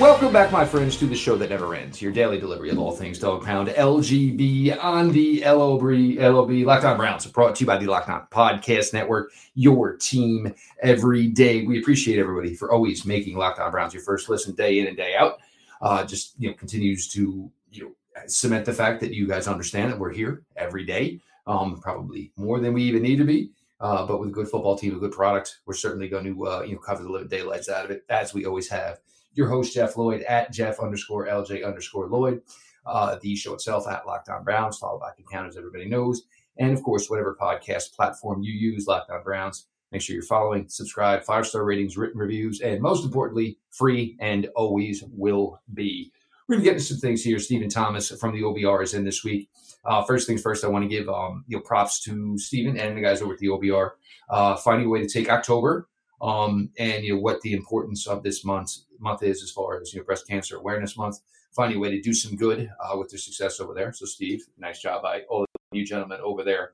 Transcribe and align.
Welcome 0.00 0.30
back, 0.30 0.52
my 0.52 0.66
friends, 0.66 0.98
to 0.98 1.06
the 1.06 1.16
show 1.16 1.36
that 1.36 1.48
never 1.48 1.74
ends. 1.74 2.02
Your 2.02 2.12
daily 2.12 2.38
delivery 2.38 2.68
of 2.68 2.78
all 2.78 2.94
things 2.94 3.18
Dog 3.18 3.42
Pound 3.42 3.68
LGB 3.68 4.76
on 4.84 5.10
the 5.10 5.42
LOB, 5.42 6.18
LOB 6.18 6.50
Locked 6.66 6.84
On 6.84 6.98
Browns, 6.98 7.24
brought 7.24 7.54
to 7.56 7.60
you 7.60 7.66
by 7.66 7.78
the 7.78 7.86
Locked 7.86 8.10
On 8.10 8.26
Podcast 8.30 8.92
Network, 8.92 9.32
your 9.54 9.96
team 9.96 10.54
every 10.82 11.28
day. 11.28 11.64
We 11.64 11.80
appreciate 11.80 12.18
everybody 12.18 12.54
for 12.54 12.70
always 12.72 13.06
making 13.06 13.38
Locked 13.38 13.58
On 13.58 13.70
Browns 13.70 13.94
your 13.94 14.02
first 14.02 14.28
listen 14.28 14.54
day 14.54 14.80
in 14.80 14.86
and 14.86 14.98
day 14.98 15.16
out. 15.16 15.38
Uh, 15.80 16.04
just 16.04 16.34
you 16.38 16.50
know, 16.50 16.54
continues 16.56 17.08
to 17.14 17.50
you 17.72 17.84
know 17.84 17.90
cement 18.26 18.66
the 18.66 18.74
fact 18.74 19.00
that 19.00 19.14
you 19.14 19.26
guys 19.26 19.48
understand 19.48 19.90
that 19.90 19.98
we're 19.98 20.12
here 20.12 20.42
every 20.56 20.84
day, 20.84 21.20
um, 21.46 21.80
probably 21.80 22.32
more 22.36 22.60
than 22.60 22.74
we 22.74 22.82
even 22.82 23.02
need 23.02 23.16
to 23.16 23.24
be. 23.24 23.50
Uh, 23.80 24.04
but 24.04 24.20
with 24.20 24.28
a 24.28 24.32
good 24.32 24.48
football 24.48 24.76
team, 24.76 24.94
a 24.94 25.00
good 25.00 25.12
product, 25.12 25.60
we're 25.64 25.72
certainly 25.72 26.06
going 26.06 26.24
to 26.24 26.46
uh, 26.46 26.60
you 26.60 26.74
know 26.74 26.80
cover 26.80 27.02
the 27.02 27.08
living 27.08 27.28
daylights 27.28 27.70
out 27.70 27.86
of 27.86 27.90
it 27.90 28.04
as 28.10 28.34
we 28.34 28.44
always 28.44 28.68
have 28.68 28.98
your 29.36 29.48
host, 29.48 29.74
Jeff 29.74 29.96
Lloyd, 29.96 30.22
at 30.22 30.52
Jeff 30.52 30.80
underscore 30.80 31.26
LJ 31.26 31.64
underscore 31.64 32.08
Lloyd. 32.08 32.42
Uh, 32.84 33.18
the 33.20 33.34
show 33.34 33.54
itself 33.54 33.88
at 33.88 34.06
Locked 34.06 34.28
On 34.28 34.44
Browns, 34.44 34.78
follow 34.78 34.98
back 34.98 35.18
account 35.18 35.48
as 35.48 35.56
everybody 35.56 35.86
knows. 35.86 36.22
And 36.58 36.72
of 36.72 36.82
course, 36.82 37.10
whatever 37.10 37.36
podcast 37.40 37.94
platform 37.94 38.42
you 38.42 38.52
use, 38.52 38.86
Locked 38.86 39.10
On 39.10 39.22
Browns, 39.22 39.66
make 39.92 40.00
sure 40.00 40.14
you're 40.14 40.22
following, 40.22 40.68
subscribe, 40.68 41.24
five 41.24 41.46
star 41.46 41.64
ratings, 41.64 41.96
written 41.96 42.18
reviews, 42.18 42.60
and 42.60 42.80
most 42.80 43.04
importantly, 43.04 43.58
free 43.70 44.16
and 44.20 44.48
always 44.54 45.02
will 45.12 45.60
be. 45.74 46.12
We're 46.48 46.56
going 46.56 46.64
to 46.64 46.70
get 46.70 46.74
into 46.74 46.86
some 46.86 46.98
things 46.98 47.24
here. 47.24 47.40
Stephen 47.40 47.68
Thomas 47.68 48.10
from 48.20 48.32
the 48.32 48.42
OBR 48.42 48.84
is 48.84 48.94
in 48.94 49.04
this 49.04 49.24
week. 49.24 49.50
Uh, 49.84 50.04
first 50.04 50.28
things 50.28 50.42
first, 50.42 50.64
I 50.64 50.68
want 50.68 50.84
to 50.84 50.88
give 50.88 51.08
um, 51.08 51.44
you 51.48 51.56
know 51.56 51.62
props 51.62 52.00
to 52.02 52.38
Stephen 52.38 52.78
and 52.78 52.96
the 52.96 53.02
guys 53.02 53.20
over 53.20 53.34
at 53.34 53.40
the 53.40 53.48
OBR 53.48 53.90
uh, 54.30 54.56
finding 54.56 54.86
a 54.86 54.90
way 54.90 55.00
to 55.00 55.08
take 55.08 55.28
October 55.28 55.88
um, 56.20 56.70
and 56.78 57.04
you 57.04 57.14
know 57.14 57.20
what 57.20 57.40
the 57.42 57.52
importance 57.52 58.06
of 58.06 58.22
this 58.22 58.44
month 58.44 58.72
month 58.98 59.22
is 59.22 59.42
as 59.42 59.50
far 59.50 59.80
as 59.80 59.92
you 59.92 60.00
know 60.00 60.04
breast 60.04 60.26
cancer 60.26 60.56
awareness 60.56 60.96
month 60.96 61.18
finding 61.54 61.78
a 61.78 61.80
way 61.80 61.90
to 61.90 62.00
do 62.00 62.12
some 62.12 62.36
good 62.36 62.70
uh, 62.80 62.96
with 62.96 63.08
their 63.10 63.18
success 63.18 63.60
over 63.60 63.74
there. 63.74 63.92
So 63.92 64.06
steve 64.06 64.42
nice 64.58 64.80
job. 64.80 65.02
By 65.02 65.22
all 65.28 65.42
of 65.42 65.48
you 65.72 65.84
gentlemen 65.84 66.20
over 66.22 66.42
there. 66.42 66.72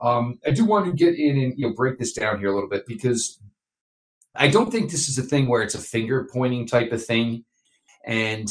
Um, 0.00 0.38
i 0.46 0.50
do 0.50 0.64
want 0.64 0.86
to 0.86 0.92
get 0.92 1.18
in 1.18 1.38
and 1.38 1.54
you 1.56 1.68
know 1.68 1.74
break 1.74 1.98
this 1.98 2.12
down 2.12 2.38
here 2.38 2.50
a 2.50 2.54
little 2.54 2.68
bit 2.68 2.86
because 2.86 3.40
i 4.36 4.46
don't 4.46 4.70
think 4.70 4.90
this 4.90 5.08
is 5.08 5.18
a 5.18 5.22
thing 5.22 5.48
where 5.48 5.62
it's 5.62 5.74
a 5.74 5.80
finger 5.80 6.28
pointing 6.32 6.66
type 6.66 6.92
of 6.92 7.04
thing. 7.04 7.44
And 8.06 8.48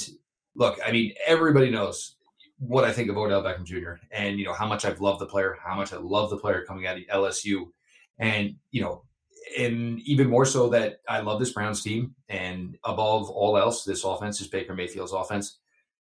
look 0.57 0.77
i 0.85 0.91
mean 0.91 1.13
everybody 1.25 1.69
knows 1.69 2.15
what 2.59 2.83
i 2.83 2.91
think 2.91 3.09
of 3.09 3.17
odell 3.17 3.43
beckham 3.43 3.63
jr 3.63 3.93
and 4.11 4.39
you 4.39 4.45
know 4.45 4.53
how 4.53 4.67
much 4.67 4.83
i've 4.83 4.99
loved 4.99 5.21
the 5.21 5.25
player 5.25 5.55
how 5.63 5.75
much 5.75 5.93
i 5.93 5.97
love 5.97 6.29
the 6.29 6.37
player 6.37 6.65
coming 6.67 6.87
out 6.87 6.97
of 6.97 7.03
lsu 7.23 7.67
and 8.19 8.55
you 8.71 8.81
know 8.81 9.03
and 9.57 9.99
even 10.01 10.29
more 10.29 10.45
so 10.45 10.69
that 10.69 11.01
I 11.07 11.21
love 11.21 11.39
this 11.39 11.53
Browns 11.53 11.83
team, 11.83 12.15
and 12.29 12.77
above 12.83 13.29
all 13.29 13.57
else, 13.57 13.83
this 13.83 14.03
offense 14.03 14.41
is 14.41 14.47
Baker 14.47 14.73
Mayfield's 14.73 15.13
offense. 15.13 15.59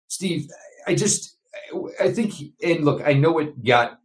Steve, 0.08 0.48
I 0.86 0.94
just, 0.94 1.36
I 2.00 2.12
think, 2.12 2.34
and 2.62 2.84
look, 2.84 3.02
I 3.06 3.14
know 3.14 3.38
it 3.38 3.64
got 3.64 3.98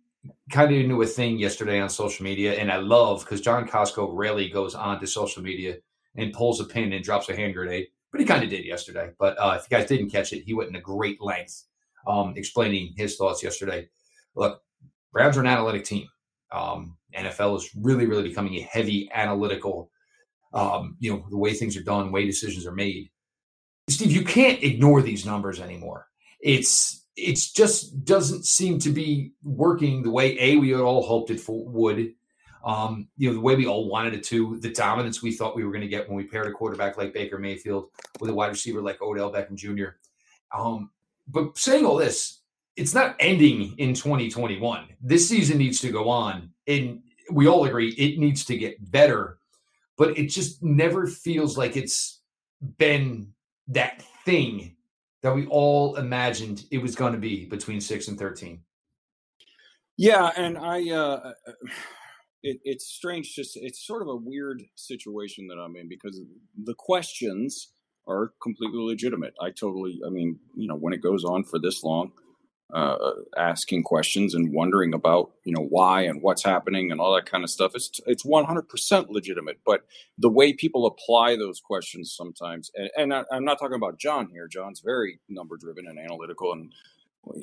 kind 0.52 0.72
of 0.72 0.80
into 0.80 1.02
a 1.02 1.06
thing 1.06 1.38
yesterday 1.38 1.80
on 1.80 1.90
social 1.90 2.24
media, 2.24 2.54
and 2.54 2.72
I 2.72 2.78
love 2.78 3.22
because 3.22 3.42
John 3.42 3.68
Costco 3.68 4.10
rarely 4.14 4.50
goes 4.50 4.76
on 4.76 5.00
to 5.00 5.08
social 5.08 5.44
media 5.44 5.78
and 6.16 6.34
pulls 6.34 6.60
a 6.60 6.66
pin 6.66 6.94
and 6.94 7.04
drops 7.04 7.30
a 7.30 7.36
hand 7.36 7.54
grenade, 7.54 7.88
but 8.12 8.22
he 8.22 8.28
kind 8.28 8.44
of 8.44 8.50
did 8.50 8.66
yesterday. 8.66 9.12
But 9.20 9.38
uh, 9.38 9.58
if 9.60 9.68
you 9.70 9.78
guys 9.78 9.88
didn't 9.88 10.10
catch 10.10 10.34
it, 10.34 10.44
he 10.44 10.54
went 10.54 10.70
in 10.70 10.76
a 10.76 10.82
great 10.82 11.22
length 11.22 11.64
um, 12.08 12.34
explaining 12.36 12.94
his 12.96 13.18
thoughts 13.18 13.44
yesterday. 13.44 13.90
Look, 14.36 14.62
Browns 15.12 15.38
are 15.38 15.42
an 15.42 15.48
analytic 15.48 15.84
team. 15.84 16.08
Um, 16.52 16.98
NFL 17.16 17.58
is 17.58 17.70
really, 17.76 18.06
really 18.06 18.30
becoming 18.30 18.56
a 18.56 18.62
heavy 18.62 19.10
analytical, 19.14 19.92
um, 20.54 20.96
you 21.00 21.12
know, 21.12 21.26
the 21.30 21.38
way 21.38 21.54
things 21.54 21.76
are 21.78 21.84
done, 21.84 22.12
way 22.12 22.26
decisions 22.26 22.66
are 22.66 22.74
made. 22.74 23.10
Steve, 23.90 24.12
you 24.12 24.24
can't 24.24 24.62
ignore 24.64 25.02
these 25.02 25.26
numbers 25.26 25.60
anymore. 25.60 26.08
It's 26.42 27.06
it's 27.16 27.52
just 27.52 28.06
doesn't 28.06 28.46
seem 28.46 28.78
to 28.80 28.92
be 28.92 29.32
working 29.44 30.04
the 30.04 30.12
way 30.12 30.38
a 30.40 30.56
we 30.58 30.76
all 30.76 31.04
hoped 31.04 31.32
it 31.32 31.40
for, 31.40 31.68
would. 31.68 32.14
Um, 32.64 33.08
you 33.18 33.30
know, 33.30 33.34
the 33.34 33.42
way 33.42 33.56
we 33.56 33.66
all 33.66 33.90
wanted 33.90 34.14
it 34.14 34.24
to, 34.26 34.60
the 34.60 34.72
dominance 34.72 35.22
we 35.22 35.32
thought 35.32 35.56
we 35.56 35.64
were 35.64 35.72
going 35.72 35.82
to 35.82 35.88
get 35.88 36.08
when 36.08 36.18
we 36.18 36.26
paired 36.26 36.48
a 36.48 36.52
quarterback 36.52 36.98
like 36.98 37.14
Baker 37.14 37.40
Mayfield 37.40 37.90
with 38.20 38.30
a 38.30 38.34
wide 38.34 38.50
receiver 38.50 38.82
like 38.82 39.02
Odell 39.02 39.32
Beckham 39.32 39.56
Jr. 39.56 39.98
Um, 40.56 40.92
but 41.28 41.58
saying 41.58 41.86
all 41.86 41.96
this, 41.96 42.37
it's 42.78 42.94
not 42.94 43.16
ending 43.20 43.74
in 43.80 43.94
2021. 43.94 44.88
This 45.02 45.28
season 45.28 45.58
needs 45.58 45.82
to 45.82 45.92
go 45.92 46.10
on. 46.10 46.52
And 46.68 47.02
we 47.32 47.48
all 47.48 47.66
agree 47.66 47.90
it 47.90 48.20
needs 48.20 48.46
to 48.46 48.58
get 48.58 48.92
better, 48.92 49.40
but 49.98 50.18
it 50.18 50.28
just 50.28 50.64
never 50.64 51.08
feels 51.08 51.58
like 51.58 51.76
it's 51.76 52.22
been 52.78 53.34
that 53.68 54.04
thing 54.24 54.76
that 55.24 55.36
we 55.36 55.48
all 55.48 55.96
imagined 55.96 56.66
it 56.72 56.78
was 56.78 56.96
going 56.96 57.14
to 57.14 57.20
be 57.20 57.46
between 57.46 57.82
6 57.82 58.08
and 58.08 58.18
13. 58.18 58.62
Yeah, 59.98 60.32
and 60.38 60.60
I 60.60 60.92
uh 60.92 61.34
it, 62.44 62.60
it's 62.64 62.86
strange 62.86 63.34
just 63.34 63.58
it's 63.58 63.86
sort 63.86 64.04
of 64.04 64.10
a 64.10 64.16
weird 64.16 64.62
situation 64.76 65.48
that 65.48 65.56
I'm 65.56 65.76
in 65.76 65.90
because 65.90 66.22
the 66.64 66.76
questions 66.76 67.70
are 68.08 68.32
completely 68.42 68.80
legitimate. 68.80 69.34
I 69.42 69.50
totally 69.50 70.00
I 70.06 70.12
mean, 70.12 70.40
you 70.56 70.68
know, 70.68 70.76
when 70.76 70.94
it 70.94 71.02
goes 71.02 71.26
on 71.26 71.44
for 71.44 71.58
this 71.58 71.84
long, 71.84 72.12
uh, 72.74 72.98
asking 73.38 73.84
questions 73.84 74.34
and 74.34 74.54
wondering 74.54 74.94
about 74.94 75.32
you 75.44 75.54
know 75.54 75.66
why 75.70 76.02
and 76.02 76.22
what's 76.22 76.44
happening 76.44 76.92
and 76.92 77.00
all 77.00 77.16
that 77.16 77.26
kind 77.26 77.44
of 77.44 77.50
stuff. 77.50 77.72
It's 77.76 78.02
it's 78.06 78.26
one 78.26 78.46
hundred 78.46 78.68
percent 78.68 79.10
legitimate, 79.10 79.60
but 79.66 79.86
the 80.18 80.30
way 80.30 80.54
people 80.54 80.86
apply 80.86 81.38
those 81.38 81.60
questions 81.60 82.14
sometimes, 82.14 82.70
and, 82.76 82.90
and 82.98 83.14
I, 83.14 83.24
I'm 83.32 83.46
not 83.46 83.60
talking 83.60 83.76
about 83.76 84.00
John 84.00 84.30
here. 84.30 84.48
John's 84.48 84.82
very 84.82 85.20
number 85.30 85.56
driven 85.58 85.88
and 85.88 85.98
analytical, 85.98 86.52
and 86.52 86.74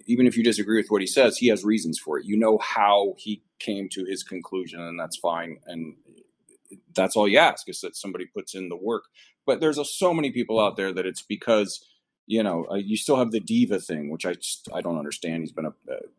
even 0.06 0.26
if 0.26 0.36
you 0.36 0.44
disagree 0.44 0.78
with 0.78 0.88
what 0.88 1.00
he 1.00 1.06
says, 1.06 1.38
he 1.38 1.48
has 1.48 1.64
reasons 1.64 1.98
for 1.98 2.18
it. 2.18 2.26
You 2.26 2.36
know 2.36 2.58
how 2.58 3.14
he 3.18 3.42
came 3.58 3.88
to 3.90 4.04
his 4.04 4.22
conclusion, 4.22 4.80
and 4.80 4.98
that's 4.98 5.16
fine. 5.16 5.58
And 5.66 5.96
that's 6.94 7.16
all 7.16 7.28
you 7.28 7.38
ask 7.38 7.68
is 7.68 7.80
that 7.80 7.96
somebody 7.96 8.26
puts 8.26 8.54
in 8.54 8.68
the 8.68 8.76
work. 8.76 9.04
But 9.46 9.60
there's 9.60 9.78
a, 9.78 9.84
so 9.84 10.14
many 10.14 10.30
people 10.30 10.58
out 10.60 10.76
there 10.76 10.92
that 10.92 11.06
it's 11.06 11.22
because 11.22 11.84
you 12.26 12.42
know, 12.42 12.66
uh, 12.70 12.76
you 12.76 12.96
still 12.96 13.16
have 13.16 13.32
the 13.32 13.40
diva 13.40 13.78
thing, 13.78 14.10
which 14.10 14.24
I 14.24 14.34
just, 14.34 14.68
I 14.72 14.80
don't 14.80 14.98
understand. 14.98 15.42
He's 15.42 15.52
been 15.52 15.66
a, 15.66 15.74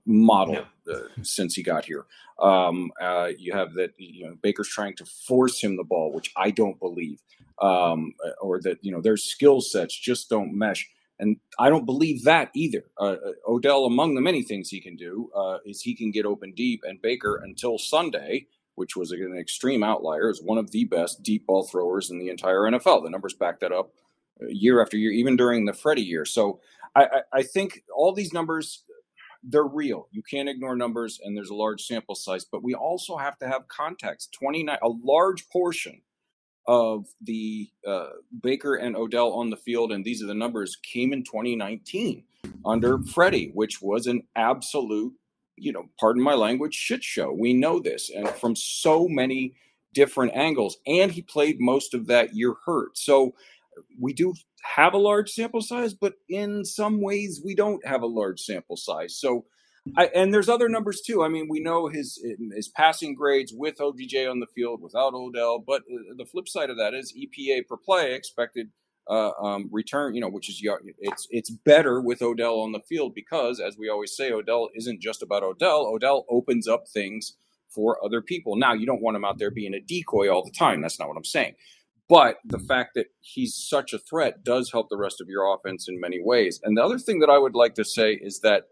model 0.06 0.66
uh, 0.92 1.00
since 1.24 1.56
he 1.56 1.64
got 1.64 1.86
here. 1.86 2.06
Um, 2.40 2.92
uh, 3.02 3.30
you 3.38 3.54
have 3.54 3.74
that, 3.74 3.94
you 3.98 4.28
know, 4.28 4.36
Baker's 4.42 4.70
trying 4.70 4.96
to 4.98 5.06
force 5.06 5.62
him 5.62 5.78
the 5.78 5.84
ball, 5.84 6.14
which 6.14 6.32
I 6.36 6.52
don't 6.52 6.80
believe, 6.80 7.22
um, 7.62 8.14
uh, 8.24 8.32
or 8.42 8.60
that 8.62 8.80
you 8.82 8.92
know 8.92 9.02
their 9.02 9.18
skill 9.18 9.62
sets 9.62 9.98
just 9.98 10.30
don't 10.30 10.54
mesh, 10.54 10.88
and 11.20 11.38
I 11.58 11.70
don't 11.70 11.86
believe 11.86 12.24
that 12.26 12.52
either. 12.54 12.84
Uh, 13.00 13.16
uh, 13.26 13.32
Odell, 13.48 13.86
among 13.86 14.16
the 14.16 14.22
many 14.22 14.44
things 14.44 14.70
he 14.70 14.82
can 14.82 14.96
do, 14.96 15.30
is 15.66 15.82
he 15.82 15.96
can 15.96 16.12
get 16.12 16.26
open 16.26 16.52
deep, 16.52 16.82
and 16.84 17.02
Baker 17.02 17.42
until 17.44 17.78
Sunday. 17.78 18.48
Which 18.78 18.98
was 18.98 19.14
an 19.14 19.38
extreme 19.40 19.84
outlier, 19.84 20.30
is 20.30 20.44
one 20.44 20.58
of 20.58 20.72
the 20.72 20.84
best 20.84 21.24
deep 21.24 21.48
ball 21.48 21.64
throwers 21.64 22.12
in 22.12 22.20
the 22.20 22.28
entire 22.28 22.64
NFL. 22.64 23.06
The 23.06 23.10
numbers 23.10 23.34
back 23.34 23.62
that 23.62 23.72
up 23.72 23.94
year 24.50 24.82
after 24.82 24.98
year, 24.98 25.12
even 25.12 25.36
during 25.36 25.66
the 25.66 25.74
Freddie 25.74 26.04
year. 26.04 26.26
So 26.26 26.60
I, 26.96 27.04
I, 27.04 27.22
I 27.34 27.44
think 27.44 27.84
all 27.96 28.14
these 28.14 28.34
numbers 28.34 28.84
they're 29.48 29.64
real. 29.64 30.08
You 30.12 30.24
can't 30.24 30.50
ignore 30.50 30.76
numbers, 30.76 31.20
and 31.24 31.38
there's 31.38 31.52
a 31.52 31.56
large 31.56 31.84
sample 31.84 32.16
size. 32.16 32.46
But 32.46 32.64
we 32.64 32.74
also 32.74 33.16
have 33.16 33.38
to 33.40 33.48
have 33.48 33.68
context. 33.68 34.34
Twenty 34.34 34.64
nine, 34.64 34.80
a 34.82 34.90
large 34.90 35.48
portion 35.50 36.02
of 36.68 37.06
the 37.22 37.70
uh, 37.86 38.10
Baker 38.42 38.76
and 38.76 38.96
Odell 38.96 39.34
on 39.34 39.50
the 39.50 39.58
field, 39.58 39.92
and 39.92 40.04
these 40.04 40.24
are 40.24 40.28
the 40.28 40.34
numbers, 40.34 40.78
came 40.78 41.14
in 41.14 41.24
2019 41.24 42.24
under 42.66 42.98
Freddie, 43.04 43.52
which 43.54 43.84
was 43.84 44.08
an 44.08 44.24
absolute, 44.36 45.14
you 45.58 45.72
know, 45.72 45.86
pardon 46.00 46.24
my 46.24 46.34
language, 46.34 46.74
shit 46.74 47.04
show. 47.04 47.32
We 47.32 47.54
know 47.54 47.80
this, 47.80 48.10
and 48.10 48.28
from 48.28 48.56
so 48.56 49.08
many 49.08 49.54
different 49.94 50.36
angles. 50.36 50.78
And 50.88 51.12
he 51.12 51.22
played 51.22 51.60
most 51.60 51.94
of 51.94 52.08
that 52.08 52.36
year 52.36 52.56
hurt. 52.66 52.98
So 52.98 53.36
we 54.00 54.14
do 54.14 54.34
have 54.64 54.94
a 54.94 54.98
large 54.98 55.32
sample 55.32 55.62
size, 55.62 55.94
but 55.94 56.14
in 56.30 56.66
some 56.66 57.02
ways 57.02 57.42
we 57.44 57.56
don't 57.56 57.86
have 57.86 58.02
a 58.02 58.08
large 58.08 58.40
sample 58.40 58.78
size. 58.78 59.18
So, 59.18 59.46
I, 59.98 60.08
and 60.16 60.34
there's 60.34 60.50
other 60.50 60.68
numbers 60.68 61.02
too. 61.02 61.24
I 61.24 61.28
mean, 61.28 61.48
we 61.50 61.60
know 61.60 61.88
his 61.88 62.24
his 62.56 62.70
passing 62.70 63.14
grades 63.14 63.54
with 63.56 63.80
OBJ 63.80 64.16
on 64.28 64.40
the 64.40 64.48
field, 64.56 64.82
without 64.82 65.14
Odell. 65.14 65.60
But 65.60 65.82
uh, 65.82 66.16
the 66.18 66.26
flip 66.26 66.48
side 66.48 66.70
of 66.70 66.78
that 66.78 66.94
is 66.94 67.14
EPA 67.16 67.68
per 67.68 67.78
play 67.78 68.14
expected 68.14 68.72
uh, 69.08 69.32
um, 69.40 69.70
return. 69.72 70.16
You 70.16 70.22
know, 70.22 70.30
which 70.30 70.50
is 70.50 70.60
it's 71.00 71.28
it's 71.30 71.52
better 71.52 72.02
with 72.02 72.24
Odell 72.24 72.62
on 72.62 72.72
the 72.72 72.80
field 72.80 73.14
because, 73.14 73.60
as 73.60 73.78
we 73.78 73.90
always 73.90 74.16
say, 74.16 74.32
Odell 74.32 74.70
isn't 74.74 75.02
just 75.02 75.22
about 75.22 75.44
Odell. 75.44 75.86
Odell 75.86 76.26
opens 76.30 76.68
up 76.68 76.88
things 76.88 77.36
for 77.70 78.04
other 78.04 78.22
people. 78.22 78.56
Now, 78.56 78.74
you 78.74 78.86
don't 78.86 79.02
want 79.02 79.18
him 79.18 79.26
out 79.26 79.38
there 79.38 79.52
being 79.52 79.74
a 79.76 79.82
decoy 79.82 80.30
all 80.30 80.44
the 80.44 80.52
time. 80.52 80.82
That's 80.82 80.98
not 80.98 81.10
what 81.10 81.18
I'm 81.18 81.26
saying. 81.26 81.56
But 82.08 82.38
the 82.46 82.58
mm-hmm. 82.58 82.68
fact 82.68 82.92
that 82.96 83.08
he's 83.22 83.56
such 83.56 83.94
a 83.94 84.00
threat 84.00 84.44
does 84.44 84.72
help 84.72 84.90
the 84.90 84.98
rest 84.98 85.22
of 85.22 85.28
your 85.28 85.54
offense 85.54 85.88
in 85.88 86.00
many 86.00 86.22
ways. 86.22 86.60
And 86.64 86.78
the 86.78 86.84
other 86.84 87.00
thing 87.00 87.20
that 87.20 87.30
I 87.30 87.38
would 87.38 87.56
like 87.56 87.76
to 87.76 87.86
say 87.86 88.14
is 88.14 88.40
that 88.42 88.66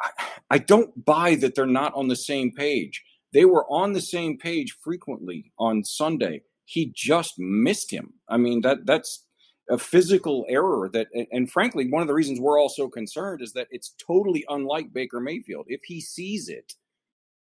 I, 0.00 0.10
I 0.50 0.58
don't 0.58 1.04
buy 1.04 1.36
that 1.36 1.54
they're 1.54 1.66
not 1.66 1.94
on 1.94 2.08
the 2.08 2.16
same 2.16 2.52
page. 2.52 3.02
They 3.32 3.44
were 3.44 3.66
on 3.70 3.92
the 3.92 4.00
same 4.00 4.38
page 4.38 4.76
frequently 4.82 5.52
on 5.58 5.84
Sunday. 5.84 6.42
He 6.64 6.92
just 6.94 7.38
missed 7.38 7.90
him. 7.90 8.14
I 8.28 8.36
mean, 8.36 8.60
that 8.62 8.86
that's 8.86 9.24
a 9.68 9.78
physical 9.78 10.46
error 10.48 10.88
that 10.92 11.08
and 11.32 11.50
frankly 11.50 11.90
one 11.90 12.00
of 12.00 12.06
the 12.06 12.14
reasons 12.14 12.38
we're 12.38 12.60
all 12.60 12.68
so 12.68 12.88
concerned 12.88 13.42
is 13.42 13.52
that 13.52 13.66
it's 13.72 13.94
totally 13.98 14.44
unlike 14.48 14.92
Baker 14.92 15.20
Mayfield. 15.20 15.66
If 15.68 15.80
he 15.84 16.00
sees 16.00 16.48
it, 16.48 16.74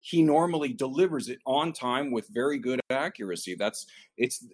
he 0.07 0.21
normally 0.21 0.71
delivers 0.71 1.27
it 1.27 1.39
on 1.45 1.74
time 1.74 2.12
with 2.12 2.30
very 2.30 2.57
good 2.57 2.80
accuracy. 2.89 3.56
That's 3.56 3.88
it's 4.15 4.45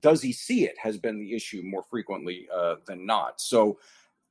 does 0.00 0.22
he 0.22 0.32
see 0.32 0.64
it 0.64 0.78
has 0.78 0.96
been 0.96 1.18
the 1.18 1.34
issue 1.34 1.60
more 1.62 1.82
frequently 1.82 2.48
uh, 2.54 2.76
than 2.86 3.04
not. 3.04 3.42
So 3.42 3.78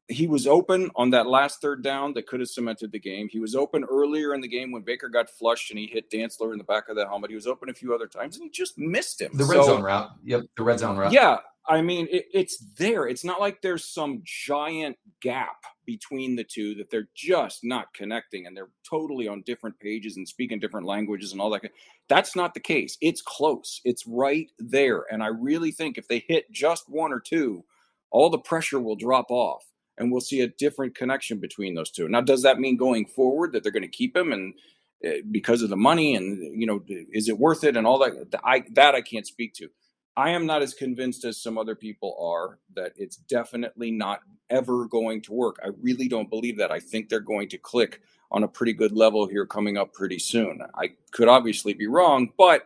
he 0.07 0.25
was 0.25 0.47
open 0.47 0.89
on 0.95 1.11
that 1.11 1.27
last 1.27 1.61
third 1.61 1.83
down 1.83 2.13
that 2.13 2.25
could 2.25 2.39
have 2.39 2.49
cemented 2.49 2.91
the 2.91 2.99
game. 2.99 3.27
He 3.29 3.39
was 3.39 3.53
open 3.53 3.83
earlier 3.83 4.33
in 4.33 4.41
the 4.41 4.47
game 4.47 4.71
when 4.71 4.81
Baker 4.81 5.07
got 5.07 5.29
flushed 5.29 5.69
and 5.69 5.77
he 5.77 5.85
hit 5.85 6.09
Dantzler 6.09 6.51
in 6.51 6.57
the 6.57 6.63
back 6.63 6.89
of 6.89 6.95
the 6.95 7.05
helmet. 7.05 7.29
He 7.29 7.35
was 7.35 7.45
open 7.45 7.69
a 7.69 7.73
few 7.73 7.93
other 7.93 8.07
times 8.07 8.37
and 8.37 8.43
he 8.43 8.49
just 8.49 8.75
missed 8.79 9.21
him. 9.21 9.31
The 9.35 9.45
red 9.45 9.57
so, 9.57 9.63
zone 9.65 9.83
route. 9.83 10.09
Yep, 10.23 10.43
the 10.55 10.63
red 10.63 10.79
zone 10.79 10.97
route. 10.97 11.11
Yeah, 11.11 11.37
I 11.67 11.83
mean, 11.83 12.07
it, 12.09 12.25
it's 12.33 12.57
there. 12.77 13.07
It's 13.07 13.23
not 13.23 13.39
like 13.39 13.61
there's 13.61 13.85
some 13.85 14.21
giant 14.23 14.97
gap 15.21 15.63
between 15.87 16.35
the 16.35 16.43
two 16.43 16.75
that 16.75 16.91
they're 16.91 17.09
just 17.15 17.61
not 17.63 17.93
connecting 17.95 18.45
and 18.45 18.55
they're 18.55 18.69
totally 18.87 19.27
on 19.27 19.41
different 19.43 19.79
pages 19.79 20.17
and 20.17 20.27
speaking 20.27 20.59
different 20.59 20.85
languages 20.85 21.31
and 21.31 21.41
all 21.41 21.49
that. 21.49 21.63
That's 22.09 22.35
not 22.35 22.53
the 22.53 22.59
case. 22.59 22.97
It's 23.01 23.23
close. 23.23 23.81
It's 23.85 24.05
right 24.05 24.51
there. 24.59 25.05
And 25.11 25.23
I 25.23 25.27
really 25.27 25.71
think 25.71 25.97
if 25.97 26.07
they 26.07 26.23
hit 26.27 26.51
just 26.51 26.89
one 26.89 27.11
or 27.13 27.21
two, 27.21 27.63
all 28.11 28.29
the 28.29 28.37
pressure 28.37 28.79
will 28.79 28.97
drop 28.97 29.31
off 29.31 29.63
and 29.97 30.11
we'll 30.11 30.21
see 30.21 30.41
a 30.41 30.47
different 30.47 30.95
connection 30.95 31.39
between 31.39 31.73
those 31.73 31.89
two. 31.89 32.07
Now, 32.09 32.21
does 32.21 32.43
that 32.43 32.59
mean 32.59 32.77
going 32.77 33.07
forward 33.07 33.53
that 33.53 33.63
they're 33.63 33.71
going 33.71 33.81
to 33.83 33.89
keep 33.89 34.15
him 34.15 34.31
and 34.31 34.53
uh, 35.05 35.11
because 35.31 35.61
of 35.61 35.69
the 35.69 35.77
money 35.77 36.15
and 36.15 36.59
you 36.59 36.65
know 36.67 36.83
is 37.13 37.29
it 37.29 37.39
worth 37.39 37.63
it 37.63 37.77
and 37.77 37.87
all 37.87 37.99
that? 37.99 38.39
I 38.43 38.65
that 38.73 38.95
I 38.95 39.01
can't 39.01 39.27
speak 39.27 39.53
to. 39.55 39.69
I 40.17 40.31
am 40.31 40.47
not 40.47 40.63
as 40.63 40.73
convinced 40.73 41.25
as 41.25 41.39
some 41.39 41.59
other 41.59 41.75
people 41.75 42.17
are 42.19 42.57
that 42.75 42.93
it's 42.97 43.17
definitely 43.17 43.91
not 43.91 44.21
ever 44.49 44.87
going 44.87 45.21
to 45.21 45.31
work. 45.31 45.57
I 45.63 45.69
really 45.79 46.07
don't 46.07 46.29
believe 46.29 46.57
that. 46.57 46.71
I 46.71 46.79
think 46.79 47.07
they're 47.07 47.19
going 47.19 47.49
to 47.49 47.57
click 47.59 48.01
on 48.31 48.43
a 48.43 48.47
pretty 48.47 48.73
good 48.73 48.91
level 48.91 49.27
here 49.27 49.45
coming 49.45 49.77
up 49.77 49.93
pretty 49.93 50.17
soon. 50.17 50.59
I 50.73 50.93
could 51.11 51.27
obviously 51.27 51.73
be 51.73 51.85
wrong, 51.85 52.29
but 52.35 52.63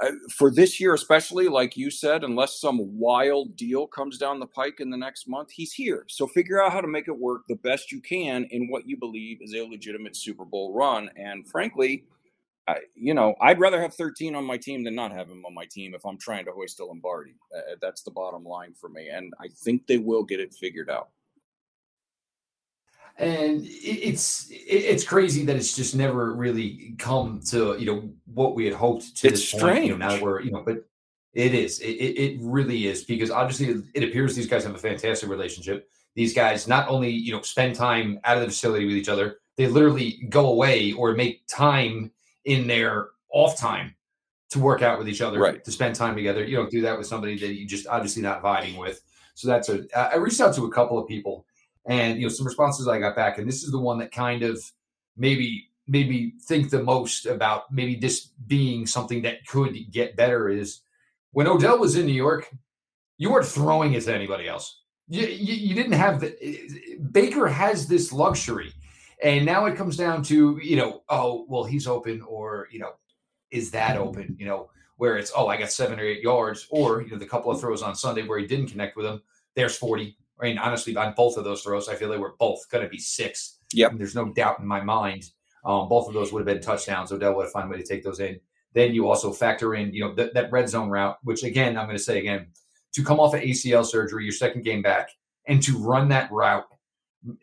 uh, 0.00 0.12
for 0.30 0.50
this 0.50 0.80
year, 0.80 0.94
especially, 0.94 1.46
like 1.46 1.76
you 1.76 1.90
said, 1.90 2.24
unless 2.24 2.58
some 2.58 2.98
wild 2.98 3.54
deal 3.54 3.86
comes 3.86 4.16
down 4.16 4.40
the 4.40 4.46
pike 4.46 4.80
in 4.80 4.88
the 4.88 4.96
next 4.96 5.28
month, 5.28 5.50
he's 5.50 5.74
here. 5.74 6.06
So 6.08 6.26
figure 6.26 6.62
out 6.62 6.72
how 6.72 6.80
to 6.80 6.88
make 6.88 7.06
it 7.06 7.16
work 7.16 7.42
the 7.48 7.56
best 7.56 7.92
you 7.92 8.00
can 8.00 8.44
in 8.50 8.68
what 8.68 8.88
you 8.88 8.96
believe 8.96 9.42
is 9.42 9.54
a 9.54 9.62
legitimate 9.62 10.16
Super 10.16 10.46
Bowl 10.46 10.72
run. 10.72 11.10
And 11.16 11.46
frankly, 11.46 12.04
I, 12.68 12.78
you 12.94 13.12
know, 13.14 13.34
I'd 13.40 13.58
rather 13.58 13.80
have 13.80 13.94
13 13.94 14.34
on 14.34 14.44
my 14.44 14.56
team 14.56 14.84
than 14.84 14.94
not 14.94 15.10
have 15.12 15.28
him 15.28 15.44
on 15.44 15.54
my 15.54 15.64
team 15.64 15.94
if 15.94 16.06
I'm 16.06 16.18
trying 16.18 16.44
to 16.44 16.52
hoist 16.52 16.80
a 16.80 16.84
Lombardi. 16.84 17.34
Uh, 17.54 17.74
that's 17.80 18.02
the 18.02 18.10
bottom 18.10 18.44
line 18.44 18.72
for 18.72 18.88
me. 18.88 19.08
And 19.08 19.34
I 19.40 19.48
think 19.48 19.86
they 19.86 19.98
will 19.98 20.22
get 20.22 20.40
it 20.40 20.54
figured 20.54 20.88
out. 20.88 21.08
And 23.18 23.60
it's 23.64 24.48
it's 24.50 25.04
crazy 25.04 25.44
that 25.44 25.54
it's 25.54 25.76
just 25.76 25.94
never 25.94 26.32
really 26.32 26.94
come 26.98 27.40
to 27.50 27.76
you 27.78 27.84
know 27.84 28.10
what 28.24 28.54
we 28.54 28.64
had 28.64 28.72
hoped 28.72 29.14
to 29.18 29.28
it's 29.28 29.44
strange. 29.44 29.62
point. 29.62 29.84
You 29.84 29.98
know, 29.98 30.08
now 30.08 30.22
we're 30.22 30.40
you 30.40 30.50
know, 30.50 30.62
but 30.64 30.86
it 31.34 31.54
is 31.54 31.80
it, 31.80 31.90
it 31.90 32.38
really 32.40 32.86
is 32.86 33.04
because 33.04 33.30
obviously 33.30 33.82
it 33.92 34.02
appears 34.02 34.34
these 34.34 34.46
guys 34.46 34.64
have 34.64 34.74
a 34.74 34.78
fantastic 34.78 35.28
relationship. 35.28 35.90
These 36.14 36.32
guys 36.32 36.66
not 36.66 36.88
only 36.88 37.10
you 37.10 37.32
know 37.32 37.42
spend 37.42 37.74
time 37.74 38.18
out 38.24 38.38
of 38.38 38.44
the 38.44 38.48
facility 38.48 38.86
with 38.86 38.96
each 38.96 39.10
other, 39.10 39.40
they 39.58 39.66
literally 39.66 40.26
go 40.30 40.46
away 40.46 40.92
or 40.92 41.12
make 41.12 41.46
time 41.48 42.10
in 42.44 42.66
their 42.66 43.08
off 43.30 43.58
time 43.58 43.94
to 44.50 44.58
work 44.58 44.82
out 44.82 44.98
with 44.98 45.08
each 45.08 45.22
other, 45.22 45.38
right. 45.38 45.64
to 45.64 45.72
spend 45.72 45.94
time 45.94 46.14
together. 46.14 46.44
You 46.44 46.56
don't 46.56 46.70
do 46.70 46.82
that 46.82 46.98
with 46.98 47.06
somebody 47.06 47.38
that 47.38 47.54
you 47.54 47.66
just 47.66 47.86
obviously 47.86 48.22
not 48.22 48.42
vibing 48.42 48.76
with. 48.76 49.02
So 49.34 49.48
that's 49.48 49.68
a. 49.70 49.86
I 49.96 50.16
reached 50.16 50.40
out 50.40 50.54
to 50.56 50.66
a 50.66 50.70
couple 50.70 50.98
of 50.98 51.08
people, 51.08 51.46
and 51.86 52.20
you 52.20 52.26
know 52.26 52.32
some 52.32 52.46
responses 52.46 52.86
I 52.86 52.98
got 52.98 53.16
back, 53.16 53.38
and 53.38 53.48
this 53.48 53.62
is 53.62 53.70
the 53.70 53.78
one 53.78 53.98
that 53.98 54.12
kind 54.12 54.42
of 54.42 54.62
maybe 55.16 55.70
made 55.88 56.08
me 56.08 56.34
think 56.42 56.70
the 56.70 56.82
most 56.82 57.26
about 57.26 57.72
maybe 57.72 57.96
this 57.96 58.28
being 58.46 58.86
something 58.86 59.22
that 59.22 59.46
could 59.46 59.74
get 59.90 60.16
better. 60.16 60.50
Is 60.50 60.82
when 61.30 61.46
Odell 61.46 61.78
was 61.78 61.96
in 61.96 62.04
New 62.04 62.12
York, 62.12 62.50
you 63.16 63.30
weren't 63.30 63.46
throwing 63.46 63.94
it 63.94 64.02
to 64.04 64.14
anybody 64.14 64.48
else. 64.48 64.80
You, 65.08 65.26
you, 65.26 65.54
you 65.54 65.74
didn't 65.74 65.92
have 65.92 66.20
the 66.20 66.98
Baker 67.10 67.48
has 67.48 67.86
this 67.86 68.12
luxury 68.12 68.72
and 69.22 69.46
now 69.46 69.66
it 69.66 69.76
comes 69.76 69.96
down 69.96 70.22
to, 70.24 70.58
you 70.62 70.76
know, 70.76 71.02
oh, 71.08 71.46
well, 71.48 71.64
he's 71.64 71.86
open, 71.86 72.22
or, 72.22 72.68
you 72.70 72.78
know, 72.78 72.92
is 73.50 73.70
that 73.70 73.96
open? 73.96 74.36
You 74.38 74.46
know, 74.46 74.70
where 74.96 75.16
it's, 75.16 75.32
oh, 75.36 75.48
I 75.48 75.56
got 75.56 75.70
seven 75.70 76.00
or 76.00 76.04
eight 76.04 76.22
yards, 76.22 76.66
or, 76.70 77.02
you 77.02 77.10
know, 77.10 77.18
the 77.18 77.26
couple 77.26 77.50
of 77.50 77.60
throws 77.60 77.82
on 77.82 77.94
Sunday 77.94 78.26
where 78.26 78.38
he 78.38 78.46
didn't 78.46 78.68
connect 78.68 78.96
with 78.96 79.06
him, 79.06 79.22
there's 79.54 79.76
40. 79.76 80.16
I 80.40 80.44
mean, 80.44 80.58
honestly, 80.58 80.96
on 80.96 81.14
both 81.16 81.36
of 81.36 81.44
those 81.44 81.62
throws, 81.62 81.88
I 81.88 81.94
feel 81.94 82.08
they 82.08 82.18
were 82.18 82.34
both 82.38 82.68
going 82.68 82.82
to 82.82 82.90
be 82.90 82.98
six. 82.98 83.58
Yep. 83.74 83.92
there's 83.96 84.14
no 84.14 84.32
doubt 84.32 84.58
in 84.58 84.66
my 84.66 84.82
mind. 84.82 85.30
Um, 85.64 85.88
both 85.88 86.08
of 86.08 86.14
those 86.14 86.32
would 86.32 86.40
have 86.40 86.46
been 86.46 86.60
touchdowns. 86.62 87.12
Odell 87.12 87.34
would 87.36 87.44
have 87.44 87.52
found 87.52 87.66
a 87.66 87.68
way 87.70 87.80
to 87.80 87.86
take 87.86 88.02
those 88.02 88.20
in. 88.20 88.40
Then 88.74 88.94
you 88.94 89.08
also 89.08 89.32
factor 89.32 89.74
in, 89.74 89.94
you 89.94 90.04
know, 90.04 90.14
th- 90.14 90.32
that 90.34 90.50
red 90.50 90.68
zone 90.68 90.90
route, 90.90 91.18
which 91.22 91.44
again, 91.44 91.76
I'm 91.76 91.86
going 91.86 91.96
to 91.96 92.02
say 92.02 92.18
again, 92.18 92.48
to 92.94 93.04
come 93.04 93.20
off 93.20 93.34
of 93.34 93.40
ACL 93.40 93.84
surgery, 93.84 94.24
your 94.24 94.32
second 94.32 94.64
game 94.64 94.82
back, 94.82 95.10
and 95.46 95.62
to 95.62 95.78
run 95.78 96.08
that 96.08 96.30
route 96.32 96.66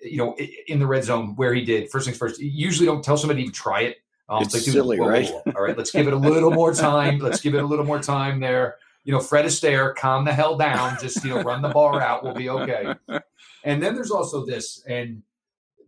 you 0.02 0.18
know, 0.18 0.36
in 0.68 0.80
the 0.80 0.88
red 0.88 1.04
zone 1.04 1.36
where 1.36 1.54
he 1.54 1.64
did. 1.64 1.90
First 1.90 2.06
things 2.06 2.18
first, 2.18 2.40
usually 2.40 2.86
don't 2.86 3.04
tell 3.04 3.18
somebody 3.18 3.46
to 3.46 3.52
try 3.52 3.82
it. 3.82 3.98
Um, 4.28 4.44
it's 4.44 4.54
like, 4.54 4.64
silly, 4.64 5.00
whoa, 5.00 5.08
right? 5.08 5.26
Whoa, 5.26 5.42
whoa. 5.46 5.52
All 5.56 5.64
right, 5.64 5.78
let's 5.78 5.92
give 5.92 6.08
it 6.08 6.14
a 6.14 6.18
little 6.18 6.52
more 6.52 6.74
time. 6.74 7.20
Let's 7.20 7.42
give 7.42 7.56
it 7.56 7.64
a 7.64 7.66
little 7.66 7.86
more 7.86 8.00
time 8.00 8.40
there. 8.40 8.78
You 9.04 9.14
know, 9.14 9.20
Fred 9.20 9.46
Astaire, 9.46 9.96
calm 9.96 10.26
the 10.26 10.34
hell 10.34 10.58
down. 10.58 10.98
Just 11.02 11.24
you 11.24 11.32
know, 11.32 11.42
run 11.42 11.62
the 11.62 11.70
bar 11.70 12.02
out. 12.02 12.24
We'll 12.24 12.36
be 12.36 12.50
okay. 12.50 12.94
And 13.64 13.82
then 13.82 13.96
there's 13.96 14.12
also 14.12 14.46
this, 14.46 14.84
and 14.88 15.24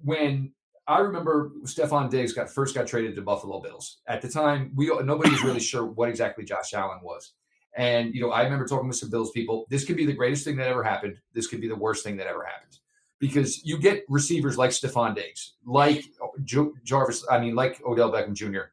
when 0.04 0.52
I 0.88 1.00
remember 1.00 1.52
Stefon 1.64 2.10
Diggs 2.10 2.34
got 2.34 2.50
first 2.50 2.74
got 2.74 2.88
traded 2.88 3.16
to 3.16 3.22
Buffalo 3.22 3.62
Bills. 3.62 4.00
At 4.08 4.22
the 4.22 4.28
time, 4.28 4.72
we 4.76 4.88
nobody 4.88 5.30
was 5.30 5.44
really 5.44 5.60
sure 5.60 5.86
what 5.86 6.10
exactly 6.10 6.44
Josh 6.44 6.74
Allen 6.74 7.00
was. 7.04 7.34
And 7.78 8.14
you 8.16 8.22
know, 8.22 8.32
I 8.32 8.44
remember 8.44 8.66
talking 8.66 8.88
with 8.88 8.98
some 8.98 9.10
Bills 9.10 9.32
people. 9.32 9.68
This 9.70 9.86
could 9.86 9.98
be 9.98 10.06
the 10.06 10.14
greatest 10.14 10.44
thing 10.44 10.56
that 10.58 10.68
ever 10.68 10.84
happened. 10.84 11.18
This 11.34 11.48
could 11.48 11.62
be 11.62 11.68
the 11.68 11.76
worst 11.76 12.04
thing 12.04 12.18
that 12.18 12.28
ever 12.28 12.44
happened 12.44 12.80
because 13.22 13.64
you 13.64 13.78
get 13.78 14.04
receivers 14.10 14.58
like 14.58 14.72
Stefon 14.72 15.16
Diggs, 15.16 15.54
like 15.64 16.04
Jarvis, 16.44 17.24
I 17.30 17.40
mean, 17.40 17.56
like 17.56 17.80
Odell 17.86 18.12
Beckham 18.12 18.34
Jr. 18.34 18.72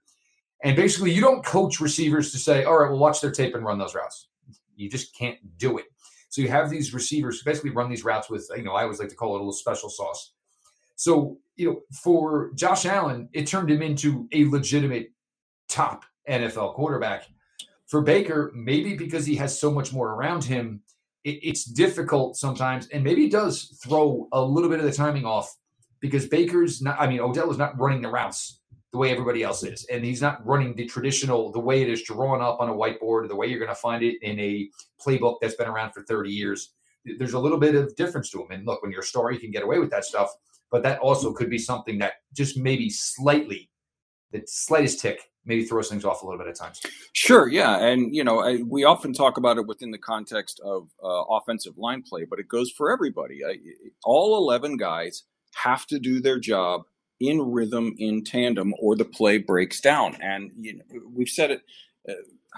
And 0.65 0.75
basically, 0.75 1.13
you 1.13 1.21
don't 1.21 1.45
coach 1.45 1.81
receivers 1.81 2.33
to 2.33 2.39
say, 2.39 2.65
all 2.65 2.79
right, 2.79 2.91
well, 2.91 2.99
watch 2.99 3.21
their 3.21 3.31
tape 3.31 3.55
and 3.55 3.65
run 3.65 3.79
those 3.79 3.95
routes. 3.95 4.29
You 4.75 4.89
just 4.89 5.15
can't 5.15 5.37
do 5.59 5.77
it. 5.77 5.85
So 6.31 6.41
you 6.41 6.49
have 6.49 6.71
these 6.71 6.95
receivers 6.95 7.43
basically 7.43 7.71
run 7.71 7.91
these 7.91 8.05
routes 8.05 8.31
with, 8.31 8.51
you 8.57 8.63
know, 8.63 8.73
I 8.73 8.83
always 8.83 8.99
like 8.99 9.11
to 9.11 9.15
call 9.15 9.35
it 9.35 9.37
a 9.37 9.41
little 9.41 9.53
special 9.53 9.91
sauce. 9.91 10.33
So, 10.97 11.39
you 11.57 11.69
know, 11.69 11.81
for 11.93 12.51
Josh 12.55 12.87
Allen, 12.87 13.29
it 13.35 13.47
turned 13.47 13.71
him 13.71 13.83
into 13.83 14.29
a 14.33 14.47
legitimate 14.47 15.13
top 15.69 16.05
NFL 16.29 16.75
quarterback. 16.75 17.25
For 17.87 18.01
Baker, 18.01 18.51
maybe 18.55 18.97
because 18.97 19.27
he 19.27 19.37
has 19.37 19.59
so 19.59 19.71
much 19.71 19.93
more 19.93 20.15
around 20.15 20.43
him, 20.45 20.83
it, 21.25 21.39
it's 21.43 21.65
difficult 21.65 22.37
sometimes, 22.37 22.89
and 22.89 23.03
maybe 23.05 23.27
it 23.27 23.33
does 23.33 23.79
throw 23.83 24.29
a 24.33 24.41
little 24.41 24.71
bit 24.71 24.79
of 24.79 24.85
the 24.85 24.93
timing 24.93 25.25
off 25.25 25.55
because 26.01 26.27
Baker's 26.27 26.81
not. 26.83 27.01
I 27.01 27.09
mean, 27.09 27.21
Odell 27.21 27.51
is 27.51 27.59
not 27.59 27.79
running 27.79 28.03
the 28.03 28.11
routes 28.11 28.61
the 28.93 28.99
way 28.99 29.11
everybody 29.11 29.43
else 29.43 29.63
is, 29.65 29.85
and 29.93 30.05
he's 30.05 30.23
not 30.23 30.45
running 30.47 30.75
the 30.75 30.87
traditional 30.87 31.53
the 31.53 31.61
way 31.61 31.83
it 31.83 31.89
is 31.89 32.03
drawn 32.03 32.41
up 32.41 32.61
on 32.61 32.71
a 32.71 32.75
whiteboard, 32.75 33.29
the 33.29 33.37
way 33.37 33.47
you're 33.47 33.59
going 33.59 33.69
to 33.69 33.75
find 33.75 34.03
it 34.03 34.17
in 34.23 34.39
a 34.41 34.69
playbook 35.05 35.37
that's 35.41 35.57
been 35.57 35.69
around 35.69 35.93
for 35.93 36.03
30 36.05 36.31
years. 36.31 36.75
There's 37.19 37.35
a 37.35 37.39
little 37.39 37.59
bit 37.59 37.75
of 37.75 37.95
difference 37.97 38.31
to 38.31 38.43
him, 38.43 38.51
and 38.51 38.67
look, 38.67 38.83
when 38.83 38.91
you're 38.91 39.01
a 39.01 39.05
star, 39.05 39.31
you 39.31 39.39
can 39.39 39.51
get 39.51 39.63
away 39.63 39.79
with 39.79 39.91
that 39.91 40.05
stuff, 40.05 40.31
but 40.71 40.83
that 40.83 40.99
also 41.01 41.33
could 41.33 41.51
be 41.51 41.59
something 41.59 41.99
that 41.99 42.15
just 42.35 42.57
maybe 42.57 42.91
slightly, 42.91 43.71
the 44.33 44.43
slightest 44.47 45.01
tick 45.01 45.21
maybe 45.49 45.65
throws 45.65 45.89
things 45.89 46.05
off 46.05 46.23
a 46.23 46.27
little 46.27 46.39
bit 46.39 46.47
at 46.49 46.55
times. 46.55 46.81
Sure, 47.15 47.49
yeah, 47.49 47.79
and 47.79 48.15
you 48.15 48.23
know 48.23 48.41
I, 48.41 48.59
we 48.59 48.85
often 48.85 49.13
talk 49.13 49.39
about 49.39 49.57
it 49.57 49.67
within 49.67 49.91
the 49.91 49.99
context 49.99 50.61
of 50.65 50.91
uh, 51.03 51.25
offensive 51.25 51.77
line 51.77 52.03
play, 52.03 52.25
but 52.25 52.39
it 52.39 52.47
goes 52.47 52.71
for 52.71 52.93
everybody. 52.93 53.41
I, 53.45 53.59
all 54.05 54.37
eleven 54.37 54.77
guys 54.77 55.25
have 55.55 55.87
to 55.87 55.99
do 55.99 56.21
their 56.21 56.39
job 56.39 56.83
in 57.19 57.41
rhythm, 57.41 57.95
in 57.99 58.23
tandem, 58.23 58.75
or 58.79 58.95
the 58.95 59.05
play 59.05 59.39
breaks 59.39 59.81
down. 59.81 60.17
And 60.21 60.53
you 60.61 60.77
know, 60.77 60.85
we've 61.13 61.29
said 61.29 61.51
it. 61.51 61.63
Uh, 62.09 62.13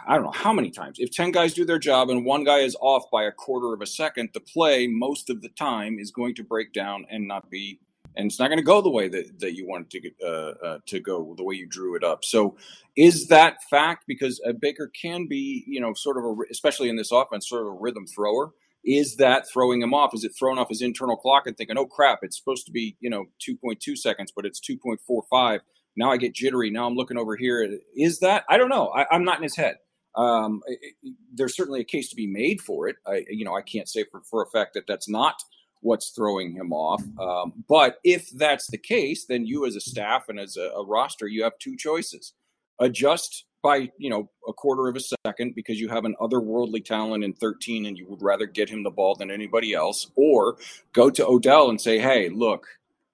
I 0.07 0.15
don't 0.15 0.25
know 0.25 0.31
how 0.31 0.53
many 0.53 0.71
times. 0.71 0.99
If 0.99 1.11
10 1.11 1.33
guys 1.33 1.53
do 1.53 1.65
their 1.65 1.79
job 1.79 2.11
and 2.11 2.25
one 2.25 2.45
guy 2.45 2.59
is 2.59 2.77
off 2.81 3.11
by 3.11 3.25
a 3.25 3.33
quarter 3.33 3.75
of 3.75 3.83
a 3.83 3.87
second, 3.87 4.31
the 4.33 4.41
play 4.41 4.87
most 4.87 5.29
of 5.29 5.43
the 5.43 5.49
time 5.49 5.99
is 5.99 6.13
going 6.13 6.37
to 6.37 6.45
break 6.45 6.73
down 6.73 7.07
and 7.11 7.27
not 7.27 7.51
be 7.51 7.81
and 8.17 8.27
it's 8.27 8.39
not 8.39 8.49
going 8.49 8.59
to 8.59 8.65
go 8.65 8.81
the 8.81 8.91
way 8.91 9.09
that, 9.09 9.39
that 9.41 9.55
you 9.55 9.67
want 9.67 9.95
it 9.95 10.03
to 10.03 10.27
uh, 10.27 10.67
uh, 10.67 10.79
to 10.87 11.01
go, 11.01 11.35
the 11.37 11.45
way 11.45 11.55
you 11.55 11.67
drew 11.67 11.97
it 11.97 12.05
up. 12.05 12.25
So, 12.25 12.57
is 12.97 13.29
that 13.29 13.63
fact 13.71 14.05
because 14.07 14.41
Baker 14.61 14.91
can 15.01 15.27
be, 15.27 15.65
you 15.67 15.81
know, 15.81 15.95
sort 15.95 16.19
of 16.19 16.25
a, 16.25 16.35
especially 16.51 16.89
in 16.89 16.97
this 16.97 17.13
offense, 17.13 17.49
sort 17.49 17.63
of 17.63 17.69
a 17.69 17.77
rhythm 17.79 18.07
thrower? 18.07 18.53
Is 18.85 19.17
that 19.17 19.47
throwing 19.49 19.83
him 19.83 19.93
off? 19.93 20.15
Is 20.15 20.25
it 20.25 20.33
throwing 20.39 20.59
off 20.59 20.69
his 20.71 20.83
internal 20.83 21.17
clock 21.17 21.47
and 21.47 21.57
thinking, 21.57 21.77
oh 21.77 21.87
crap, 21.87 22.21
it's 22.23 22.39
supposed 22.39 22.65
to 22.67 22.73
be, 22.73 22.97
you 23.01 23.11
know, 23.11 23.27
2.2 23.47 23.97
seconds, 23.97 24.33
but 24.35 24.47
it's 24.47 24.61
2.45. 24.61 25.61
Now 25.97 26.11
I 26.11 26.17
get 26.17 26.35
jittery. 26.35 26.71
Now 26.71 26.87
I'm 26.87 26.95
looking 26.95 27.19
over 27.19 27.37
here. 27.37 27.79
Is 27.95 28.21
that? 28.21 28.45
I 28.49 28.57
don't 28.57 28.71
know. 28.71 28.89
I, 28.89 29.15
am 29.15 29.25
not 29.25 29.37
in 29.37 29.43
his 29.43 29.57
head. 29.57 29.77
Um, 30.17 30.63
it, 30.67 30.95
it, 31.03 31.15
there's 31.35 31.55
certainly 31.55 31.81
a 31.81 31.85
case 31.85 32.09
to 32.11 32.17
be 32.17 32.27
made 32.27 32.61
for 32.61 32.89
it. 32.89 32.97
I, 33.07 33.25
you 33.29 33.45
know, 33.45 33.55
I 33.55 33.63
can't 33.63 33.89
say 33.89 34.05
for, 34.11 34.23
for 34.29 34.43
a 34.43 34.47
fact 34.47 34.75
that 34.75 34.87
that's 34.89 35.09
not 35.09 35.43
what's 35.81 36.11
throwing 36.11 36.53
him 36.53 36.73
off. 36.73 37.03
Um, 37.19 37.65
but 37.69 37.99
if 38.05 38.31
that's 38.31 38.69
the 38.69 38.79
case, 38.79 39.25
then 39.25 39.47
you 39.47 39.67
as 39.67 39.77
a 39.77 39.81
staff 39.81 40.29
and 40.29 40.39
as 40.39 40.57
a, 40.57 40.71
a, 40.77 40.85
roster, 40.85 41.27
you 41.27 41.43
have 41.43 41.59
two 41.59 41.77
choices: 41.77 42.33
adjust 42.79 43.45
by 43.63 43.91
you 43.99 44.11
know 44.11 44.31
a 44.49 44.53
quarter 44.53 44.89
of 44.89 44.97
a 44.97 45.01
second 45.27 45.55
because 45.55 45.81
you 45.81 45.89
have 45.89 46.05
an 46.05 46.17
otherworldly 46.21 46.85
talent 46.85 47.25
in 47.25 47.33
13 47.33 47.87
and 47.87 47.99
you 47.99 48.07
would 48.09 48.23
rather 48.23 48.47
get 48.47 48.69
him 48.69 48.83
the 48.83 48.91
ball 48.91 49.15
than 49.15 49.31
anybody 49.31 49.75
else, 49.75 50.11
or 50.17 50.57
go 50.93 51.11
to 51.11 51.27
Odell 51.27 51.71
and 51.71 51.81
say, 51.81 51.99
"Hey, 51.99 52.29
look." 52.29 52.67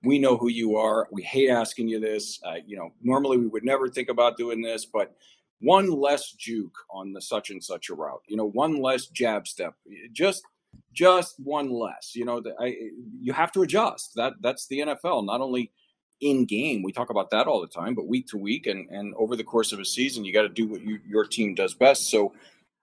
We 0.02 0.20
know 0.20 0.36
who 0.36 0.50
you 0.50 0.76
are. 0.76 1.08
We 1.10 1.22
hate 1.22 1.50
asking 1.50 1.88
you 1.88 1.98
this. 1.98 2.38
Uh, 2.44 2.56
you 2.64 2.76
know, 2.76 2.92
normally 3.02 3.38
we 3.38 3.48
would 3.48 3.64
never 3.64 3.88
think 3.88 4.08
about 4.08 4.36
doing 4.36 4.60
this, 4.62 4.84
but 4.84 5.16
one 5.60 5.90
less 5.90 6.32
juke 6.32 6.76
on 6.90 7.12
the 7.12 7.20
such 7.20 7.50
and 7.50 7.62
such 7.62 7.88
a 7.88 7.94
route. 7.94 8.22
You 8.28 8.36
know, 8.36 8.44
one 8.44 8.80
less 8.80 9.06
jab 9.06 9.48
step. 9.48 9.74
Just 10.12 10.44
just 10.96 11.34
one 11.38 11.70
less. 11.70 12.12
You 12.14 12.24
know, 12.24 12.42
I, 12.58 12.76
you 13.20 13.32
have 13.32 13.52
to 13.52 13.62
adjust. 13.62 14.12
That 14.16 14.34
that's 14.40 14.66
the 14.66 14.80
NFL. 14.80 15.26
Not 15.26 15.40
only 15.40 15.70
in 16.20 16.46
game, 16.46 16.82
we 16.82 16.92
talk 16.92 17.10
about 17.10 17.30
that 17.30 17.46
all 17.46 17.60
the 17.60 17.68
time, 17.68 17.94
but 17.94 18.08
week 18.08 18.26
to 18.28 18.38
week 18.38 18.66
and 18.66 18.88
and 18.90 19.14
over 19.16 19.36
the 19.36 19.44
course 19.44 19.72
of 19.72 19.78
a 19.78 19.84
season, 19.84 20.24
you 20.24 20.32
got 20.32 20.42
to 20.42 20.48
do 20.48 20.66
what 20.66 20.82
you, 20.82 20.98
your 21.06 21.24
team 21.24 21.54
does 21.54 21.74
best. 21.74 22.10
So. 22.10 22.32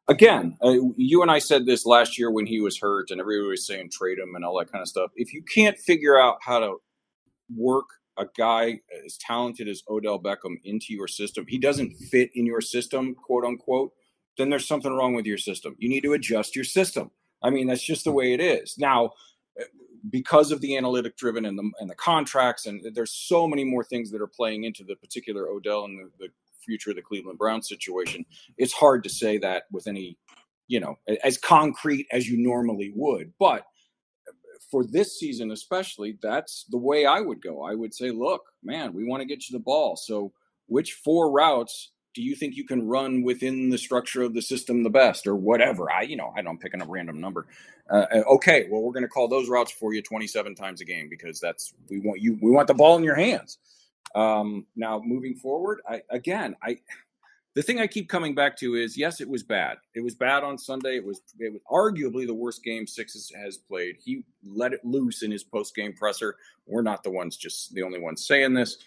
Again, 0.10 0.58
uh, 0.62 0.74
you 0.98 1.22
and 1.22 1.32
I 1.32 1.40
said 1.40 1.66
this 1.66 1.86
last 1.86 2.20
year 2.20 2.30
when 2.30 2.46
he 2.46 2.60
was 2.60 2.78
hurt, 2.78 3.10
and 3.10 3.22
everybody 3.22 3.48
was 3.48 3.66
saying 3.66 3.90
trade 3.90 4.20
him 4.20 4.36
and 4.36 4.44
all 4.44 4.60
that 4.60 4.70
kind 4.70 4.82
of 4.82 4.90
stuff. 4.90 5.12
If 5.16 5.34
you 5.34 5.42
can't 5.42 5.80
figure 5.80 6.20
out 6.20 6.40
how 6.42 6.60
to 6.60 6.76
work 7.56 7.86
a 8.18 8.26
guy 8.38 8.80
as 9.06 9.18
talented 9.18 9.70
as 9.70 9.82
Odell 9.90 10.20
Beckham 10.20 10.58
into 10.66 10.94
your 10.94 11.08
system, 11.08 11.46
he 11.48 11.58
doesn't 11.58 11.96
fit 12.12 12.32
in 12.36 12.46
your 12.46 12.60
system, 12.60 13.16
quote 13.16 13.46
unquote, 13.46 13.94
then 14.38 14.50
there's 14.50 14.68
something 14.68 14.92
wrong 14.92 15.14
with 15.14 15.26
your 15.26 15.38
system. 15.38 15.76
You 15.78 15.90
need 15.90 16.04
to 16.04 16.14
adjust 16.14 16.56
your 16.56 16.66
system. 16.66 17.12
I 17.44 17.50
mean, 17.50 17.68
that's 17.68 17.84
just 17.84 18.06
the 18.06 18.12
way 18.12 18.34
it 18.34 18.40
is. 18.40 18.78
Now, 18.78 19.12
because 20.10 20.52
of 20.52 20.62
the 20.62 20.78
analytic 20.78 21.16
driven 21.18 21.46
and 21.46 21.58
the 21.58 21.72
and 21.80 21.90
the 21.90 21.96
contracts, 21.96 22.66
and 22.66 22.84
there's 22.94 23.12
so 23.12 23.48
many 23.48 23.64
more 23.64 23.84
things 23.84 24.12
that 24.12 24.22
are 24.22 24.28
playing 24.28 24.64
into 24.64 24.84
the 24.84 24.96
particular 24.96 25.48
Odell 25.48 25.86
and 25.86 26.00
the, 26.00 26.26
the 26.26 26.30
future 26.64 26.92
of 26.92 26.96
the 26.96 27.02
Cleveland 27.02 27.38
Browns 27.38 27.68
situation. 27.68 28.26
It's 28.58 28.74
hard 28.74 29.04
to 29.04 29.10
say 29.10 29.38
that 29.40 29.64
with 29.72 29.88
any, 29.88 30.18
you 30.68 30.80
know, 30.80 30.98
as 31.24 31.38
concrete 31.38 32.08
as 32.12 32.28
you 32.28 32.38
normally 32.38 32.92
would. 32.96 33.34
But 33.40 33.66
for 34.70 34.86
this 34.86 35.20
season, 35.20 35.52
especially, 35.52 36.18
that's 36.22 36.66
the 36.70 36.78
way 36.78 37.06
I 37.06 37.20
would 37.20 37.42
go. 37.42 37.64
I 37.64 37.76
would 37.76 37.94
say, 37.94 38.12
look, 38.12 38.42
man, 38.64 38.94
we 38.94 39.06
want 39.06 39.22
to 39.22 39.28
get 39.28 39.48
you 39.48 39.58
the 39.58 39.64
ball. 39.64 39.96
So, 39.96 40.34
which 40.68 40.94
four 40.94 41.32
routes 41.32 41.92
do 42.14 42.22
you 42.22 42.36
think 42.36 42.56
you 42.56 42.66
can 42.66 42.88
run 42.88 43.24
within 43.24 43.70
the 43.70 43.78
structure 43.78 44.22
of 44.22 44.34
the 44.34 44.42
system 44.42 44.84
the 44.84 44.90
best 44.90 45.28
or 45.28 45.36
whatever? 45.36 45.92
I 45.92 46.04
you 46.04 46.16
know 46.16 46.34
i 46.36 46.42
don't 46.42 46.60
picking 46.60 46.82
a 46.82 46.86
random 46.86 47.20
number. 47.20 47.48
Uh, 47.90 48.06
uh 48.14 48.24
okay 48.28 48.68
well 48.70 48.82
we're 48.82 48.94
going 48.94 49.04
to 49.04 49.10
call 49.10 49.28
those 49.28 49.50
routes 49.50 49.72
for 49.72 49.94
you 49.94 50.02
27 50.02 50.56
times 50.56 50.82
a 50.82 50.86
game 50.86 51.10
because 51.10 51.40
that's 51.40 51.74
we 51.90 52.00
want 52.00 52.22
you 52.22 52.38
we 52.42 52.52
want 52.52 52.68
the 52.68 52.74
ball 52.74 52.98
in 52.98 53.04
your 53.04 53.16
hands. 53.16 53.58
Um, 54.16 54.68
now 54.76 55.02
moving 55.04 55.36
forward 55.36 55.82
i 55.90 56.02
again 56.10 56.56
i 56.62 56.78
the 57.56 57.64
thing 57.64 57.80
i 57.80 57.88
keep 57.88 58.10
coming 58.10 58.36
back 58.36 58.58
to 58.58 58.76
is 58.76 58.98
yes 58.98 59.22
it 59.22 59.30
was 59.30 59.44
bad. 59.44 59.78
It 59.96 60.02
was 60.02 60.16
bad 60.16 60.44
on 60.44 60.58
sunday. 60.58 60.98
It 60.98 61.06
was 61.06 61.22
it 61.40 61.52
was 61.52 61.62
arguably 61.72 62.28
the 62.28 62.34
worst 62.34 62.64
game 62.64 62.86
six 62.86 63.32
has 63.36 63.58
played. 63.58 63.96
He 64.04 64.24
let 64.46 64.74
it 64.74 64.86
loose 64.86 65.24
in 65.24 65.32
his 65.32 65.44
post 65.44 65.76
game 65.76 65.94
presser. 65.94 66.36
We're 66.68 66.84
not 66.84 67.04
the 67.04 67.12
ones 67.12 67.38
just 67.38 67.74
the 67.74 67.84
only 67.84 68.00
ones 68.00 68.26
saying 68.26 68.54
this 68.54 68.78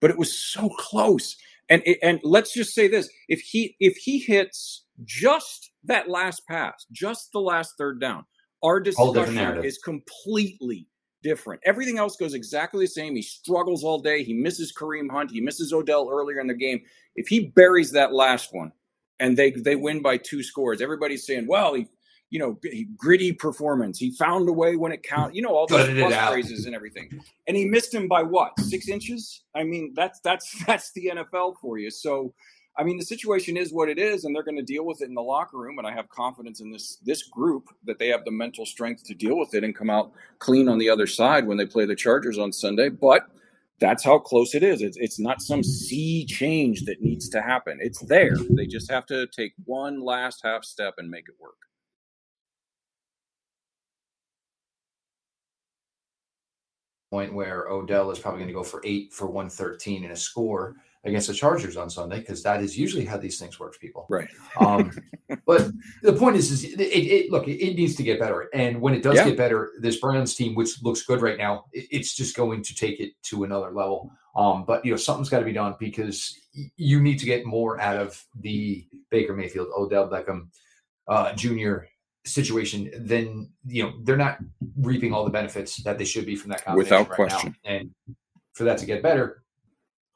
but 0.00 0.10
it 0.10 0.18
was 0.18 0.32
so 0.32 0.68
close 0.70 1.36
and 1.68 1.82
and 2.02 2.20
let's 2.22 2.52
just 2.52 2.74
say 2.74 2.88
this: 2.88 3.08
if 3.28 3.40
he 3.40 3.76
if 3.80 3.96
he 3.96 4.18
hits 4.18 4.84
just 5.04 5.70
that 5.84 6.08
last 6.08 6.46
pass, 6.46 6.86
just 6.92 7.32
the 7.32 7.40
last 7.40 7.74
third 7.78 8.00
down, 8.00 8.24
our 8.62 8.80
discussion 8.80 9.64
is 9.64 9.78
completely 9.78 10.86
different. 11.22 11.60
Everything 11.64 11.98
else 11.98 12.16
goes 12.16 12.34
exactly 12.34 12.84
the 12.84 12.90
same. 12.90 13.16
He 13.16 13.22
struggles 13.22 13.82
all 13.82 13.98
day. 13.98 14.22
He 14.22 14.32
misses 14.32 14.72
Kareem 14.72 15.10
Hunt. 15.10 15.30
He 15.30 15.40
misses 15.40 15.72
Odell 15.72 16.08
earlier 16.10 16.38
in 16.40 16.46
the 16.46 16.54
game. 16.54 16.80
If 17.16 17.26
he 17.28 17.48
buries 17.48 17.90
that 17.92 18.12
last 18.12 18.50
one, 18.52 18.72
and 19.18 19.36
they 19.36 19.50
they 19.50 19.76
win 19.76 20.02
by 20.02 20.18
two 20.18 20.42
scores, 20.42 20.80
everybody's 20.80 21.26
saying, 21.26 21.46
"Well, 21.48 21.74
he 21.74 21.88
you 22.30 22.38
know, 22.38 22.58
gritty 22.96 23.32
performance. 23.32 23.98
He 23.98 24.10
found 24.12 24.48
a 24.48 24.52
way 24.52 24.76
when 24.76 24.92
it 24.92 25.02
counted. 25.02 25.36
You 25.36 25.42
know, 25.42 25.54
all 25.54 25.66
those 25.66 25.88
plus 25.88 26.30
phrases 26.30 26.66
and 26.66 26.74
everything. 26.74 27.20
And 27.46 27.56
he 27.56 27.64
missed 27.64 27.94
him 27.94 28.08
by 28.08 28.22
what? 28.22 28.58
Six 28.60 28.88
inches? 28.88 29.42
I 29.54 29.64
mean, 29.64 29.92
that's 29.94 30.20
that's 30.20 30.64
that's 30.66 30.92
the 30.92 31.12
NFL 31.14 31.54
for 31.60 31.78
you. 31.78 31.90
So, 31.90 32.34
I 32.76 32.84
mean, 32.84 32.98
the 32.98 33.04
situation 33.04 33.56
is 33.56 33.72
what 33.72 33.88
it 33.88 33.98
is, 33.98 34.24
and 34.24 34.34
they're 34.34 34.42
going 34.42 34.56
to 34.56 34.62
deal 34.62 34.84
with 34.84 35.02
it 35.02 35.08
in 35.08 35.14
the 35.14 35.22
locker 35.22 35.58
room. 35.58 35.78
And 35.78 35.86
I 35.86 35.92
have 35.92 36.08
confidence 36.08 36.60
in 36.60 36.70
this 36.70 36.98
this 37.04 37.22
group 37.24 37.68
that 37.84 37.98
they 37.98 38.08
have 38.08 38.24
the 38.24 38.32
mental 38.32 38.66
strength 38.66 39.04
to 39.04 39.14
deal 39.14 39.38
with 39.38 39.54
it 39.54 39.62
and 39.62 39.74
come 39.74 39.90
out 39.90 40.12
clean 40.38 40.68
on 40.68 40.78
the 40.78 40.90
other 40.90 41.06
side 41.06 41.46
when 41.46 41.56
they 41.56 41.66
play 41.66 41.86
the 41.86 41.96
Chargers 41.96 42.38
on 42.38 42.52
Sunday. 42.52 42.88
But 42.88 43.26
that's 43.78 44.02
how 44.02 44.18
close 44.18 44.54
it 44.54 44.62
is. 44.62 44.80
It's, 44.80 44.96
it's 44.96 45.20
not 45.20 45.42
some 45.42 45.62
sea 45.62 46.24
change 46.24 46.84
that 46.84 47.02
needs 47.02 47.28
to 47.28 47.42
happen. 47.42 47.78
It's 47.80 48.00
there. 48.00 48.34
They 48.50 48.66
just 48.66 48.90
have 48.90 49.04
to 49.06 49.26
take 49.28 49.52
one 49.64 50.00
last 50.00 50.40
half 50.42 50.64
step 50.64 50.94
and 50.96 51.10
make 51.10 51.28
it 51.28 51.34
work. 51.38 51.56
Point 57.10 57.32
where 57.32 57.68
Odell 57.68 58.10
is 58.10 58.18
probably 58.18 58.40
going 58.40 58.48
to 58.48 58.54
go 58.54 58.64
for 58.64 58.80
eight 58.84 59.12
for 59.12 59.26
113 59.26 60.04
in 60.04 60.10
a 60.10 60.16
score 60.16 60.76
against 61.04 61.28
the 61.28 61.34
Chargers 61.34 61.76
on 61.76 61.88
Sunday 61.88 62.18
because 62.18 62.42
that 62.42 62.60
is 62.60 62.76
usually 62.76 63.04
how 63.04 63.16
these 63.16 63.38
things 63.38 63.60
work, 63.60 63.78
people. 63.78 64.06
Right. 64.10 64.28
Um, 64.60 64.90
but 65.46 65.70
the 66.02 66.12
point 66.12 66.36
is, 66.36 66.50
is 66.50 66.64
it, 66.64 66.80
it 66.80 67.30
look, 67.30 67.46
it, 67.46 67.64
it, 67.64 67.76
needs 67.76 67.94
to 67.96 68.02
get 68.02 68.18
better, 68.18 68.48
and 68.52 68.80
when 68.80 68.94
it 68.94 69.02
does 69.02 69.16
yeah. 69.16 69.26
get 69.26 69.36
better, 69.36 69.72
this 69.80 70.00
Browns 70.00 70.34
team, 70.34 70.54
which 70.54 70.82
looks 70.82 71.02
good 71.02 71.22
right 71.22 71.38
now, 71.38 71.64
it, 71.72 71.86
it's 71.90 72.16
just 72.16 72.36
going 72.36 72.62
to 72.62 72.74
take 72.74 72.98
it 73.00 73.12
to 73.24 73.44
another 73.44 73.70
level. 73.70 74.10
Um, 74.34 74.64
but 74.64 74.84
you 74.84 74.90
know, 74.90 74.96
something's 74.96 75.28
got 75.28 75.38
to 75.38 75.44
be 75.44 75.52
done 75.52 75.76
because 75.78 76.38
you 76.76 77.00
need 77.00 77.18
to 77.20 77.26
get 77.26 77.46
more 77.46 77.80
out 77.80 77.96
of 77.96 78.22
the 78.40 78.86
Baker 79.10 79.34
Mayfield, 79.34 79.68
Odell 79.76 80.08
Beckham 80.08 80.48
uh, 81.08 81.32
Jr 81.34 81.84
situation, 82.26 82.90
then 82.98 83.50
you 83.66 83.82
know 83.82 83.92
they're 84.04 84.16
not 84.16 84.38
reaping 84.78 85.12
all 85.12 85.24
the 85.24 85.30
benefits 85.30 85.76
that 85.84 85.98
they 85.98 86.04
should 86.04 86.26
be 86.26 86.36
from 86.36 86.50
that 86.50 86.64
combination 86.64 86.98
without 86.98 87.08
right 87.08 87.16
question. 87.16 87.56
Now. 87.64 87.70
And 87.70 87.90
for 88.54 88.64
that 88.64 88.78
to 88.78 88.86
get 88.86 89.02
better, 89.02 89.42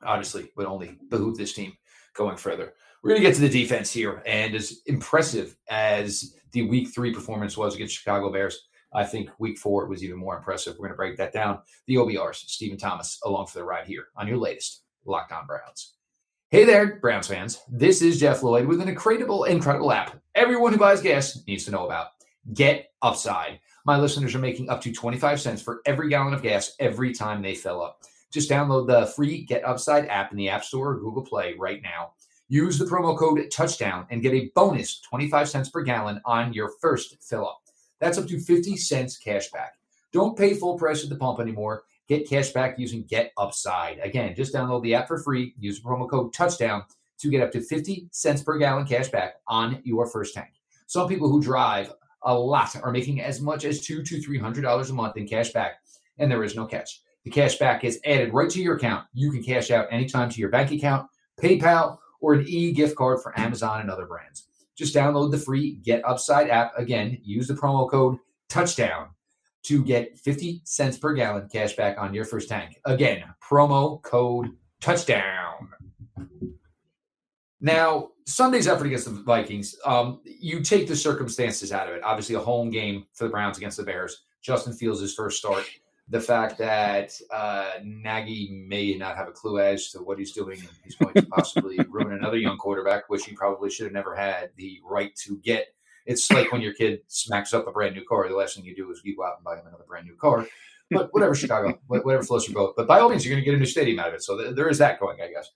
obviously, 0.02 0.50
would 0.56 0.66
only 0.66 0.98
behoove 1.08 1.36
this 1.36 1.52
team 1.52 1.72
going 2.14 2.36
further. 2.36 2.74
We're 3.02 3.10
going 3.10 3.22
to 3.22 3.26
get 3.26 3.34
to 3.36 3.40
the 3.40 3.48
defense 3.48 3.90
here, 3.92 4.22
and 4.26 4.54
as 4.54 4.80
impressive 4.86 5.56
as 5.68 6.36
the 6.52 6.62
Week 6.62 6.88
Three 6.94 7.14
performance 7.14 7.56
was 7.56 7.74
against 7.74 7.96
Chicago 7.96 8.30
Bears, 8.30 8.68
I 8.92 9.04
think 9.04 9.30
Week 9.38 9.58
Four 9.58 9.86
was 9.86 10.04
even 10.04 10.18
more 10.18 10.36
impressive. 10.36 10.74
We're 10.74 10.88
going 10.88 10.92
to 10.92 10.96
break 10.96 11.16
that 11.16 11.32
down. 11.32 11.60
The 11.86 11.94
OBRs, 11.94 12.36
Stephen 12.36 12.76
Thomas, 12.76 13.18
along 13.24 13.46
for 13.46 13.58
the 13.58 13.64
ride 13.64 13.86
here 13.86 14.08
on 14.16 14.28
your 14.28 14.36
latest 14.36 14.82
Locked 15.04 15.32
On 15.32 15.46
Browns. 15.46 15.94
Hey 16.52 16.64
there, 16.64 16.96
Browns 16.96 17.28
fans. 17.28 17.62
This 17.68 18.02
is 18.02 18.18
Jeff 18.18 18.42
Lloyd 18.42 18.66
with 18.66 18.80
an 18.80 18.88
incredible, 18.88 19.44
incredible 19.44 19.92
app 19.92 20.20
everyone 20.34 20.72
who 20.72 20.80
buys 20.80 21.00
gas 21.00 21.40
needs 21.46 21.64
to 21.66 21.70
know 21.70 21.86
about. 21.86 22.08
Get 22.54 22.90
Upside. 23.02 23.60
My 23.84 23.96
listeners 23.96 24.34
are 24.34 24.40
making 24.40 24.68
up 24.68 24.80
to 24.80 24.92
25 24.92 25.40
cents 25.40 25.62
for 25.62 25.80
every 25.86 26.08
gallon 26.08 26.34
of 26.34 26.42
gas 26.42 26.74
every 26.80 27.14
time 27.14 27.40
they 27.40 27.54
fill 27.54 27.80
up. 27.80 28.00
Just 28.32 28.50
download 28.50 28.88
the 28.88 29.06
free 29.12 29.44
Get 29.44 29.64
Upside 29.64 30.08
app 30.08 30.32
in 30.32 30.38
the 30.38 30.48
App 30.48 30.64
Store 30.64 30.90
or 30.90 30.98
Google 30.98 31.24
Play 31.24 31.54
right 31.56 31.80
now. 31.84 32.14
Use 32.48 32.80
the 32.80 32.84
promo 32.84 33.16
code 33.16 33.48
Touchdown 33.52 34.08
and 34.10 34.20
get 34.20 34.34
a 34.34 34.50
bonus 34.56 34.98
25 35.02 35.48
cents 35.48 35.68
per 35.68 35.82
gallon 35.82 36.20
on 36.24 36.52
your 36.52 36.72
first 36.80 37.16
fill 37.22 37.46
up. 37.46 37.60
That's 38.00 38.18
up 38.18 38.26
to 38.26 38.40
50 38.40 38.76
cents 38.76 39.18
cash 39.18 39.52
back. 39.52 39.74
Don't 40.12 40.36
pay 40.36 40.54
full 40.54 40.76
price 40.76 41.04
at 41.04 41.10
the 41.10 41.16
pump 41.16 41.38
anymore. 41.38 41.84
Get 42.10 42.28
cash 42.28 42.50
back 42.50 42.76
using 42.76 43.04
Get 43.04 43.30
Upside. 43.38 44.00
Again, 44.00 44.34
just 44.34 44.52
download 44.52 44.82
the 44.82 44.96
app 44.96 45.06
for 45.06 45.16
free. 45.16 45.54
Use 45.60 45.80
the 45.80 45.88
promo 45.88 46.10
code 46.10 46.32
Touchdown 46.32 46.82
to 47.20 47.30
get 47.30 47.40
up 47.40 47.52
to 47.52 47.60
50 47.60 48.08
cents 48.10 48.42
per 48.42 48.58
gallon 48.58 48.84
cash 48.84 49.06
back 49.06 49.34
on 49.46 49.80
your 49.84 50.08
first 50.08 50.34
tank. 50.34 50.48
Some 50.88 51.06
people 51.06 51.28
who 51.28 51.40
drive 51.40 51.92
a 52.24 52.34
lot 52.34 52.74
are 52.82 52.90
making 52.90 53.20
as 53.20 53.40
much 53.40 53.64
as 53.64 53.86
two 53.86 54.02
to 54.02 54.20
three 54.20 54.40
hundred 54.40 54.62
dollars 54.62 54.90
a 54.90 54.92
month 54.92 55.18
in 55.18 55.28
cash 55.28 55.50
back, 55.52 55.74
and 56.18 56.28
there 56.28 56.42
is 56.42 56.56
no 56.56 56.66
catch. 56.66 57.00
The 57.22 57.30
cash 57.30 57.60
back 57.60 57.84
is 57.84 58.00
added 58.04 58.34
right 58.34 58.50
to 58.50 58.60
your 58.60 58.74
account. 58.74 59.06
You 59.12 59.30
can 59.30 59.44
cash 59.44 59.70
out 59.70 59.86
anytime 59.92 60.30
to 60.30 60.40
your 60.40 60.50
bank 60.50 60.72
account, 60.72 61.08
PayPal, 61.40 61.98
or 62.20 62.34
an 62.34 62.44
e-gift 62.48 62.96
card 62.96 63.22
for 63.22 63.38
Amazon 63.38 63.82
and 63.82 63.90
other 63.90 64.06
brands. 64.06 64.48
Just 64.76 64.96
download 64.96 65.30
the 65.30 65.38
free 65.38 65.76
Get 65.84 66.04
Upside 66.04 66.50
app. 66.50 66.72
Again, 66.76 67.18
use 67.22 67.46
the 67.46 67.54
promo 67.54 67.88
code 67.88 68.18
Touchdown 68.48 69.10
to 69.62 69.84
get 69.84 70.18
50 70.18 70.62
cents 70.64 70.98
per 70.98 71.12
gallon 71.12 71.48
cash 71.52 71.74
back 71.76 71.98
on 71.98 72.14
your 72.14 72.24
first 72.24 72.48
tank. 72.48 72.80
Again, 72.84 73.24
promo 73.42 74.00
code 74.02 74.50
touchdown. 74.80 75.68
Now, 77.60 78.08
Sunday's 78.26 78.66
effort 78.66 78.86
against 78.86 79.04
the 79.04 79.22
Vikings, 79.22 79.76
um, 79.84 80.20
you 80.24 80.60
take 80.60 80.88
the 80.88 80.96
circumstances 80.96 81.72
out 81.72 81.88
of 81.88 81.94
it. 81.94 82.02
Obviously, 82.02 82.36
a 82.36 82.40
home 82.40 82.70
game 82.70 83.06
for 83.12 83.24
the 83.24 83.30
Browns 83.30 83.58
against 83.58 83.76
the 83.76 83.82
Bears. 83.82 84.24
Justin 84.40 84.72
Fields' 84.72 85.14
first 85.14 85.38
start. 85.38 85.64
The 86.08 86.20
fact 86.20 86.58
that 86.58 87.12
uh, 87.32 87.72
Nagy 87.84 88.64
may 88.66 88.94
not 88.94 89.16
have 89.16 89.28
a 89.28 89.32
clue 89.32 89.60
as 89.60 89.90
to 89.92 89.98
what 89.98 90.18
he's 90.18 90.32
doing. 90.32 90.60
He's 90.82 90.96
going 90.96 91.14
to 91.14 91.22
possibly 91.22 91.78
ruin 91.88 92.12
another 92.12 92.38
young 92.38 92.56
quarterback, 92.56 93.08
which 93.08 93.26
he 93.26 93.32
probably 93.32 93.70
should 93.70 93.84
have 93.84 93.92
never 93.92 94.16
had 94.16 94.50
the 94.56 94.80
right 94.84 95.14
to 95.16 95.36
get. 95.38 95.66
It's 96.06 96.30
like 96.30 96.52
when 96.52 96.60
your 96.60 96.74
kid 96.74 97.00
smacks 97.08 97.54
up 97.54 97.66
a 97.66 97.72
brand 97.72 97.94
new 97.94 98.04
car. 98.04 98.28
The 98.28 98.34
last 98.34 98.56
thing 98.56 98.64
you 98.64 98.74
do 98.74 98.90
is 98.90 99.00
you 99.04 99.16
go 99.16 99.24
out 99.24 99.36
and 99.36 99.44
buy 99.44 99.56
him 99.56 99.66
another 99.66 99.84
brand 99.86 100.06
new 100.06 100.16
car. 100.16 100.46
But 100.90 101.12
whatever, 101.12 101.34
Chicago, 101.34 101.78
whatever 101.86 102.22
floats 102.22 102.48
your 102.48 102.54
boat. 102.54 102.74
But 102.76 102.88
by 102.88 102.98
all 102.98 103.08
means, 103.08 103.24
you're 103.24 103.32
going 103.32 103.44
to 103.44 103.48
get 103.48 103.54
a 103.54 103.58
new 103.58 103.66
stadium 103.66 104.00
out 104.00 104.08
of 104.08 104.14
it. 104.14 104.22
So 104.22 104.36
th- 104.36 104.56
there 104.56 104.68
is 104.68 104.78
that 104.78 104.98
going, 104.98 105.20
I 105.20 105.28
guess. 105.28 105.48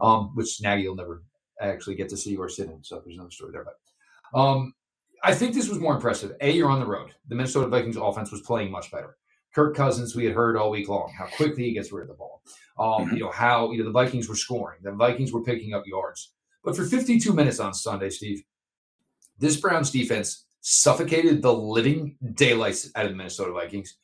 Um, 0.00 0.32
which 0.34 0.60
Nagy 0.60 0.86
will 0.86 0.96
never 0.96 1.22
actually 1.60 1.94
get 1.94 2.08
to 2.10 2.16
see 2.16 2.36
or 2.36 2.48
sit 2.48 2.68
in. 2.68 2.82
So 2.82 3.00
there's 3.00 3.16
another 3.16 3.30
story 3.30 3.52
there. 3.52 3.64
But 3.64 4.38
um, 4.38 4.74
I 5.22 5.34
think 5.34 5.54
this 5.54 5.68
was 5.68 5.78
more 5.78 5.94
impressive. 5.94 6.32
A, 6.40 6.50
you're 6.50 6.70
on 6.70 6.80
the 6.80 6.86
road. 6.86 7.12
The 7.28 7.34
Minnesota 7.34 7.68
Vikings 7.68 7.96
offense 7.96 8.32
was 8.32 8.42
playing 8.42 8.70
much 8.70 8.90
better. 8.90 9.16
Kirk 9.54 9.76
Cousins, 9.76 10.16
we 10.16 10.24
had 10.24 10.34
heard 10.34 10.56
all 10.56 10.70
week 10.70 10.88
long 10.88 11.12
how 11.16 11.26
quickly 11.26 11.64
he 11.64 11.72
gets 11.72 11.92
rid 11.92 12.02
of 12.02 12.08
the 12.08 12.14
ball. 12.14 12.42
Um, 12.78 13.12
you 13.12 13.20
know 13.20 13.30
how 13.30 13.70
you 13.70 13.78
know 13.78 13.84
the 13.84 13.90
Vikings 13.90 14.28
were 14.28 14.34
scoring. 14.34 14.78
The 14.82 14.92
Vikings 14.92 15.32
were 15.32 15.42
picking 15.42 15.74
up 15.74 15.86
yards. 15.86 16.32
But 16.64 16.76
for 16.76 16.84
52 16.84 17.32
minutes 17.32 17.60
on 17.60 17.74
Sunday, 17.74 18.08
Steve, 18.08 18.42
this 19.38 19.56
Browns 19.56 19.90
defense 19.90 20.46
suffocated 20.60 21.42
the 21.42 21.52
living 21.52 22.16
daylights 22.34 22.90
out 22.94 23.04
of 23.04 23.10
the 23.10 23.16
Minnesota 23.16 23.52
Vikings. 23.52 23.96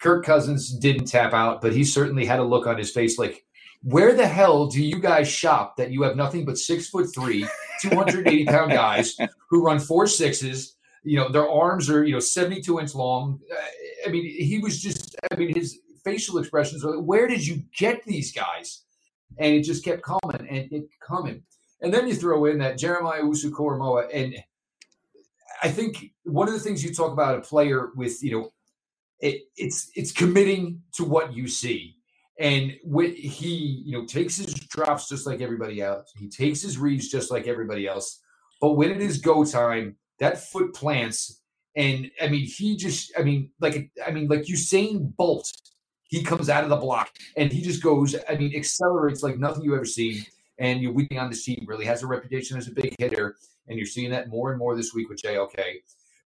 Kirk 0.00 0.24
Cousins 0.24 0.72
didn't 0.72 1.06
tap 1.06 1.32
out, 1.32 1.60
but 1.60 1.72
he 1.72 1.84
certainly 1.84 2.26
had 2.26 2.38
a 2.38 2.44
look 2.44 2.66
on 2.66 2.78
his 2.78 2.90
face 2.90 3.18
like, 3.18 3.44
where 3.82 4.14
the 4.14 4.26
hell 4.26 4.66
do 4.66 4.82
you 4.82 4.98
guys 4.98 5.28
shop 5.28 5.76
that 5.76 5.90
you 5.90 6.02
have 6.02 6.16
nothing 6.16 6.44
but 6.44 6.58
six 6.58 6.88
foot 6.88 7.06
three, 7.14 7.46
280 7.82 8.44
pound 8.46 8.72
guys 8.72 9.16
who 9.48 9.62
run 9.62 9.78
four 9.78 10.06
sixes? 10.06 10.76
You 11.04 11.18
know, 11.18 11.28
their 11.28 11.48
arms 11.48 11.88
are, 11.88 12.04
you 12.04 12.12
know, 12.12 12.18
72 12.18 12.80
inch 12.80 12.94
long. 12.94 13.38
Uh, 13.50 14.08
I 14.08 14.10
mean, 14.10 14.24
he 14.24 14.58
was 14.58 14.82
just, 14.82 15.14
I 15.30 15.36
mean, 15.36 15.54
his 15.54 15.78
facial 16.04 16.38
expressions 16.38 16.82
were, 16.82 17.00
where 17.00 17.28
did 17.28 17.46
you 17.46 17.62
get 17.76 18.02
these 18.04 18.32
guys? 18.32 18.82
And 19.38 19.54
it 19.54 19.62
just 19.62 19.84
kept 19.84 20.02
coming 20.02 20.48
and 20.48 20.72
it 20.72 20.88
coming. 21.06 21.42
And 21.80 21.92
then 21.92 22.08
you 22.08 22.14
throw 22.14 22.46
in 22.46 22.58
that 22.58 22.78
Jeremiah 22.78 23.22
Owusu-Koramoah. 23.22 24.08
And 24.12 24.34
I 25.62 25.70
think 25.70 26.12
one 26.24 26.48
of 26.48 26.54
the 26.54 26.60
things 26.60 26.84
you 26.84 26.94
talk 26.94 27.12
about 27.12 27.38
a 27.38 27.40
player 27.40 27.90
with, 27.96 28.22
you 28.22 28.32
know, 28.32 28.50
it, 29.20 29.42
it's 29.56 29.90
it's 29.94 30.12
committing 30.12 30.82
to 30.94 31.04
what 31.04 31.34
you 31.34 31.48
see 31.48 31.96
and 32.38 32.76
when 32.82 33.14
he, 33.14 33.82
you 33.84 33.98
know, 33.98 34.04
takes 34.04 34.36
his 34.36 34.52
drops 34.54 35.08
just 35.08 35.26
like 35.26 35.40
everybody 35.40 35.80
else, 35.80 36.12
he 36.16 36.28
takes 36.28 36.60
his 36.60 36.76
reads 36.76 37.08
just 37.08 37.30
like 37.30 37.46
everybody 37.46 37.86
else. 37.86 38.20
But 38.60 38.72
when 38.72 38.90
it 38.90 39.00
is 39.00 39.18
go 39.18 39.44
time, 39.44 39.96
that 40.18 40.38
foot 40.38 40.74
plants. 40.74 41.40
And 41.76 42.10
I 42.20 42.28
mean, 42.28 42.46
he 42.46 42.76
just, 42.76 43.12
I 43.18 43.22
mean, 43.22 43.50
like, 43.60 43.90
I 44.06 44.10
mean, 44.10 44.28
like 44.28 44.42
Usain 44.42 45.14
Bolt, 45.16 45.50
he 46.04 46.22
comes 46.22 46.48
out 46.48 46.64
of 46.64 46.70
the 46.70 46.76
block 46.76 47.10
and 47.36 47.52
he 47.52 47.62
just 47.62 47.82
goes, 47.82 48.14
I 48.28 48.36
mean, 48.36 48.54
accelerates 48.54 49.22
like 49.22 49.38
nothing 49.38 49.64
you've 49.64 49.74
ever 49.74 49.84
seen. 49.84 50.24
And 50.58 50.80
you're 50.80 50.92
weeping 50.92 51.18
on 51.18 51.30
the 51.30 51.36
team 51.36 51.64
really 51.66 51.84
has 51.84 52.02
a 52.02 52.06
reputation 52.06 52.56
as 52.56 52.68
a 52.68 52.72
big 52.72 52.94
hitter. 52.98 53.36
And 53.68 53.78
you're 53.78 53.86
seeing 53.86 54.10
that 54.10 54.28
more 54.28 54.50
and 54.50 54.58
more 54.58 54.76
this 54.76 54.94
week 54.94 55.08
with 55.08 55.22
JOK. 55.22 55.58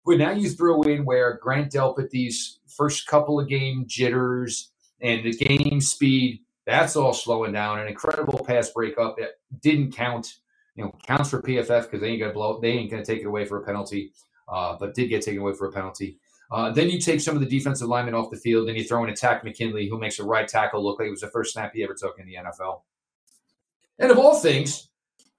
But 0.04 0.18
now 0.18 0.32
you 0.32 0.50
throw 0.50 0.82
in 0.82 1.04
where 1.04 1.38
Grant 1.42 1.72
Delpit, 1.72 2.10
these 2.10 2.58
first 2.66 3.06
couple 3.06 3.38
of 3.38 3.48
game 3.48 3.84
jitters, 3.86 4.70
and 5.00 5.24
the 5.24 5.32
game 5.32 5.80
speed 5.80 6.40
that's 6.70 6.96
all 6.96 7.12
slowing 7.12 7.52
down. 7.52 7.80
An 7.80 7.88
incredible 7.88 8.44
pass 8.44 8.70
breakup 8.70 9.16
that 9.18 9.38
didn't 9.60 9.92
count. 9.92 10.36
You 10.76 10.84
know, 10.84 10.94
counts 11.04 11.30
for 11.30 11.42
PFF 11.42 11.82
because 11.82 12.00
they 12.00 12.08
ain't 12.08 12.20
gonna 12.20 12.32
blow. 12.32 12.60
They 12.60 12.70
ain't 12.70 12.90
gonna 12.90 13.04
take 13.04 13.20
it 13.20 13.26
away 13.26 13.44
for 13.44 13.60
a 13.60 13.64
penalty, 13.64 14.12
uh, 14.48 14.76
but 14.78 14.94
did 14.94 15.08
get 15.08 15.22
taken 15.22 15.40
away 15.40 15.52
for 15.52 15.66
a 15.66 15.72
penalty. 15.72 16.18
Uh, 16.50 16.70
then 16.70 16.88
you 16.88 17.00
take 17.00 17.20
some 17.20 17.34
of 17.34 17.40
the 17.40 17.48
defensive 17.48 17.88
linemen 17.88 18.14
off 18.14 18.30
the 18.30 18.36
field, 18.36 18.68
and 18.68 18.78
you 18.78 18.84
throw 18.84 19.04
in 19.04 19.10
a 19.10 19.16
Takk 19.16 19.44
McKinley, 19.44 19.88
who 19.88 19.98
makes 19.98 20.18
a 20.18 20.24
right 20.24 20.46
tackle 20.46 20.82
look 20.82 20.98
like 20.98 21.08
it 21.08 21.10
was 21.10 21.20
the 21.20 21.30
first 21.30 21.52
snap 21.52 21.72
he 21.74 21.82
ever 21.82 21.94
took 21.94 22.18
in 22.18 22.26
the 22.26 22.36
NFL. 22.36 22.82
And 23.98 24.10
of 24.10 24.18
all 24.18 24.36
things, 24.36 24.88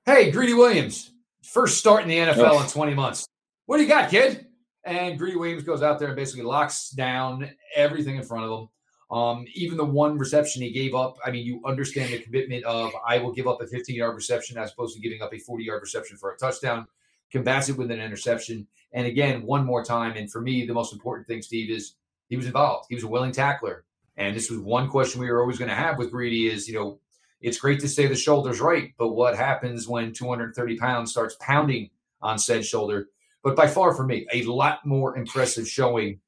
hey, 0.05 0.31
Greedy 0.31 0.53
Williams, 0.53 1.10
first 1.43 1.77
start 1.77 2.03
in 2.03 2.09
the 2.09 2.17
NFL 2.17 2.51
oh. 2.51 2.61
in 2.61 2.67
20 2.67 2.93
months. 2.93 3.27
What 3.65 3.77
do 3.77 3.83
you 3.83 3.89
got, 3.89 4.09
kid? 4.09 4.47
And 4.83 5.17
Greedy 5.17 5.37
Williams 5.37 5.63
goes 5.63 5.83
out 5.83 5.99
there 5.99 6.09
and 6.09 6.15
basically 6.15 6.43
locks 6.43 6.89
down 6.89 7.49
everything 7.75 8.15
in 8.15 8.23
front 8.23 8.45
of 8.45 8.59
him. 8.59 8.69
Um, 9.11 9.45
even 9.53 9.77
the 9.77 9.85
one 9.85 10.17
reception 10.17 10.61
he 10.61 10.71
gave 10.71 10.95
up, 10.95 11.17
I 11.25 11.31
mean, 11.31 11.45
you 11.45 11.61
understand 11.65 12.13
the 12.13 12.19
commitment 12.19 12.63
of 12.63 12.91
I 13.05 13.19
will 13.19 13.33
give 13.33 13.47
up 13.47 13.61
a 13.61 13.67
15 13.67 13.95
yard 13.95 14.15
reception 14.15 14.57
as 14.57 14.71
opposed 14.71 14.95
to 14.95 15.01
giving 15.01 15.21
up 15.21 15.33
a 15.33 15.39
40 15.39 15.63
yard 15.63 15.81
reception 15.81 16.17
for 16.17 16.31
a 16.31 16.37
touchdown, 16.37 16.87
combats 17.31 17.69
it 17.69 17.77
with 17.77 17.91
an 17.91 17.99
interception. 17.99 18.65
And 18.93 19.05
again, 19.05 19.43
one 19.43 19.65
more 19.65 19.83
time. 19.83 20.15
And 20.15 20.31
for 20.31 20.41
me, 20.41 20.65
the 20.65 20.73
most 20.73 20.93
important 20.93 21.27
thing, 21.27 21.41
Steve, 21.41 21.69
is 21.69 21.95
he 22.29 22.37
was 22.37 22.45
involved. 22.45 22.85
He 22.89 22.95
was 22.95 23.03
a 23.03 23.07
willing 23.07 23.33
tackler. 23.33 23.83
And 24.15 24.35
this 24.35 24.49
was 24.49 24.59
one 24.59 24.89
question 24.89 25.19
we 25.19 25.29
were 25.29 25.41
always 25.41 25.57
going 25.57 25.69
to 25.69 25.75
have 25.75 25.97
with 25.97 26.11
Greedy 26.11 26.47
is, 26.47 26.67
you 26.67 26.75
know, 26.75 26.99
it's 27.41 27.59
great 27.59 27.79
to 27.81 27.87
say 27.87 28.07
the 28.07 28.15
shoulder's 28.15 28.61
right, 28.61 28.93
but 28.97 29.09
what 29.09 29.35
happens 29.35 29.87
when 29.87 30.13
230 30.13 30.77
pounds 30.77 31.11
starts 31.11 31.35
pounding 31.39 31.89
on 32.21 32.37
said 32.37 32.65
shoulder? 32.65 33.07
But 33.43 33.55
by 33.55 33.67
far 33.67 33.93
for 33.93 34.05
me, 34.05 34.27
a 34.33 34.43
lot 34.43 34.85
more 34.85 35.17
impressive 35.17 35.67
showing 35.67 36.19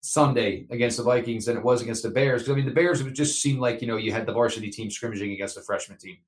Sunday 0.00 0.66
against 0.70 0.98
the 0.98 1.02
Vikings 1.02 1.46
than 1.46 1.56
it 1.56 1.62
was 1.62 1.82
against 1.82 2.02
the 2.02 2.10
Bears. 2.10 2.48
I 2.48 2.52
mean, 2.52 2.66
the 2.66 2.72
Bears 2.72 3.00
it 3.00 3.10
just 3.12 3.40
seemed 3.40 3.60
like 3.60 3.80
you 3.80 3.86
know 3.86 3.96
you 3.96 4.12
had 4.12 4.26
the 4.26 4.32
varsity 4.32 4.70
team 4.70 4.90
scrimmaging 4.90 5.32
against 5.32 5.54
the 5.54 5.62
freshman 5.62 5.98
team. 5.98 6.18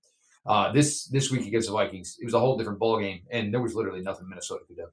Uh, 0.46 0.72
this 0.72 1.07
this 1.07 1.31
week 1.31 1.46
against 1.46 1.68
the 1.68 1.75
Vikings, 1.75 2.16
it 2.20 2.25
was 2.25 2.35
a 2.35 2.40
whole 2.40 2.57
different 2.57 2.79
ball 2.79 2.99
game, 3.01 3.20
and 3.31 3.53
there 3.53 3.61
was 3.61 3.75
literally 3.75 4.01
nothing 4.01 4.29
Minnesota 4.29 4.64
could 4.66 4.77
do. 4.77 4.87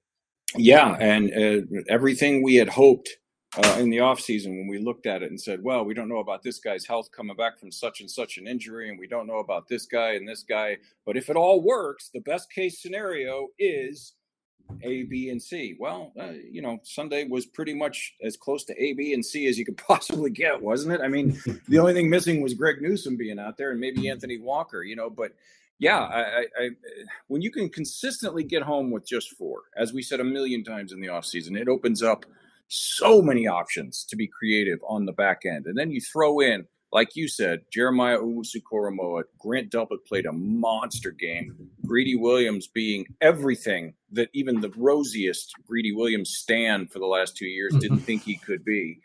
Yeah, 0.56 0.98
and 1.00 1.32
uh, 1.32 1.82
everything 1.90 2.44
we 2.44 2.56
had 2.56 2.70
hoped 2.70 3.10
uh, 3.58 3.78
in 3.80 3.90
the 3.90 3.98
offseason 3.98 4.58
when 4.58 4.68
we 4.68 4.80
looked 4.80 5.06
at 5.06 5.22
it 5.22 5.30
and 5.30 5.40
said, 5.40 5.64
well, 5.64 5.86
we 5.86 5.94
don't 5.94 6.10
know 6.10 6.20
about 6.20 6.44
this 6.44 6.60
guy's 6.60 6.86
health 6.86 7.10
coming 7.12 7.36
back 7.36 7.60
from 7.60 7.72
such 7.72 8.02
and 8.02 8.10
such 8.10 8.38
an 8.38 8.48
injury, 8.48 8.90
and 8.90 9.00
we 9.00 9.08
don't 9.08 9.28
know 9.28 9.38
about 9.38 9.68
this 9.68 9.86
guy 9.86 10.14
and 10.14 10.28
this 10.28 10.44
guy. 10.44 10.78
But 11.06 11.18
if 11.18 11.30
it 11.30 11.36
all 11.36 11.62
works, 11.62 12.10
the 12.14 12.22
best 12.22 12.52
case 12.52 12.82
scenario 12.82 13.50
is 13.60 14.14
a, 14.82 15.04
B, 15.04 15.30
and 15.30 15.42
C. 15.42 15.76
Well, 15.78 16.14
uh, 16.20 16.32
you 16.50 16.62
know, 16.62 16.80
Sunday 16.84 17.28
was 17.28 17.46
pretty 17.46 17.74
much 17.74 18.16
as 18.24 18.38
close 18.38 18.64
to 18.66 18.84
A, 18.84 18.94
B, 18.94 19.14
and 19.14 19.26
C 19.26 19.48
as 19.48 19.58
you 19.58 19.66
could 19.66 19.78
possibly 19.88 20.32
get, 20.32 20.62
wasn't 20.62 20.96
it? 20.96 21.02
I 21.02 21.08
mean, 21.08 21.40
the 21.68 21.80
only 21.80 21.94
thing 21.94 22.10
missing 22.10 22.42
was 22.42 22.54
Greg 22.54 22.82
Newsom 22.82 23.18
being 23.18 23.40
out 23.40 23.58
there 23.58 23.72
and 23.72 23.80
maybe 23.80 24.10
Anthony 24.10 24.38
Walker, 24.38 24.84
you 24.84 24.96
know, 24.96 25.10
but 25.10 25.34
yeah, 25.80 26.00
I, 26.00 26.22
I, 26.22 26.46
I, 26.60 26.70
when 27.28 27.42
you 27.42 27.52
can 27.52 27.70
consistently 27.70 28.44
get 28.44 28.64
home 28.64 28.90
with 28.90 29.06
just 29.06 29.36
four, 29.36 29.64
as 29.76 29.92
we 29.92 30.02
said 30.02 30.20
a 30.20 30.24
million 30.24 30.64
times 30.64 30.92
in 30.92 31.02
the 31.02 31.08
offseason, 31.08 31.60
it 31.60 31.68
opens 31.68 32.02
up 32.02 32.26
so 32.68 33.22
many 33.22 33.48
options 33.48 34.04
to 34.10 34.16
be 34.16 34.28
creative 34.28 34.80
on 34.88 35.06
the 35.06 35.12
back 35.12 35.42
end. 35.46 35.66
And 35.68 35.78
then 35.78 35.92
you 35.92 36.02
throw 36.02 36.40
in 36.40 36.66
like 36.94 37.16
you 37.16 37.28
said, 37.28 37.62
Jeremiah 37.72 38.20
Owusu-Koramoah, 38.20 39.24
Grant 39.40 39.72
Delpit 39.72 40.06
played 40.08 40.28
a 40.28 40.32
monster 40.32 41.10
game. 41.10 41.56
Greedy 41.84 42.16
Williams 42.16 42.68
being 42.68 43.08
everything 43.20 43.96
that 44.12 44.30
even 44.34 44.62
the 44.62 44.72
rosiest 44.78 45.54
Greedy 45.68 45.92
Williams 45.92 46.36
stand 46.36 46.92
for 46.92 47.00
the 47.00 47.08
last 47.08 47.36
two 47.36 47.48
years 47.48 47.76
didn't 47.80 47.98
think 48.06 48.22
he 48.22 48.38
could 48.38 48.64
be. 48.64 49.00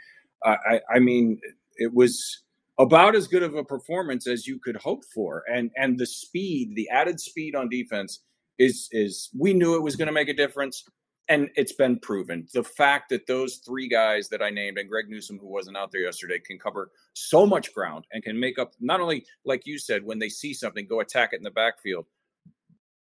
Uh, 0.44 0.56
I, 0.70 0.80
I 0.96 0.98
mean, 0.98 1.40
it 1.76 1.92
was 1.92 2.42
about 2.78 3.16
as 3.16 3.26
good 3.26 3.42
of 3.42 3.54
a 3.54 3.64
performance 3.64 4.28
as 4.28 4.46
you 4.46 4.58
could 4.58 4.76
hope 4.76 5.02
for, 5.12 5.42
and 5.50 5.70
and 5.76 5.98
the 5.98 6.06
speed, 6.06 6.74
the 6.76 6.88
added 6.90 7.18
speed 7.18 7.56
on 7.56 7.68
defense 7.70 8.20
is 8.58 8.88
is 8.92 9.30
we 9.36 9.54
knew 9.54 9.74
it 9.74 9.82
was 9.82 9.96
going 9.96 10.06
to 10.06 10.12
make 10.12 10.28
a 10.28 10.34
difference 10.34 10.84
and 11.28 11.50
it's 11.56 11.72
been 11.72 11.98
proven. 11.98 12.46
The 12.54 12.64
fact 12.64 13.10
that 13.10 13.26
those 13.26 13.56
three 13.56 13.88
guys 13.88 14.28
that 14.30 14.42
I 14.42 14.50
named 14.50 14.78
and 14.78 14.88
Greg 14.88 15.08
Newsom, 15.08 15.38
who 15.38 15.48
wasn't 15.48 15.76
out 15.76 15.92
there 15.92 16.00
yesterday, 16.00 16.38
can 16.38 16.58
cover 16.58 16.90
so 17.12 17.46
much 17.46 17.74
ground 17.74 18.06
and 18.12 18.22
can 18.22 18.38
make 18.38 18.58
up 18.58 18.72
not 18.80 19.00
only, 19.00 19.26
like 19.44 19.66
you 19.66 19.78
said, 19.78 20.04
when 20.04 20.18
they 20.18 20.28
see 20.28 20.54
something, 20.54 20.86
go 20.86 21.00
attack 21.00 21.32
it 21.32 21.36
in 21.36 21.42
the 21.42 21.50
backfield, 21.50 22.06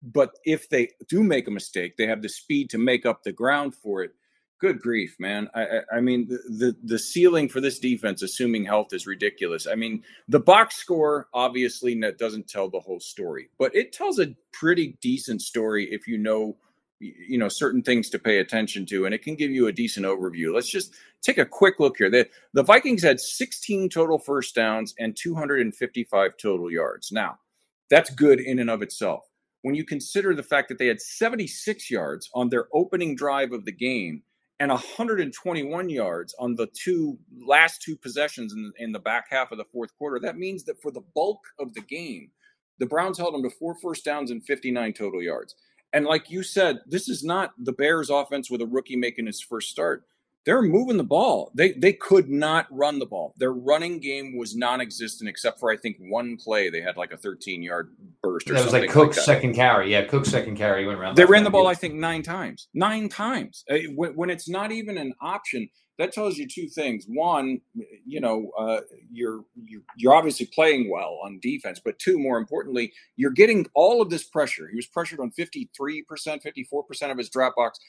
but 0.03 0.31
if 0.45 0.69
they 0.69 0.89
do 1.07 1.23
make 1.23 1.47
a 1.47 1.51
mistake, 1.51 1.97
they 1.97 2.07
have 2.07 2.21
the 2.21 2.29
speed 2.29 2.69
to 2.71 2.77
make 2.77 3.05
up 3.05 3.23
the 3.23 3.31
ground 3.31 3.75
for 3.75 4.03
it. 4.03 4.11
Good 4.59 4.81
grief, 4.81 5.15
man! 5.19 5.49
I, 5.53 5.61
I, 5.61 5.81
I 5.97 6.01
mean, 6.01 6.27
the, 6.27 6.39
the 6.49 6.75
the 6.83 6.97
ceiling 6.99 7.47
for 7.47 7.61
this 7.61 7.77
defense, 7.77 8.23
assuming 8.23 8.65
health, 8.65 8.91
is 8.91 9.05
ridiculous. 9.05 9.67
I 9.67 9.75
mean, 9.75 10.03
the 10.27 10.39
box 10.39 10.77
score 10.77 11.27
obviously 11.31 11.93
doesn't 12.17 12.47
tell 12.47 12.67
the 12.67 12.79
whole 12.79 12.99
story, 12.99 13.49
but 13.59 13.75
it 13.75 13.93
tells 13.93 14.17
a 14.17 14.35
pretty 14.53 14.97
decent 14.99 15.43
story 15.43 15.87
if 15.91 16.07
you 16.07 16.17
know 16.17 16.57
you 16.99 17.37
know 17.37 17.49
certain 17.49 17.81
things 17.81 18.09
to 18.09 18.19
pay 18.19 18.39
attention 18.39 18.85
to 18.85 19.05
and 19.05 19.13
it 19.13 19.21
can 19.21 19.35
give 19.35 19.51
you 19.51 19.67
a 19.67 19.71
decent 19.71 20.05
overview 20.05 20.53
let's 20.53 20.69
just 20.69 20.93
take 21.21 21.37
a 21.37 21.45
quick 21.45 21.79
look 21.79 21.97
here 21.97 22.09
the, 22.09 22.27
the 22.53 22.63
vikings 22.63 23.03
had 23.03 23.19
16 23.19 23.89
total 23.89 24.17
first 24.17 24.55
downs 24.55 24.95
and 24.99 25.15
255 25.15 26.31
total 26.37 26.71
yards 26.71 27.11
now 27.11 27.37
that's 27.89 28.09
good 28.09 28.39
in 28.39 28.59
and 28.59 28.69
of 28.69 28.81
itself 28.81 29.25
when 29.61 29.75
you 29.75 29.83
consider 29.83 30.33
the 30.33 30.43
fact 30.43 30.69
that 30.69 30.77
they 30.77 30.87
had 30.87 31.01
76 31.01 31.91
yards 31.91 32.29
on 32.33 32.49
their 32.49 32.67
opening 32.73 33.15
drive 33.15 33.51
of 33.51 33.65
the 33.65 33.71
game 33.71 34.23
and 34.59 34.71
121 34.71 35.89
yards 35.89 36.33
on 36.39 36.55
the 36.55 36.67
two 36.67 37.17
last 37.45 37.81
two 37.81 37.95
possessions 37.95 38.53
in, 38.53 38.71
in 38.79 38.91
the 38.91 38.99
back 38.99 39.27
half 39.29 39.51
of 39.51 39.57
the 39.57 39.65
fourth 39.65 39.95
quarter. 39.97 40.19
That 40.19 40.37
means 40.37 40.63
that 40.63 40.81
for 40.81 40.91
the 40.91 41.03
bulk 41.13 41.39
of 41.59 41.73
the 41.73 41.81
game, 41.81 42.31
the 42.79 42.85
Browns 42.85 43.17
held 43.17 43.33
them 43.33 43.43
to 43.43 43.49
four 43.49 43.75
first 43.81 44.05
downs 44.05 44.31
and 44.31 44.43
59 44.43 44.93
total 44.93 45.21
yards. 45.21 45.55
And 45.93 46.05
like 46.05 46.29
you 46.29 46.43
said, 46.43 46.79
this 46.85 47.07
is 47.09 47.23
not 47.23 47.53
the 47.57 47.71
Bears 47.71 48.09
offense 48.09 48.51
with 48.51 48.61
a 48.61 48.65
rookie 48.65 48.95
making 48.95 49.25
his 49.25 49.41
first 49.41 49.69
start 49.69 50.03
they're 50.47 50.61
moving 50.61 50.95
the 50.95 51.03
ball. 51.03 51.51
They 51.53 51.73
they 51.73 51.91
could 51.91 52.29
not 52.29 52.67
run 52.71 52.99
the 52.99 53.05
ball. 53.05 53.33
Their 53.35 53.51
running 53.51 53.99
game 53.99 54.37
was 54.37 54.55
non-existent 54.55 55.29
except 55.29 55.59
for 55.59 55.69
I 55.69 55.75
think 55.75 55.97
one 55.99 56.37
play. 56.37 56.69
They 56.69 56.79
had 56.79 56.95
like 56.95 57.11
a 57.11 57.17
13 57.17 57.61
yard 57.61 57.93
burst 58.23 58.49
or 58.49 58.53
that 58.53 58.63
was 58.63 58.71
like 58.71 58.89
Cook's 58.89 59.17
like 59.17 59.25
second 59.25 59.55
carry. 59.55 59.91
Yeah, 59.91 60.05
Cook's 60.05 60.29
second 60.29 60.55
carry 60.55 60.87
went 60.87 60.97
around. 60.97 61.17
They 61.17 61.25
ran 61.25 61.43
the 61.43 61.49
ball 61.49 61.67
I 61.67 61.75
think 61.75 61.95
nine 61.95 62.23
times. 62.23 62.69
Nine 62.73 63.09
times. 63.09 63.65
Uh, 63.69 63.75
when, 63.93 64.29
it's 64.29 64.47
not 64.47 64.71
even 64.71 64.97
an 64.97 65.13
option, 65.21 65.67
that 65.97 66.13
tells 66.13 66.37
you 66.37 66.47
two 66.47 66.67
things. 66.67 67.05
One, 67.07 67.59
you 68.05 68.19
know, 68.19 68.51
uh, 68.57 68.81
you're, 69.11 69.43
you're 69.65 69.81
you're 69.97 70.15
obviously 70.15 70.45
playing 70.47 70.89
well 70.89 71.19
on 71.23 71.39
defense, 71.39 71.81
but 71.83 71.97
two, 71.99 72.19
more 72.19 72.37
importantly, 72.37 72.93
you're 73.15 73.31
getting 73.31 73.65
all 73.73 74.01
of 74.01 74.09
this 74.09 74.23
pressure. 74.23 74.67
He 74.67 74.75
was 74.75 74.87
pressured 74.87 75.19
on 75.19 75.31
53 75.31 76.03
percent, 76.03 76.43
54 76.43 76.83
percent 76.83 77.11
of 77.11 77.17
his 77.17 77.29
dropbacks 77.29 77.79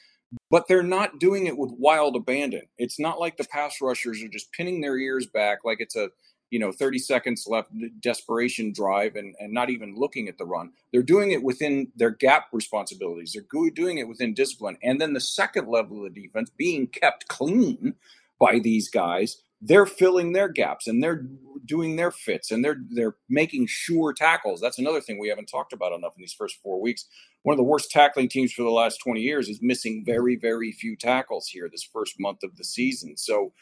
but 0.50 0.68
they're 0.68 0.82
not 0.82 1.18
doing 1.18 1.46
it 1.46 1.56
with 1.56 1.70
wild 1.78 2.16
abandon. 2.16 2.62
It's 2.76 2.98
not 2.98 3.18
like 3.18 3.36
the 3.36 3.44
pass 3.44 3.80
rushers 3.80 4.22
are 4.22 4.28
just 4.28 4.52
pinning 4.52 4.80
their 4.80 4.98
ears 4.98 5.26
back 5.26 5.60
like 5.64 5.80
it's 5.80 5.96
a 5.96 6.10
you 6.50 6.58
know 6.58 6.72
30 6.72 6.98
seconds 6.98 7.46
left 7.48 7.70
desperation 8.00 8.72
drive 8.72 9.16
and, 9.16 9.34
and 9.38 9.52
not 9.52 9.70
even 9.70 9.94
looking 9.96 10.28
at 10.28 10.38
the 10.38 10.46
run. 10.46 10.72
They're 10.92 11.02
doing 11.02 11.32
it 11.32 11.42
within 11.42 11.88
their 11.96 12.10
gap 12.10 12.46
responsibilities. 12.52 13.32
They're 13.32 13.70
doing 13.70 13.98
it 13.98 14.08
within 14.08 14.34
discipline. 14.34 14.78
And 14.82 15.00
then 15.00 15.12
the 15.12 15.20
second 15.20 15.68
level 15.68 16.04
of 16.04 16.14
defense 16.14 16.50
being 16.56 16.86
kept 16.86 17.28
clean 17.28 17.94
by 18.40 18.58
these 18.58 18.88
guys 18.88 19.42
they're 19.60 19.86
filling 19.86 20.32
their 20.32 20.48
gaps 20.48 20.86
and 20.86 21.02
they're 21.02 21.24
doing 21.64 21.96
their 21.96 22.10
fits 22.10 22.50
and 22.50 22.64
they're 22.64 22.78
they're 22.90 23.16
making 23.28 23.66
sure 23.68 24.12
tackles. 24.12 24.60
That's 24.60 24.78
another 24.78 25.00
thing 25.00 25.18
we 25.18 25.28
haven't 25.28 25.46
talked 25.46 25.72
about 25.72 25.92
enough 25.92 26.14
in 26.16 26.22
these 26.22 26.32
first 26.32 26.58
four 26.62 26.80
weeks. 26.80 27.06
One 27.42 27.54
of 27.54 27.58
the 27.58 27.64
worst 27.64 27.90
tackling 27.90 28.28
teams 28.28 28.52
for 28.52 28.62
the 28.62 28.70
last 28.70 28.98
20 29.02 29.20
years 29.20 29.48
is 29.48 29.58
missing 29.60 30.04
very, 30.06 30.36
very 30.36 30.72
few 30.72 30.96
tackles 30.96 31.48
here 31.48 31.68
this 31.70 31.88
first 31.92 32.14
month 32.18 32.42
of 32.42 32.56
the 32.56 32.64
season. 32.64 33.16
So, 33.16 33.52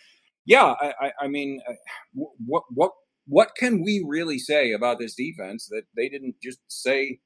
yeah, 0.46 0.74
I, 0.80 0.94
I, 1.00 1.12
I 1.22 1.28
mean, 1.28 1.60
uh, 1.68 1.74
what 2.46 2.64
what 2.70 2.92
what 3.26 3.50
can 3.56 3.82
we 3.82 4.04
really 4.06 4.38
say 4.38 4.72
about 4.72 4.98
this 4.98 5.14
defense 5.14 5.66
that 5.66 5.82
they 5.96 6.08
didn't 6.08 6.36
just 6.42 6.60
say 6.68 7.18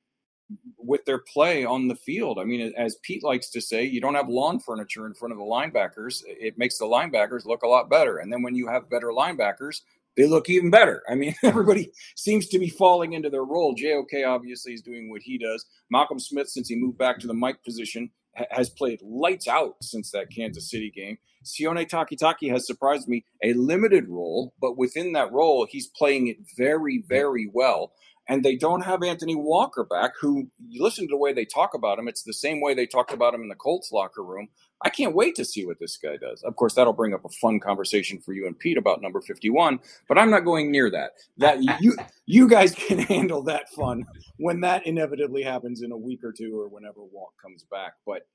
with 0.79 1.05
their 1.05 1.19
play 1.19 1.65
on 1.65 1.89
the 1.89 1.95
field. 1.95 2.39
I 2.39 2.45
mean, 2.45 2.73
as 2.77 2.97
Pete 3.03 3.23
likes 3.23 3.51
to 3.51 3.61
say, 3.61 3.85
you 3.85 4.01
don't 4.01 4.15
have 4.15 4.29
lawn 4.29 4.59
furniture 4.59 5.07
in 5.07 5.15
front 5.15 5.33
of 5.33 5.39
the 5.39 5.45
linebackers. 5.45 6.23
It 6.27 6.59
makes 6.59 6.79
the 6.79 6.87
linebackers 6.87 7.45
look 7.45 7.63
a 7.63 7.69
lot 7.69 7.91
better. 7.91 8.19
And 8.19 8.33
then 8.33 8.43
when 8.43 8.55
you 8.55 8.67
have 8.67 8.91
better 8.91 9.09
linebackers, 9.09 9.83
they 10.17 10.27
look 10.27 10.51
even 10.51 10.71
better. 10.71 11.03
I 11.09 11.15
mean, 11.15 11.35
everybody 11.45 11.93
seems 12.17 12.49
to 12.49 12.59
be 12.59 12.69
falling 12.69 13.13
into 13.13 13.31
their 13.31 13.45
role. 13.45 13.75
JOK 13.75 14.27
obviously 14.27 14.73
is 14.73 14.83
doing 14.83 15.09
what 15.09 15.23
he 15.23 15.39
does. 15.39 15.65
Malcolm 15.91 16.19
Smith, 16.19 16.49
since 16.49 16.69
he 16.69 16.77
moved 16.77 16.99
back 16.99 17.19
to 17.21 17.27
the 17.27 17.35
Mike 17.35 17.63
position, 17.65 18.11
has 18.51 18.71
played 18.71 19.01
lights 19.03 19.49
out 19.49 19.77
since 19.83 20.11
that 20.11 20.31
Kansas 20.31 20.71
City 20.71 20.91
game. 20.95 21.19
Sione 21.45 21.89
Takitaki 21.89 22.51
has 22.51 22.67
surprised 22.67 23.09
me 23.09 23.25
a 23.43 23.55
limited 23.55 24.09
role, 24.09 24.53
but 24.61 24.77
within 24.77 25.13
that 25.13 25.33
role, 25.33 25.67
he's 25.69 25.87
playing 25.87 26.29
it 26.29 26.37
very, 26.57 27.03
very 27.09 27.51
well 27.53 27.93
and 28.31 28.45
they 28.45 28.55
don't 28.55 28.83
have 28.83 29.03
Anthony 29.03 29.35
Walker 29.35 29.83
back, 29.83 30.13
who 30.21 30.51
you 30.69 30.81
listen 30.83 31.07
to 31.07 31.11
the 31.11 31.17
way 31.17 31.33
they 31.33 31.45
talk 31.45 31.75
about 31.75 31.99
him, 31.99 32.07
it's 32.07 32.23
the 32.23 32.33
same 32.33 32.61
way 32.61 32.75
they 32.75 32.87
talked 32.87 33.13
about 33.13 33.35
him 33.35 33.43
in 33.43 33.49
the 33.49 33.57
Colts 33.57 33.91
locker 33.91 34.23
room. 34.23 34.49
I 34.83 34.89
can't 34.89 35.15
wait 35.15 35.35
to 35.37 35.45
see 35.45 35.67
what 35.67 35.79
this 35.79 35.97
guy 35.99 36.17
does. 36.17 36.43
Of 36.43 36.57
course, 36.57 36.75
that'll 36.75 36.95
bring 36.95 37.13
up 37.13 37.25
a 37.25 37.29
fun 37.29 37.61
conversation 37.61 38.19
for 38.19 38.33
you 38.33 38.47
and 38.47 38.59
Pete 38.59 38.79
about 38.79 39.03
number 39.03 39.21
51, 39.21 39.79
but 40.09 40.19
I'm 40.19 40.31
not 40.31 40.41
going 40.41 40.71
near 40.71 40.91
that. 40.91 41.13
That 41.37 41.63
you 41.81 41.97
you 42.27 42.49
guys 42.49 42.75
can 42.75 42.99
handle 42.99 43.43
that 43.43 43.69
fun 43.71 44.07
when 44.39 44.61
that 44.61 44.87
inevitably 44.87 45.43
happens 45.43 45.83
in 45.83 45.93
a 45.93 45.97
week 45.97 46.25
or 46.25 46.33
two 46.33 46.59
or 46.59 46.69
whenever 46.69 47.03
Walt 47.03 47.33
comes 47.43 47.65
back. 47.65 47.95
But 48.07 48.27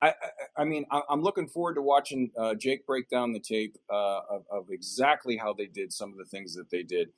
I, 0.00 0.08
I, 0.08 0.12
I 0.58 0.64
mean, 0.64 0.86
I, 0.90 1.02
am 1.10 1.22
looking 1.22 1.48
forward 1.48 1.74
to 1.74 1.82
watching 1.82 2.30
uh, 2.38 2.54
Jake 2.54 2.86
break 2.86 3.08
down 3.08 3.32
the 3.32 3.40
tape 3.40 3.76
uh, 3.92 4.20
of, 4.30 4.44
of 4.50 4.70
exactly 4.70 5.36
how 5.36 5.52
they 5.52 5.66
did 5.66 5.92
some 5.92 6.12
of 6.12 6.18
the 6.18 6.24
things 6.24 6.54
that 6.54 6.70
they 6.70 6.82
did. 6.82 7.08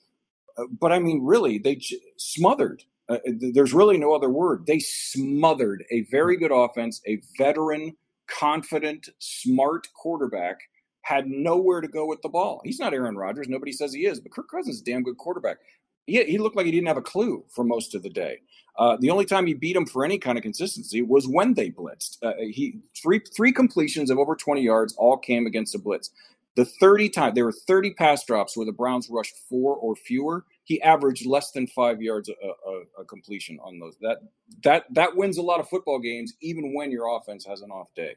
Uh, 0.56 0.64
but 0.80 0.92
I 0.92 0.98
mean, 0.98 1.22
really, 1.22 1.58
they 1.58 1.76
j- 1.76 2.00
smothered. 2.16 2.82
Uh, 3.08 3.18
there's 3.26 3.74
really 3.74 3.98
no 3.98 4.14
other 4.14 4.30
word. 4.30 4.64
They 4.66 4.78
smothered 4.78 5.84
a 5.90 6.02
very 6.02 6.36
good 6.36 6.52
offense, 6.52 7.02
a 7.06 7.20
veteran, 7.36 7.96
confident, 8.30 9.08
smart 9.18 9.88
quarterback 9.94 10.58
had 11.02 11.26
nowhere 11.26 11.80
to 11.80 11.88
go 11.88 12.06
with 12.06 12.22
the 12.22 12.28
ball. 12.28 12.60
He's 12.64 12.78
not 12.78 12.94
Aaron 12.94 13.16
Rodgers. 13.16 13.48
Nobody 13.48 13.72
says 13.72 13.92
he 13.92 14.06
is, 14.06 14.20
but 14.20 14.32
Kirk 14.32 14.50
Cousins 14.50 14.76
is 14.76 14.82
a 14.82 14.84
damn 14.84 15.02
good 15.02 15.16
quarterback. 15.16 15.58
He, 16.06 16.22
he 16.24 16.38
looked 16.38 16.56
like 16.56 16.66
he 16.66 16.72
didn't 16.72 16.88
have 16.88 16.96
a 16.96 17.02
clue 17.02 17.44
for 17.48 17.64
most 17.64 17.94
of 17.94 18.02
the 18.02 18.10
day. 18.10 18.40
Uh, 18.78 18.96
the 19.00 19.10
only 19.10 19.24
time 19.24 19.46
he 19.46 19.54
beat 19.54 19.76
him 19.76 19.86
for 19.86 20.04
any 20.04 20.18
kind 20.18 20.38
of 20.38 20.42
consistency 20.42 21.02
was 21.02 21.28
when 21.28 21.54
they 21.54 21.70
blitzed. 21.70 22.18
Uh, 22.22 22.32
he 22.38 22.78
three 23.00 23.20
three 23.36 23.52
completions 23.52 24.10
of 24.10 24.18
over 24.18 24.34
20 24.34 24.62
yards 24.62 24.94
all 24.94 25.16
came 25.16 25.46
against 25.46 25.74
a 25.74 25.78
blitz. 25.78 26.10
The 26.56 26.64
30 26.64 27.10
times 27.10 27.34
there 27.34 27.44
were 27.44 27.52
30 27.52 27.94
pass 27.94 28.24
drops 28.24 28.56
where 28.56 28.66
the 28.66 28.72
Browns 28.72 29.08
rushed 29.08 29.36
four 29.48 29.76
or 29.76 29.94
fewer. 29.94 30.44
He 30.64 30.82
averaged 30.82 31.24
less 31.24 31.52
than 31.52 31.66
five 31.68 32.02
yards 32.02 32.28
a, 32.28 32.32
a, 32.32 33.02
a, 33.02 33.04
completion 33.04 33.58
on 33.62 33.78
those. 33.78 33.96
That 34.00 34.18
that 34.64 34.84
that 34.90 35.16
wins 35.16 35.38
a 35.38 35.42
lot 35.42 35.60
of 35.60 35.68
football 35.68 36.00
games, 36.00 36.34
even 36.40 36.74
when 36.74 36.90
your 36.90 37.16
offense 37.16 37.44
has 37.46 37.60
an 37.60 37.70
off 37.70 37.88
day. 37.94 38.16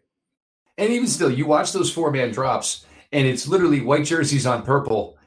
And 0.78 0.92
even 0.92 1.08
still, 1.08 1.32
you 1.32 1.46
watch 1.46 1.72
those 1.72 1.92
four 1.92 2.12
man 2.12 2.32
drops, 2.32 2.86
and 3.12 3.28
it's 3.28 3.48
literally 3.48 3.82
white 3.82 4.06
jerseys 4.06 4.48
on 4.48 4.64
purple. 4.64 5.18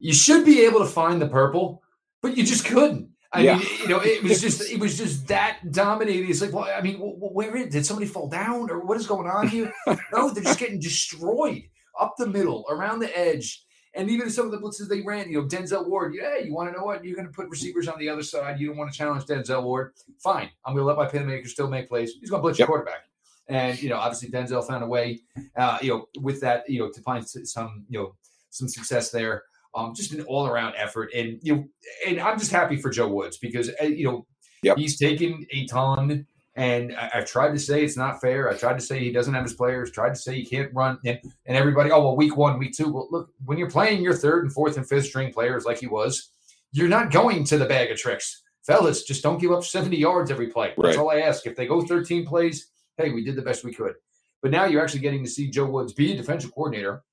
You 0.00 0.12
should 0.12 0.44
be 0.44 0.64
able 0.64 0.80
to 0.80 0.86
find 0.86 1.22
the 1.22 1.28
purple, 1.28 1.82
but 2.22 2.36
you 2.36 2.44
just 2.44 2.64
couldn't. 2.64 3.08
I 3.32 3.42
yeah. 3.42 3.58
mean, 3.58 3.66
you 3.80 3.88
know, 3.88 4.00
it 4.00 4.22
was 4.22 4.40
just 4.40 4.62
it 4.70 4.80
was 4.80 4.98
just 4.98 5.28
that 5.28 5.60
dominating. 5.70 6.28
It's 6.28 6.40
like, 6.40 6.52
well, 6.52 6.68
I 6.76 6.80
mean, 6.80 6.96
where 6.96 7.56
is, 7.56 7.72
did 7.72 7.86
somebody 7.86 8.08
fall 8.08 8.28
down 8.28 8.70
or 8.70 8.80
what 8.80 8.96
is 8.96 9.06
going 9.06 9.28
on 9.28 9.46
here? 9.46 9.72
no, 10.12 10.30
they're 10.30 10.42
just 10.42 10.58
getting 10.58 10.80
destroyed 10.80 11.62
up 11.98 12.14
the 12.18 12.26
middle, 12.26 12.64
around 12.68 13.00
the 13.00 13.16
edge. 13.18 13.64
And 13.94 14.10
even 14.10 14.30
some 14.30 14.46
of 14.46 14.52
the 14.52 14.58
blitzes 14.58 14.88
they 14.88 15.00
ran, 15.00 15.30
you 15.30 15.40
know, 15.40 15.48
Denzel 15.48 15.88
Ward, 15.88 16.14
yeah, 16.14 16.38
you 16.38 16.54
want 16.54 16.70
to 16.70 16.78
know 16.78 16.84
what? 16.84 17.04
You're 17.04 17.16
going 17.16 17.26
to 17.26 17.32
put 17.32 17.48
receivers 17.48 17.88
on 17.88 17.98
the 17.98 18.08
other 18.08 18.22
side. 18.22 18.60
You 18.60 18.68
don't 18.68 18.76
want 18.76 18.92
to 18.92 18.96
challenge 18.96 19.24
Denzel 19.24 19.64
Ward. 19.64 19.94
Fine. 20.22 20.50
I'm 20.64 20.74
going 20.74 20.82
to 20.82 20.86
let 20.86 20.96
my 20.96 21.06
playmaker 21.06 21.48
still 21.48 21.68
make 21.68 21.88
plays. 21.88 22.12
He's 22.20 22.30
going 22.30 22.40
to 22.40 22.42
blitz 22.42 22.58
yep. 22.58 22.68
your 22.68 22.76
quarterback. 22.76 23.06
And, 23.48 23.82
you 23.82 23.88
know, 23.88 23.96
obviously 23.96 24.28
Denzel 24.28 24.64
found 24.66 24.84
a 24.84 24.86
way, 24.86 25.20
uh, 25.56 25.78
you 25.80 25.88
know, 25.88 26.06
with 26.20 26.40
that, 26.42 26.68
you 26.68 26.80
know, 26.80 26.90
to 26.90 27.00
find 27.00 27.26
some, 27.26 27.86
you 27.88 27.98
know, 27.98 28.14
some 28.50 28.68
success 28.68 29.10
there. 29.10 29.44
Um, 29.74 29.94
just 29.94 30.12
an 30.12 30.20
all 30.22 30.46
around 30.46 30.74
effort. 30.76 31.10
And, 31.14 31.38
you 31.42 31.54
know, 31.54 31.64
and 32.06 32.20
I'm 32.20 32.38
just 32.38 32.52
happy 32.52 32.76
for 32.76 32.90
Joe 32.90 33.08
Woods 33.08 33.38
because, 33.38 33.70
uh, 33.82 33.86
you 33.86 34.04
know, 34.04 34.26
yep. 34.62 34.76
he's 34.76 34.98
taken 34.98 35.46
a 35.50 35.66
ton 35.66 36.26
and 36.58 36.92
I, 36.96 37.08
have 37.12 37.26
tried 37.26 37.52
to 37.52 37.58
say 37.58 37.84
it's 37.84 37.96
not 37.96 38.20
fair. 38.20 38.50
I 38.50 38.56
tried 38.56 38.74
to 38.74 38.84
say 38.84 38.98
he 38.98 39.12
doesn't 39.12 39.32
have 39.32 39.44
his 39.44 39.54
players. 39.54 39.92
Tried 39.92 40.10
to 40.10 40.16
say 40.16 40.34
he 40.34 40.44
can't 40.44 40.74
run. 40.74 40.98
And, 41.06 41.20
and 41.46 41.56
everybody, 41.56 41.92
oh 41.92 42.02
well, 42.02 42.16
week 42.16 42.36
one, 42.36 42.58
week 42.58 42.74
two. 42.76 42.92
Well, 42.92 43.06
look, 43.12 43.30
when 43.44 43.58
you're 43.58 43.70
playing 43.70 44.02
your 44.02 44.12
third 44.12 44.42
and 44.42 44.52
fourth 44.52 44.76
and 44.76 44.86
fifth 44.86 45.06
string 45.06 45.32
players 45.32 45.64
like 45.64 45.78
he 45.78 45.86
was, 45.86 46.30
you're 46.72 46.88
not 46.88 47.12
going 47.12 47.44
to 47.44 47.58
the 47.58 47.64
bag 47.64 47.92
of 47.92 47.96
tricks, 47.96 48.42
fellas. 48.66 49.04
Just 49.04 49.22
don't 49.22 49.40
give 49.40 49.52
up 49.52 49.62
70 49.62 49.96
yards 49.96 50.32
every 50.32 50.48
play. 50.48 50.74
Right. 50.76 50.88
That's 50.88 50.98
all 50.98 51.12
I 51.12 51.20
ask. 51.20 51.46
If 51.46 51.54
they 51.54 51.66
go 51.68 51.80
13 51.80 52.26
plays, 52.26 52.70
hey, 52.96 53.10
we 53.10 53.24
did 53.24 53.36
the 53.36 53.42
best 53.42 53.62
we 53.62 53.72
could. 53.72 53.94
But 54.42 54.50
now 54.50 54.64
you're 54.64 54.82
actually 54.82 55.00
getting 55.00 55.22
to 55.22 55.30
see 55.30 55.50
Joe 55.50 55.66
Woods 55.66 55.92
be 55.92 56.12
a 56.12 56.16
defensive 56.16 56.52
coordinator 56.52 57.04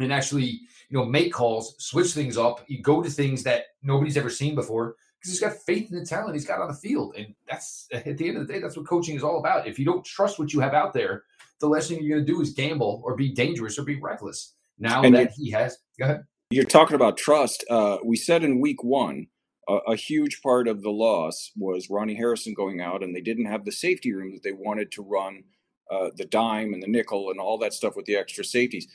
and 0.00 0.12
actually, 0.12 0.62
you 0.88 0.98
know, 0.98 1.04
make 1.04 1.32
calls, 1.32 1.76
switch 1.78 2.10
things 2.10 2.36
up. 2.36 2.64
You 2.66 2.82
go 2.82 3.02
to 3.02 3.10
things 3.10 3.44
that 3.44 3.66
nobody's 3.84 4.16
ever 4.16 4.30
seen 4.30 4.56
before 4.56 4.96
because 5.20 5.32
he's 5.32 5.40
got 5.40 5.52
faith 5.66 5.90
in 5.90 5.98
the 5.98 6.04
talent 6.04 6.34
he's 6.34 6.46
got 6.46 6.60
on 6.60 6.68
the 6.68 6.74
field. 6.74 7.14
And 7.16 7.34
that's 7.48 7.86
at 7.92 8.16
the 8.16 8.28
end 8.28 8.38
of 8.38 8.46
the 8.46 8.52
day, 8.52 8.60
that's 8.60 8.76
what 8.76 8.86
coaching 8.86 9.16
is 9.16 9.22
all 9.22 9.38
about. 9.38 9.66
If 9.66 9.78
you 9.78 9.84
don't 9.84 10.04
trust 10.04 10.38
what 10.38 10.52
you 10.52 10.60
have 10.60 10.72
out 10.72 10.94
there, 10.94 11.24
the 11.60 11.68
last 11.68 11.88
thing 11.88 12.02
you're 12.02 12.16
going 12.16 12.26
to 12.26 12.32
do 12.32 12.40
is 12.40 12.50
gamble 12.50 13.02
or 13.04 13.14
be 13.14 13.32
dangerous 13.32 13.78
or 13.78 13.84
be 13.84 14.00
reckless. 14.00 14.54
Now 14.78 15.02
and 15.02 15.14
that 15.14 15.32
he 15.32 15.50
has, 15.50 15.76
go 15.98 16.06
ahead. 16.06 16.24
You're 16.50 16.64
talking 16.64 16.96
about 16.96 17.18
trust. 17.18 17.64
Uh, 17.68 17.98
we 18.02 18.16
said 18.16 18.42
in 18.42 18.60
week 18.60 18.82
one, 18.82 19.26
uh, 19.68 19.80
a 19.86 19.94
huge 19.94 20.40
part 20.40 20.66
of 20.66 20.82
the 20.82 20.90
loss 20.90 21.52
was 21.54 21.90
Ronnie 21.90 22.14
Harrison 22.14 22.54
going 22.54 22.80
out, 22.80 23.02
and 23.02 23.14
they 23.14 23.20
didn't 23.20 23.44
have 23.44 23.66
the 23.66 23.72
safety 23.72 24.12
room 24.12 24.32
that 24.32 24.42
they 24.42 24.52
wanted 24.52 24.90
to 24.92 25.02
run 25.02 25.44
uh, 25.90 26.10
the 26.16 26.24
dime 26.24 26.72
and 26.72 26.82
the 26.82 26.88
nickel 26.88 27.30
and 27.30 27.38
all 27.38 27.58
that 27.58 27.74
stuff 27.74 27.94
with 27.94 28.06
the 28.06 28.16
extra 28.16 28.42
safeties 28.42 28.88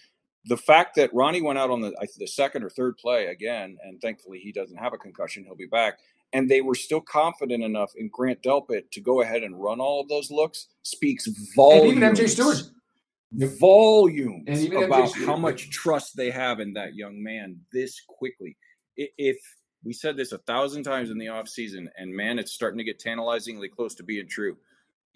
the 0.48 0.58
fact 0.58 0.96
that 0.96 1.14
Ronnie 1.14 1.42
went 1.42 1.58
out 1.58 1.72
on 1.72 1.82
the 1.82 1.94
the 2.18 2.28
second 2.28 2.64
or 2.64 2.70
third 2.70 2.98
play 2.98 3.28
again, 3.28 3.78
and 3.84 4.00
thankfully 4.00 4.40
he 4.40 4.52
doesn't 4.52 4.78
have 4.78 4.94
a 4.94 4.98
concussion, 4.98 5.44
he'll 5.44 5.56
be 5.56 5.66
back 5.66 6.00
and 6.34 6.50
they 6.50 6.62
were 6.62 6.76
still 6.76 7.02
confident 7.02 7.64
enough 7.64 7.92
in 7.96 8.10
Grant 8.10 8.42
Delpit 8.42 8.92
to 8.92 9.02
go 9.02 9.22
ahead 9.22 9.44
and 9.44 9.62
run 9.62 9.80
all 9.80 10.02
of 10.02 10.10
those 10.10 10.30
looks 10.32 10.68
speaks 10.84 11.28
volumes. 11.56 11.92
And 11.92 12.04
even 12.04 12.26
MJ 12.26 12.30
Stewart. 12.30 12.62
Volumes 13.60 14.66
about 14.72 15.12
how 15.14 15.36
much 15.36 15.70
trust 15.70 16.16
they 16.16 16.30
have 16.32 16.60
in 16.60 16.74
that 16.74 16.96
young 16.96 17.22
man 17.22 17.60
this 17.74 18.02
quickly. 18.08 18.56
If 18.96 19.38
we 19.84 19.94
said 19.94 20.16
this 20.16 20.32
a 20.32 20.38
thousand 20.40 20.84
times 20.84 21.10
in 21.10 21.18
the 21.18 21.26
offseason, 21.28 21.88
and 21.98 22.14
man, 22.14 22.40
it's 22.40 22.54
starting 22.54 22.78
to 22.78 22.84
get 22.84 23.00
tantalizingly 23.00 23.68
close 23.68 23.94
to 23.96 24.04
being 24.04 24.28
true. 24.28 24.58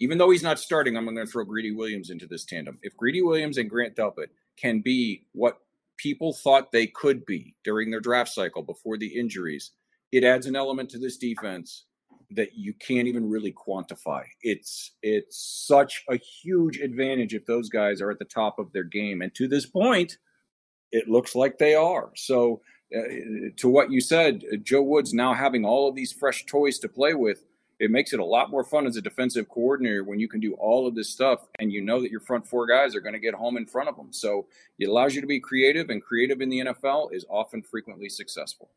even 0.00 0.16
though 0.16 0.30
he's 0.30 0.42
not 0.42 0.58
starting, 0.58 0.96
I'm 0.96 1.04
going 1.04 1.16
to 1.16 1.26
throw 1.26 1.44
Greedy 1.44 1.72
Williams 1.72 2.10
into 2.10 2.26
this 2.26 2.44
tandem. 2.44 2.78
If 2.82 2.96
Greedy 2.96 3.22
Williams 3.22 3.58
and 3.58 3.68
Grant 3.68 3.94
Delpit 3.94 4.28
can 4.56 4.80
be 4.80 5.24
what 5.32 5.58
people 5.98 6.32
thought 6.32 6.72
they 6.72 6.86
could 6.86 7.26
be 7.26 7.54
during 7.64 7.90
their 7.90 8.00
draft 8.00 8.30
cycle 8.30 8.62
before 8.62 8.96
the 8.96 9.18
injuries, 9.18 9.72
it 10.12 10.24
adds 10.24 10.46
an 10.46 10.56
element 10.56 10.90
to 10.90 10.98
this 10.98 11.16
defense 11.16 11.84
that 12.32 12.54
you 12.54 12.72
can't 12.74 13.08
even 13.08 13.28
really 13.28 13.52
quantify. 13.52 14.24
It's 14.42 14.92
it's 15.02 15.64
such 15.66 16.04
a 16.08 16.16
huge 16.16 16.78
advantage 16.78 17.34
if 17.34 17.46
those 17.46 17.68
guys 17.68 18.00
are 18.00 18.10
at 18.10 18.18
the 18.18 18.24
top 18.24 18.58
of 18.58 18.72
their 18.72 18.84
game, 18.84 19.22
and 19.22 19.34
to 19.34 19.48
this 19.48 19.66
point, 19.66 20.18
it 20.92 21.08
looks 21.08 21.34
like 21.34 21.58
they 21.58 21.74
are. 21.74 22.10
So, 22.16 22.60
uh, 22.96 23.02
to 23.56 23.68
what 23.68 23.90
you 23.90 24.00
said, 24.00 24.42
Joe 24.62 24.82
Woods 24.82 25.12
now 25.12 25.34
having 25.34 25.64
all 25.64 25.88
of 25.88 25.94
these 25.94 26.12
fresh 26.12 26.46
toys 26.46 26.78
to 26.80 26.88
play 26.88 27.14
with, 27.14 27.44
it 27.78 27.90
makes 27.90 28.12
it 28.12 28.20
a 28.20 28.24
lot 28.24 28.50
more 28.50 28.64
fun 28.64 28.86
as 28.86 28.96
a 28.96 29.02
defensive 29.02 29.48
coordinator 29.48 30.04
when 30.04 30.20
you 30.20 30.28
can 30.28 30.40
do 30.40 30.54
all 30.54 30.86
of 30.86 30.94
this 30.94 31.08
stuff 31.08 31.46
and 31.58 31.72
you 31.72 31.80
know 31.80 32.00
that 32.00 32.10
your 32.10 32.20
front 32.20 32.46
four 32.46 32.66
guys 32.66 32.94
are 32.94 33.00
going 33.00 33.14
to 33.14 33.20
get 33.20 33.34
home 33.34 33.56
in 33.56 33.64
front 33.64 33.88
of 33.88 33.96
them. 33.96 34.12
So, 34.12 34.46
it 34.78 34.88
allows 34.88 35.14
you 35.14 35.20
to 35.20 35.26
be 35.26 35.40
creative, 35.40 35.90
and 35.90 36.02
creative 36.02 36.40
in 36.40 36.48
the 36.48 36.60
NFL 36.60 37.12
is 37.12 37.24
often 37.28 37.62
frequently 37.62 38.08
successful. 38.08 38.70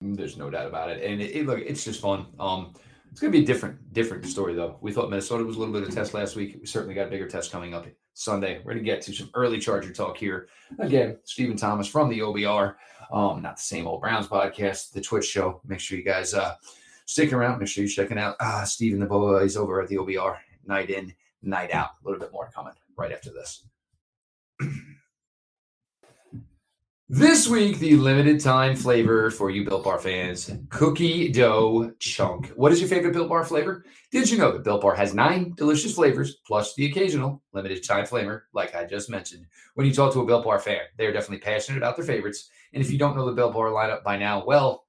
There's 0.00 0.36
no 0.36 0.50
doubt 0.50 0.66
about 0.66 0.90
it. 0.90 1.02
And 1.02 1.20
it, 1.22 1.34
it, 1.34 1.46
look, 1.46 1.60
it's 1.60 1.84
just 1.84 2.00
fun. 2.00 2.26
Um, 2.38 2.74
it's 3.10 3.20
going 3.20 3.32
to 3.32 3.38
be 3.38 3.44
a 3.44 3.46
different, 3.46 3.92
different 3.94 4.26
story 4.26 4.54
though. 4.54 4.76
We 4.82 4.92
thought 4.92 5.08
Minnesota 5.08 5.44
was 5.44 5.56
a 5.56 5.58
little 5.58 5.72
bit 5.72 5.82
of 5.82 5.88
a 5.88 5.92
test 5.92 6.12
last 6.12 6.36
week. 6.36 6.58
We 6.60 6.66
certainly 6.66 6.94
got 6.94 7.06
a 7.06 7.10
bigger 7.10 7.26
test 7.26 7.50
coming 7.50 7.72
up 7.72 7.86
Sunday. 8.12 8.58
We're 8.58 8.74
going 8.74 8.84
to 8.84 8.90
get 8.90 9.00
to 9.02 9.14
some 9.14 9.30
early 9.34 9.58
Charger 9.58 9.92
talk 9.92 10.18
here. 10.18 10.48
Again, 10.78 11.18
Stephen 11.24 11.56
Thomas 11.56 11.88
from 11.88 12.10
the 12.10 12.18
OBR, 12.18 12.74
um, 13.10 13.40
not 13.40 13.56
the 13.56 13.62
same 13.62 13.86
old 13.86 14.02
Browns 14.02 14.28
podcast, 14.28 14.92
the 14.92 15.00
Twitch 15.00 15.26
show. 15.26 15.60
Make 15.66 15.80
sure 15.80 15.96
you 15.96 16.04
guys 16.04 16.34
uh, 16.34 16.56
stick 17.06 17.32
around. 17.32 17.58
Make 17.58 17.68
sure 17.68 17.84
you're 17.84 17.90
checking 17.90 18.18
out 18.18 18.36
uh, 18.38 18.64
Stephen 18.64 19.00
the 19.00 19.06
boys 19.06 19.56
over 19.56 19.80
at 19.80 19.88
the 19.88 19.96
OBR, 19.96 20.36
night 20.66 20.90
in, 20.90 21.14
night 21.42 21.72
out. 21.72 21.90
A 22.02 22.06
little 22.08 22.20
bit 22.20 22.32
more 22.32 22.50
coming 22.54 22.74
right 22.98 23.12
after 23.12 23.30
this. 23.30 23.64
This 27.08 27.46
week, 27.46 27.78
the 27.78 27.94
limited 27.94 28.40
time 28.40 28.74
flavor 28.74 29.30
for 29.30 29.48
you 29.48 29.64
Built 29.64 29.84
Bar 29.84 30.00
fans 30.00 30.50
cookie 30.70 31.30
dough 31.30 31.92
chunk. 32.00 32.48
What 32.56 32.72
is 32.72 32.80
your 32.80 32.88
favorite 32.88 33.12
Built 33.12 33.28
Bar 33.28 33.44
flavor? 33.44 33.84
Did 34.10 34.28
you 34.28 34.36
know 34.36 34.50
that 34.50 34.64
Built 34.64 34.82
Bar 34.82 34.96
has 34.96 35.14
nine 35.14 35.54
delicious 35.56 35.94
flavors 35.94 36.38
plus 36.44 36.74
the 36.74 36.86
occasional 36.86 37.40
limited 37.52 37.84
time 37.84 38.06
flavor, 38.06 38.48
like 38.54 38.74
I 38.74 38.86
just 38.86 39.08
mentioned? 39.08 39.46
When 39.74 39.86
you 39.86 39.94
talk 39.94 40.12
to 40.14 40.20
a 40.20 40.26
Built 40.26 40.44
Bar 40.44 40.58
fan, 40.58 40.80
they're 40.98 41.12
definitely 41.12 41.44
passionate 41.44 41.78
about 41.78 41.94
their 41.94 42.04
favorites. 42.04 42.50
And 42.72 42.82
if 42.82 42.90
you 42.90 42.98
don't 42.98 43.14
know 43.14 43.24
the 43.24 43.30
Built 43.30 43.54
Bar 43.54 43.68
lineup 43.68 44.02
by 44.02 44.16
now, 44.16 44.44
well, 44.44 44.86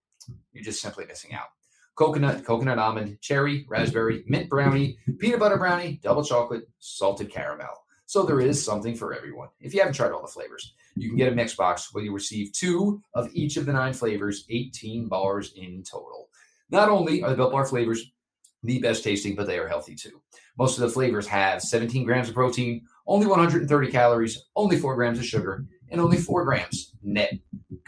you're 0.53 0.63
just 0.63 0.81
simply 0.81 1.05
missing 1.05 1.35
out. 1.35 1.49
Coconut, 1.93 2.43
coconut 2.43 2.79
almond, 2.79 3.21
cherry, 3.21 3.67
raspberry, 3.69 4.23
mint 4.25 4.49
brownie, 4.49 4.97
peanut 5.19 5.39
butter 5.39 5.57
brownie, 5.57 5.99
double 6.01 6.23
chocolate, 6.23 6.63
salted 6.79 7.29
caramel. 7.29 7.85
So 8.07 8.23
there 8.23 8.39
is 8.39 8.63
something 8.63 8.95
for 8.95 9.13
everyone. 9.13 9.49
If 9.59 9.73
you 9.73 9.81
haven't 9.81 9.95
tried 9.95 10.13
all 10.13 10.21
the 10.21 10.29
flavors, 10.29 10.73
you 10.95 11.09
can 11.09 11.17
get 11.17 11.31
a 11.31 11.35
mix 11.35 11.55
box 11.55 11.93
where 11.93 12.03
you 12.03 12.13
receive 12.13 12.53
two 12.53 13.01
of 13.13 13.29
each 13.33 13.57
of 13.57 13.65
the 13.65 13.73
nine 13.73 13.91
flavors, 13.91 14.45
18 14.49 15.09
bars 15.09 15.51
in 15.57 15.83
total. 15.83 16.29
Not 16.69 16.87
only 16.87 17.21
are 17.21 17.29
the 17.29 17.35
Built 17.35 17.51
Bar 17.51 17.65
flavors 17.65 18.09
the 18.63 18.79
best 18.79 19.03
tasting, 19.03 19.35
but 19.35 19.45
they 19.45 19.59
are 19.59 19.67
healthy 19.67 19.93
too. 19.93 20.21
Most 20.57 20.77
of 20.77 20.83
the 20.83 20.89
flavors 20.89 21.27
have 21.27 21.61
17 21.61 22.05
grams 22.05 22.29
of 22.29 22.33
protein, 22.33 22.87
only 23.07 23.27
130 23.27 23.91
calories, 23.91 24.45
only 24.55 24.77
4 24.77 24.95
grams 24.95 25.19
of 25.19 25.25
sugar, 25.25 25.65
and 25.89 25.99
only 25.99 26.17
4 26.17 26.45
grams 26.45 26.93
net 27.03 27.33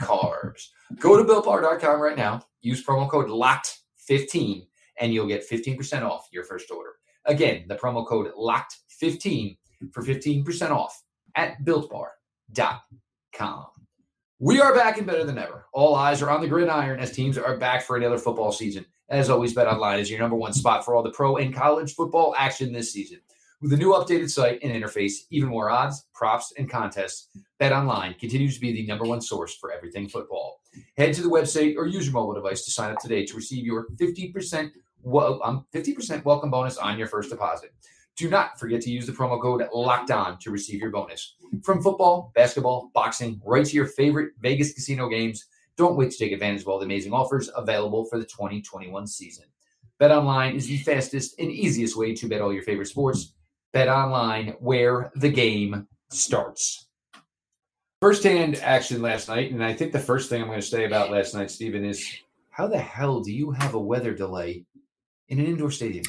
carbs. 0.02 0.68
Go 1.00 1.16
to 1.16 1.24
builtbar.com 1.24 2.02
right 2.02 2.18
now, 2.18 2.42
use 2.62 2.86
promo 2.86 3.10
code 3.10 3.30
LOCKED15, 3.30 4.68
and 5.00 5.14
you'll 5.14 5.28
get 5.28 5.50
15% 5.50 6.04
off 6.04 6.28
your 6.34 6.44
first 6.44 6.70
order. 6.72 6.92
Again, 7.26 7.64
the 7.70 7.76
promo 7.76 8.06
code 8.06 8.34
LOCKED15 8.34 9.58
for 9.92 10.04
15% 10.04 10.72
off 10.72 11.02
at 11.36 11.64
builtbar.com. 11.64 13.66
We 14.40 14.62
are 14.62 14.74
back 14.74 14.98
and 14.98 15.06
better 15.06 15.26
than 15.26 15.38
ever. 15.38 15.66
All 15.74 15.96
eyes 15.96 16.22
are 16.22 16.30
on 16.30 16.42
the 16.42 16.48
gridiron 16.48 17.00
as 17.00 17.12
teams 17.12 17.38
are 17.38 17.58
back 17.58 17.84
for 17.84 17.98
another 17.98 18.18
football 18.18 18.52
season. 18.52 18.86
As 19.10 19.30
always, 19.30 19.54
Bet 19.54 19.68
Online 19.68 20.00
is 20.00 20.10
your 20.10 20.20
number 20.20 20.36
one 20.36 20.54
spot 20.54 20.86
for 20.86 20.96
all 20.96 21.04
the 21.04 21.12
pro 21.12 21.38
and 21.38 21.54
college 21.54 21.96
football 21.96 22.36
action 22.38 22.72
this 22.72 22.94
season. 22.94 23.20
With 23.62 23.74
a 23.74 23.78
new 23.78 23.90
updated 23.90 24.30
site 24.30 24.60
and 24.64 24.72
interface, 24.72 25.26
even 25.32 25.50
more 25.50 25.70
odds, 25.70 26.06
props, 26.14 26.54
and 26.58 26.70
contests, 26.70 27.28
Bet 27.58 27.74
Online 27.74 28.14
continues 28.14 28.56
to 28.56 28.62
be 28.62 28.72
the 28.72 28.86
number 28.86 29.04
one 29.04 29.20
source 29.20 29.54
for 29.56 29.74
everything 29.74 30.08
football. 30.08 30.62
Head 30.96 31.14
to 31.16 31.22
the 31.22 31.30
website 31.30 31.76
or 31.76 31.86
use 31.86 32.06
your 32.06 32.14
mobile 32.14 32.34
device 32.34 32.64
to 32.64 32.72
sign 32.72 32.94
up 32.94 33.00
today 33.00 33.26
to 33.26 33.36
receive 33.36 33.66
your 33.66 33.88
50% 33.98 34.72
well, 35.02 35.40
um, 35.44 35.66
50% 35.74 36.26
welcome 36.26 36.50
bonus 36.50 36.78
on 36.78 36.98
your 36.98 37.08
first 37.08 37.30
deposit. 37.30 37.74
Do 38.20 38.30
not 38.30 38.60
forget 38.60 38.82
to 38.82 38.92
use 38.92 39.06
the 39.06 39.14
promo 39.14 39.42
code 39.42 39.66
locked 39.74 40.12
on 40.12 40.38
to 40.40 40.52
receive 40.52 40.82
your 40.82 40.92
bonus. 40.92 41.36
From 41.64 41.82
football, 41.82 42.34
basketball, 42.36 42.92
boxing, 42.94 43.42
right 43.46 43.66
to 43.66 43.74
your 43.74 43.86
favorite 43.86 44.34
Vegas 44.42 44.74
casino 44.74 45.08
games, 45.08 45.46
don't 45.78 45.96
wait 45.96 46.12
to 46.12 46.18
take 46.18 46.34
advantage 46.34 46.64
of 46.64 46.68
all 46.68 46.80
the 46.80 46.86
amazing 46.86 47.14
offers 47.14 47.50
available 47.56 48.04
for 48.04 48.20
the 48.20 48.26
2021 48.26 49.08
season. 49.08 49.46
Bet 50.00 50.12
online 50.12 50.58
is 50.58 50.68
the 50.68 50.80
fastest 50.80 51.40
and 51.40 51.50
easiest 51.50 51.96
way 51.96 52.14
to 52.14 52.28
bet 52.28 52.42
all 52.42 52.52
your 52.52 52.64
favorite 52.64 52.90
sports. 52.90 53.36
Bet 53.72 53.88
online, 53.88 54.50
where 54.60 55.14
the 55.16 55.30
game 55.30 55.88
starts. 56.10 56.88
First 58.02 58.24
hand 58.24 58.58
action 58.58 59.02
last 59.02 59.30
night, 59.30 59.54
and 59.54 59.64
I 59.64 59.72
think 59.72 59.94
the 59.94 59.98
first 60.00 60.30
thing 60.30 60.42
I'm 60.42 60.50
going 60.50 60.60
to 60.60 60.68
say 60.68 60.84
about 60.84 61.10
last 61.10 61.36
night, 61.36 61.52
Stephen, 61.52 61.86
is 61.86 62.06
how 62.50 62.68
the 62.68 62.80
hell 62.80 63.22
do 63.22 63.32
you 63.32 63.52
have 63.52 63.76
a 63.76 63.80
weather 63.80 64.14
delay 64.14 64.66
in 65.30 65.40
an 65.40 65.46
indoor 65.46 65.72
stadium? 65.72 66.04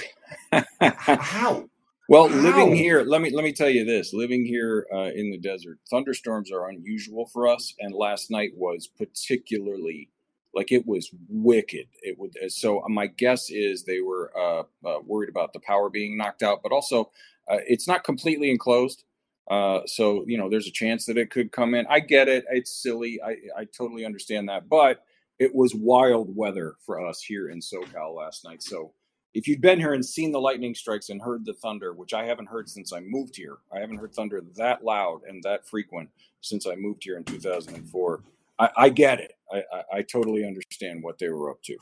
how? 0.80 1.68
Well, 2.10 2.28
living 2.28 2.74
here, 2.74 3.04
let 3.04 3.22
me 3.22 3.30
let 3.30 3.44
me 3.44 3.52
tell 3.52 3.70
you 3.70 3.84
this: 3.84 4.12
living 4.12 4.44
here 4.44 4.84
uh, 4.92 5.12
in 5.14 5.30
the 5.30 5.38
desert, 5.38 5.78
thunderstorms 5.88 6.50
are 6.50 6.68
unusual 6.68 7.26
for 7.26 7.46
us, 7.46 7.72
and 7.78 7.94
last 7.94 8.32
night 8.32 8.50
was 8.56 8.88
particularly 8.88 10.10
like 10.52 10.72
it 10.72 10.88
was 10.88 11.12
wicked. 11.28 11.86
It 12.02 12.18
would 12.18 12.34
uh, 12.44 12.48
so 12.48 12.82
my 12.88 13.06
guess 13.06 13.48
is 13.50 13.84
they 13.84 14.00
were 14.00 14.32
uh, 14.36 14.64
uh, 14.84 14.98
worried 15.06 15.30
about 15.30 15.52
the 15.52 15.60
power 15.60 15.88
being 15.88 16.18
knocked 16.18 16.42
out, 16.42 16.64
but 16.64 16.72
also 16.72 17.12
uh, 17.48 17.58
it's 17.68 17.86
not 17.86 18.02
completely 18.02 18.50
enclosed. 18.50 19.04
Uh, 19.48 19.82
so 19.86 20.24
you 20.26 20.36
know, 20.36 20.50
there's 20.50 20.66
a 20.66 20.72
chance 20.72 21.06
that 21.06 21.16
it 21.16 21.30
could 21.30 21.52
come 21.52 21.76
in. 21.76 21.86
I 21.88 22.00
get 22.00 22.28
it; 22.28 22.44
it's 22.50 22.82
silly. 22.82 23.20
I 23.24 23.36
I 23.56 23.66
totally 23.66 24.04
understand 24.04 24.48
that, 24.48 24.68
but 24.68 25.04
it 25.38 25.54
was 25.54 25.76
wild 25.76 26.34
weather 26.36 26.74
for 26.84 27.06
us 27.06 27.22
here 27.22 27.50
in 27.50 27.60
SoCal 27.60 28.16
last 28.16 28.44
night. 28.44 28.64
So 28.64 28.94
if 29.34 29.46
you'd 29.46 29.60
been 29.60 29.78
here 29.78 29.94
and 29.94 30.04
seen 30.04 30.32
the 30.32 30.40
lightning 30.40 30.74
strikes 30.74 31.08
and 31.10 31.22
heard 31.22 31.44
the 31.44 31.54
thunder, 31.54 31.92
which 31.92 32.14
I 32.14 32.24
haven't 32.24 32.46
heard 32.46 32.68
since 32.68 32.92
I 32.92 33.00
moved 33.00 33.36
here, 33.36 33.58
I 33.72 33.78
haven't 33.78 33.98
heard 33.98 34.14
thunder 34.14 34.42
that 34.56 34.84
loud 34.84 35.20
and 35.28 35.42
that 35.44 35.68
frequent 35.68 36.08
since 36.40 36.66
I 36.66 36.74
moved 36.74 37.04
here 37.04 37.16
in 37.16 37.24
2004. 37.24 38.24
I, 38.58 38.70
I 38.76 38.88
get 38.88 39.20
it. 39.20 39.34
I, 39.52 39.62
I, 39.72 39.82
I, 39.98 40.02
totally 40.02 40.44
understand 40.46 41.02
what 41.02 41.18
they 41.18 41.28
were 41.28 41.50
up 41.50 41.62
to. 41.62 41.76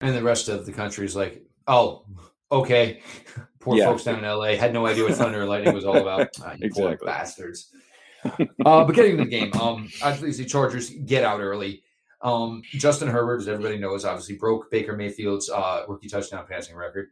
And 0.00 0.14
the 0.14 0.22
rest 0.22 0.48
of 0.48 0.66
the 0.66 0.72
country 0.72 1.06
is 1.06 1.16
like, 1.16 1.42
oh, 1.66 2.04
okay. 2.52 3.00
Poor 3.60 3.76
yeah. 3.76 3.86
folks 3.86 4.04
down 4.04 4.22
in 4.22 4.24
LA 4.24 4.56
had 4.56 4.72
no 4.72 4.86
idea 4.86 5.04
what 5.04 5.14
thunder 5.14 5.40
and 5.40 5.48
lightning 5.48 5.74
was 5.74 5.84
all 5.84 5.96
about. 5.96 6.28
Uh, 6.40 6.54
you 6.58 6.66
exactly. 6.66 6.96
poor 6.96 7.06
bastards. 7.06 7.70
uh, 8.24 8.84
but 8.84 8.92
getting 8.92 9.16
to 9.16 9.24
the 9.24 9.30
game, 9.30 9.52
um, 9.54 9.88
obviously 10.02 10.44
Chargers 10.44 10.90
get 10.90 11.24
out 11.24 11.40
early. 11.40 11.82
Um, 12.22 12.62
Justin 12.72 13.08
Herbert, 13.08 13.42
as 13.42 13.48
everybody 13.48 13.78
knows, 13.78 14.04
obviously 14.04 14.36
broke 14.36 14.70
Baker 14.70 14.96
Mayfield's 14.96 15.50
uh, 15.50 15.84
rookie 15.88 16.08
touchdown 16.08 16.46
passing 16.48 16.76
record. 16.76 17.08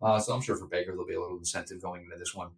Uh, 0.00 0.18
so 0.18 0.34
I'm 0.34 0.42
sure 0.42 0.56
for 0.56 0.66
Baker 0.66 0.92
there'll 0.92 1.06
be 1.06 1.14
a 1.14 1.20
little 1.20 1.38
incentive 1.38 1.82
going 1.82 2.02
into 2.02 2.16
this 2.16 2.34
one. 2.34 2.50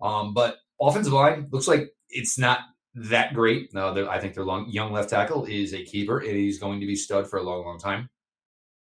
Um, 0.00 0.34
but 0.34 0.58
offensive 0.80 1.12
line 1.12 1.48
looks 1.50 1.68
like 1.68 1.92
it's 2.10 2.38
not 2.38 2.60
that 2.94 3.34
great. 3.34 3.72
No, 3.72 4.08
I 4.08 4.18
think 4.20 4.34
their 4.34 4.44
long, 4.44 4.68
young 4.68 4.92
left 4.92 5.10
tackle 5.10 5.44
is 5.46 5.72
a 5.74 5.84
keeper, 5.84 6.18
and 6.18 6.30
he's 6.30 6.58
going 6.58 6.80
to 6.80 6.86
be 6.86 6.96
stud 6.96 7.28
for 7.28 7.38
a 7.38 7.42
long, 7.42 7.64
long 7.64 7.78
time. 7.78 8.08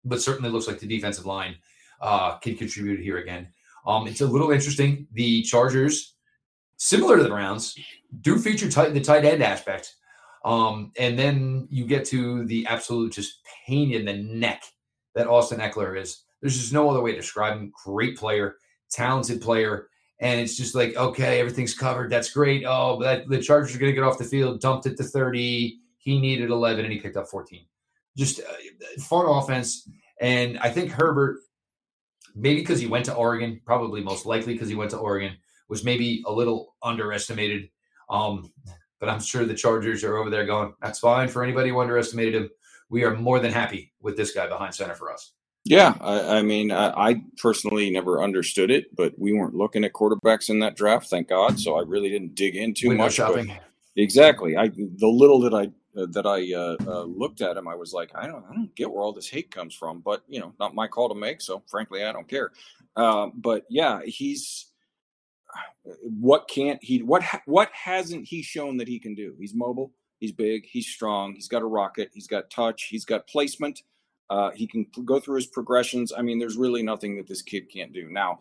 But 0.04 0.22
certainly 0.22 0.50
looks 0.50 0.66
like 0.66 0.78
the 0.78 0.86
defensive 0.86 1.26
line 1.26 1.56
uh, 2.00 2.38
can 2.38 2.56
contribute 2.56 3.00
here 3.00 3.18
again. 3.18 3.48
Um, 3.86 4.06
it's 4.06 4.20
a 4.20 4.26
little 4.26 4.50
interesting. 4.50 5.06
The 5.12 5.42
Chargers, 5.42 6.14
similar 6.76 7.16
to 7.16 7.22
the 7.22 7.28
Browns, 7.28 7.74
do 8.20 8.38
feature 8.38 8.70
tight, 8.70 8.94
the 8.94 9.00
tight 9.00 9.24
end 9.24 9.42
aspect. 9.42 9.94
Um, 10.44 10.92
and 10.98 11.18
then 11.18 11.68
you 11.70 11.86
get 11.86 12.04
to 12.06 12.44
the 12.46 12.66
absolute 12.66 13.12
just 13.12 13.40
pain 13.66 13.92
in 13.92 14.04
the 14.04 14.14
neck 14.14 14.62
that 15.14 15.26
Austin 15.26 15.60
Ekeler 15.60 16.00
is. 16.00 16.24
There's 16.40 16.58
just 16.58 16.72
no 16.72 16.88
other 16.88 17.02
way 17.02 17.12
to 17.12 17.20
describe 17.20 17.58
him. 17.58 17.72
Great 17.84 18.16
player, 18.16 18.56
talented 18.90 19.42
player. 19.42 19.88
And 20.20 20.40
it's 20.40 20.56
just 20.56 20.74
like, 20.74 20.96
okay, 20.96 21.40
everything's 21.40 21.74
covered. 21.74 22.10
That's 22.10 22.32
great. 22.32 22.64
Oh, 22.66 22.98
but 22.98 23.28
the 23.28 23.40
Chargers 23.40 23.74
are 23.74 23.78
going 23.78 23.92
to 23.92 23.94
get 23.94 24.04
off 24.04 24.18
the 24.18 24.24
field, 24.24 24.60
dumped 24.60 24.86
it 24.86 24.96
to 24.98 25.04
30. 25.04 25.78
He 25.98 26.18
needed 26.18 26.50
11 26.50 26.84
and 26.84 26.92
he 26.92 27.00
picked 27.00 27.16
up 27.16 27.28
14. 27.28 27.64
Just 28.16 28.40
uh, 28.40 29.00
fun 29.02 29.26
offense. 29.26 29.88
And 30.20 30.58
I 30.58 30.68
think 30.68 30.90
Herbert, 30.90 31.38
maybe 32.34 32.60
because 32.60 32.80
he 32.80 32.86
went 32.86 33.06
to 33.06 33.14
Oregon, 33.14 33.60
probably 33.64 34.02
most 34.02 34.26
likely 34.26 34.52
because 34.52 34.68
he 34.68 34.74
went 34.74 34.90
to 34.90 34.98
Oregon, 34.98 35.36
was 35.68 35.84
maybe 35.84 36.22
a 36.26 36.32
little 36.32 36.74
underestimated. 36.82 37.70
Um, 38.10 38.52
but 39.00 39.08
I'm 39.08 39.20
sure 39.20 39.44
the 39.44 39.54
Chargers 39.54 40.04
are 40.04 40.18
over 40.18 40.30
there 40.30 40.46
going, 40.46 40.74
that's 40.80 41.00
fine 41.00 41.28
for 41.28 41.42
anybody 41.42 41.70
who 41.70 41.80
underestimated 41.80 42.34
him. 42.34 42.50
We 42.88 43.04
are 43.04 43.16
more 43.16 43.40
than 43.40 43.52
happy 43.52 43.92
with 44.00 44.16
this 44.16 44.32
guy 44.32 44.46
behind 44.46 44.74
center 44.74 44.94
for 44.94 45.12
us. 45.12 45.32
Yeah, 45.64 45.94
I, 46.00 46.38
I 46.38 46.42
mean, 46.42 46.70
I, 46.70 47.10
I, 47.10 47.22
personally 47.36 47.90
never 47.90 48.22
understood 48.22 48.70
it, 48.70 48.96
but 48.96 49.18
we 49.18 49.32
weren't 49.32 49.54
looking 49.54 49.84
at 49.84 49.92
quarterbacks 49.92 50.48
in 50.48 50.60
that 50.60 50.74
draft, 50.74 51.10
thank 51.10 51.28
God. 51.28 51.60
So 51.60 51.76
I 51.76 51.82
really 51.82 52.08
didn't 52.08 52.34
dig 52.34 52.56
in 52.56 52.72
too 52.72 52.88
Window 52.88 53.04
much. 53.04 53.14
shopping. 53.14 53.52
Exactly. 53.96 54.56
I 54.56 54.68
the 54.68 55.06
little 55.06 55.40
that 55.40 55.52
I 55.52 55.64
uh, 56.00 56.06
that 56.12 56.24
I 56.24 56.52
uh, 56.54 56.76
uh, 56.90 57.02
looked 57.02 57.42
at 57.42 57.56
him, 57.56 57.68
I 57.68 57.74
was 57.74 57.92
like, 57.92 58.10
I 58.14 58.26
don't, 58.26 58.44
I 58.48 58.54
don't 58.54 58.74
get 58.74 58.90
where 58.90 59.02
all 59.02 59.12
this 59.12 59.28
hate 59.28 59.50
comes 59.50 59.74
from. 59.74 60.00
But 60.00 60.22
you 60.28 60.40
know, 60.40 60.54
not 60.58 60.74
my 60.74 60.86
call 60.86 61.08
to 61.08 61.14
make. 61.14 61.42
So 61.42 61.62
frankly, 61.68 62.04
I 62.04 62.12
don't 62.12 62.28
care. 62.28 62.52
Um, 62.96 63.32
but 63.34 63.64
yeah, 63.68 64.00
he's 64.04 64.69
what 66.02 66.48
can't 66.48 66.82
he? 66.82 67.02
What 67.02 67.24
what 67.46 67.70
hasn't 67.72 68.26
he 68.26 68.42
shown 68.42 68.76
that 68.78 68.88
he 68.88 68.98
can 68.98 69.14
do? 69.14 69.34
He's 69.38 69.54
mobile. 69.54 69.92
He's 70.18 70.32
big. 70.32 70.66
He's 70.66 70.86
strong. 70.86 71.34
He's 71.34 71.48
got 71.48 71.62
a 71.62 71.66
rocket. 71.66 72.10
He's 72.12 72.26
got 72.26 72.50
touch. 72.50 72.84
He's 72.84 73.04
got 73.04 73.26
placement. 73.26 73.82
Uh, 74.28 74.50
he 74.50 74.66
can 74.66 74.86
go 75.04 75.18
through 75.18 75.36
his 75.36 75.46
progressions. 75.46 76.12
I 76.16 76.22
mean, 76.22 76.38
there's 76.38 76.56
really 76.56 76.82
nothing 76.82 77.16
that 77.16 77.26
this 77.26 77.42
kid 77.42 77.70
can't 77.72 77.92
do. 77.92 78.08
Now, 78.10 78.40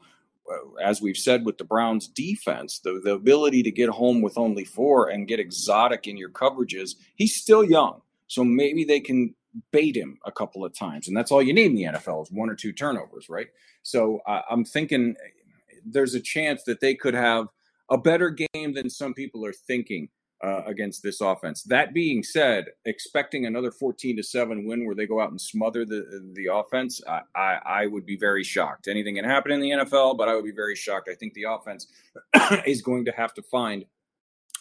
uh, 0.51 0.75
as 0.83 1.01
we've 1.01 1.17
said 1.17 1.45
with 1.45 1.57
the 1.57 1.63
Browns 1.63 2.07
defense, 2.07 2.79
the, 2.79 3.01
the 3.03 3.13
ability 3.13 3.63
to 3.63 3.71
get 3.71 3.89
home 3.89 4.21
with 4.21 4.37
only 4.37 4.65
four 4.65 5.09
and 5.09 5.27
get 5.27 5.39
exotic 5.39 6.05
in 6.05 6.17
your 6.17 6.29
coverages, 6.29 6.95
he's 7.15 7.35
still 7.35 7.63
young. 7.63 8.01
So 8.27 8.43
maybe 8.43 8.83
they 8.83 8.99
can 8.99 9.33
bait 9.71 9.95
him 9.95 10.19
a 10.25 10.31
couple 10.31 10.63
of 10.63 10.73
times. 10.73 11.07
And 11.07 11.17
that's 11.17 11.31
all 11.31 11.41
you 11.41 11.53
need 11.53 11.67
in 11.67 11.75
the 11.75 11.83
NFL 11.83 12.23
is 12.23 12.31
one 12.31 12.49
or 12.49 12.55
two 12.55 12.71
turnovers, 12.71 13.29
right? 13.29 13.47
So 13.81 14.19
uh, 14.27 14.41
I'm 14.49 14.65
thinking 14.65 15.15
there's 15.85 16.15
a 16.15 16.19
chance 16.19 16.63
that 16.63 16.79
they 16.79 16.95
could 16.95 17.13
have 17.13 17.47
a 17.89 17.97
better 17.97 18.29
game 18.29 18.73
than 18.73 18.89
some 18.89 19.13
people 19.13 19.45
are 19.45 19.53
thinking 19.53 20.09
uh, 20.43 20.61
against 20.65 21.03
this 21.03 21.21
offense. 21.21 21.63
That 21.63 21.93
being 21.93 22.23
said, 22.23 22.65
expecting 22.85 23.45
another 23.45 23.71
14 23.71 24.17
to 24.17 24.23
7 24.23 24.65
win 24.65 24.85
where 24.85 24.95
they 24.95 25.05
go 25.05 25.19
out 25.19 25.31
and 25.31 25.41
smother 25.41 25.85
the 25.85 26.31
the 26.33 26.53
offense, 26.53 27.01
I, 27.07 27.21
I, 27.35 27.59
I 27.65 27.85
would 27.87 28.05
be 28.05 28.17
very 28.17 28.43
shocked. 28.43 28.87
Anything 28.87 29.15
can 29.15 29.25
happen 29.25 29.51
in 29.51 29.59
the 29.59 29.71
NFL, 29.71 30.17
but 30.17 30.29
I 30.29 30.35
would 30.35 30.45
be 30.45 30.51
very 30.51 30.75
shocked. 30.75 31.09
I 31.09 31.15
think 31.15 31.33
the 31.33 31.43
offense 31.43 31.87
is 32.65 32.81
going 32.81 33.05
to 33.05 33.11
have 33.11 33.33
to 33.33 33.41
find 33.41 33.85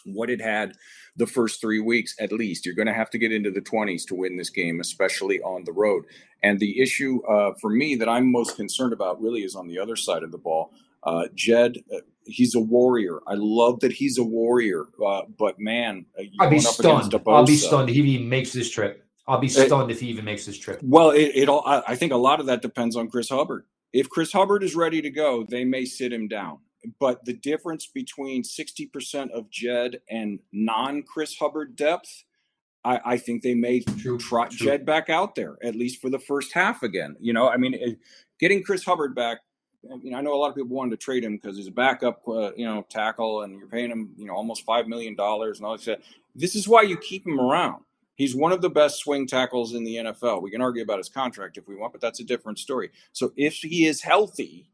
what 0.05 0.29
it 0.29 0.41
had 0.41 0.73
the 1.15 1.27
first 1.27 1.61
three 1.61 1.79
weeks 1.79 2.15
at 2.19 2.31
least. 2.31 2.65
You're 2.65 2.75
going 2.75 2.87
to 2.87 2.93
have 2.93 3.09
to 3.11 3.17
get 3.17 3.31
into 3.31 3.51
the 3.51 3.61
20s 3.61 4.05
to 4.07 4.15
win 4.15 4.37
this 4.37 4.49
game, 4.49 4.79
especially 4.79 5.41
on 5.41 5.63
the 5.65 5.73
road. 5.73 6.05
And 6.41 6.59
the 6.59 6.79
issue 6.81 7.21
uh, 7.25 7.53
for 7.59 7.69
me 7.69 7.95
that 7.95 8.09
I'm 8.09 8.31
most 8.31 8.55
concerned 8.55 8.93
about 8.93 9.21
really 9.21 9.41
is 9.41 9.55
on 9.55 9.67
the 9.67 9.79
other 9.79 9.95
side 9.95 10.23
of 10.23 10.31
the 10.31 10.37
ball. 10.37 10.73
Uh, 11.03 11.27
Jed, 11.33 11.77
uh, 11.93 11.99
he's 12.25 12.55
a 12.55 12.59
warrior. 12.59 13.19
I 13.27 13.35
love 13.35 13.79
that 13.81 13.91
he's 13.91 14.17
a 14.17 14.23
warrior. 14.23 14.85
Uh, 15.05 15.21
but 15.37 15.59
man, 15.59 16.05
uh, 16.17 16.23
I'll 16.39 16.49
be 16.49 16.59
stunned. 16.59 17.13
I'll 17.27 17.45
be 17.45 17.55
stunned 17.55 17.89
if 17.89 17.95
he 17.95 18.01
even 18.01 18.29
makes 18.29 18.53
this 18.53 18.69
trip. 18.69 19.05
I'll 19.27 19.39
be 19.39 19.47
stunned 19.47 19.91
it, 19.91 19.93
if 19.93 19.99
he 19.99 20.07
even 20.07 20.25
makes 20.25 20.45
this 20.45 20.57
trip. 20.57 20.79
Well, 20.83 21.11
it, 21.11 21.31
it 21.35 21.49
all. 21.49 21.63
I, 21.65 21.83
I 21.89 21.95
think 21.95 22.11
a 22.11 22.17
lot 22.17 22.39
of 22.39 22.47
that 22.47 22.61
depends 22.61 22.95
on 22.95 23.09
Chris 23.09 23.29
Hubbard. 23.29 23.65
If 23.93 24.09
Chris 24.09 24.31
Hubbard 24.31 24.63
is 24.63 24.75
ready 24.75 25.01
to 25.01 25.09
go, 25.09 25.45
they 25.47 25.63
may 25.63 25.85
sit 25.85 26.11
him 26.11 26.27
down. 26.27 26.59
But 26.99 27.25
the 27.25 27.33
difference 27.33 27.87
between 27.87 28.43
sixty 28.43 28.87
percent 28.87 29.31
of 29.31 29.49
Jed 29.49 29.99
and 30.09 30.39
non 30.51 31.03
Chris 31.03 31.35
Hubbard 31.35 31.75
depth, 31.75 32.23
I, 32.83 33.01
I, 33.05 33.17
think 33.17 33.43
they 33.43 33.53
may 33.53 33.81
true, 33.81 34.17
trot 34.17 34.51
true. 34.51 34.67
Jed 34.67 34.85
back 34.85 35.09
out 35.09 35.35
there 35.35 35.57
at 35.61 35.75
least 35.75 36.01
for 36.01 36.09
the 36.09 36.19
first 36.19 36.53
half 36.53 36.81
again. 36.81 37.15
You 37.19 37.33
know, 37.33 37.49
I 37.49 37.57
mean, 37.57 37.73
it, 37.73 37.99
getting 38.39 38.63
Chris 38.63 38.85
Hubbard 38.85 39.13
back 39.13 39.39
you 39.83 40.11
know, 40.11 40.17
I 40.17 40.21
know 40.21 40.33
a 40.33 40.37
lot 40.37 40.49
of 40.49 40.55
people 40.55 40.75
wanted 40.75 40.91
to 40.91 40.97
trade 40.97 41.23
him 41.23 41.37
because 41.37 41.57
he's 41.57 41.67
a 41.67 41.71
backup, 41.71 42.27
uh, 42.27 42.51
you 42.55 42.65
know, 42.65 42.85
tackle, 42.89 43.43
and 43.43 43.57
you're 43.57 43.67
paying 43.67 43.89
him, 43.89 44.11
you 44.17 44.25
know, 44.25 44.33
almost 44.33 44.65
five 44.65 44.87
million 44.87 45.15
dollars 45.15 45.59
and 45.59 45.65
all 45.65 45.77
that. 45.77 46.01
This 46.35 46.55
is 46.55 46.67
why 46.67 46.81
you 46.81 46.97
keep 46.97 47.25
him 47.25 47.39
around. 47.39 47.83
He's 48.15 48.35
one 48.35 48.51
of 48.51 48.61
the 48.61 48.69
best 48.69 48.99
swing 48.99 49.25
tackles 49.27 49.73
in 49.73 49.85
the 49.85 49.95
NFL. 49.95 50.41
We 50.41 50.51
can 50.51 50.61
argue 50.61 50.83
about 50.83 50.97
his 50.97 51.07
contract 51.07 51.57
if 51.57 51.67
we 51.67 51.75
want, 51.75 51.93
but 51.93 52.01
that's 52.01 52.19
a 52.19 52.25
different 52.25 52.59
story. 52.59 52.89
So 53.13 53.31
if 53.37 53.55
he 53.55 53.85
is 53.85 54.01
healthy, 54.01 54.69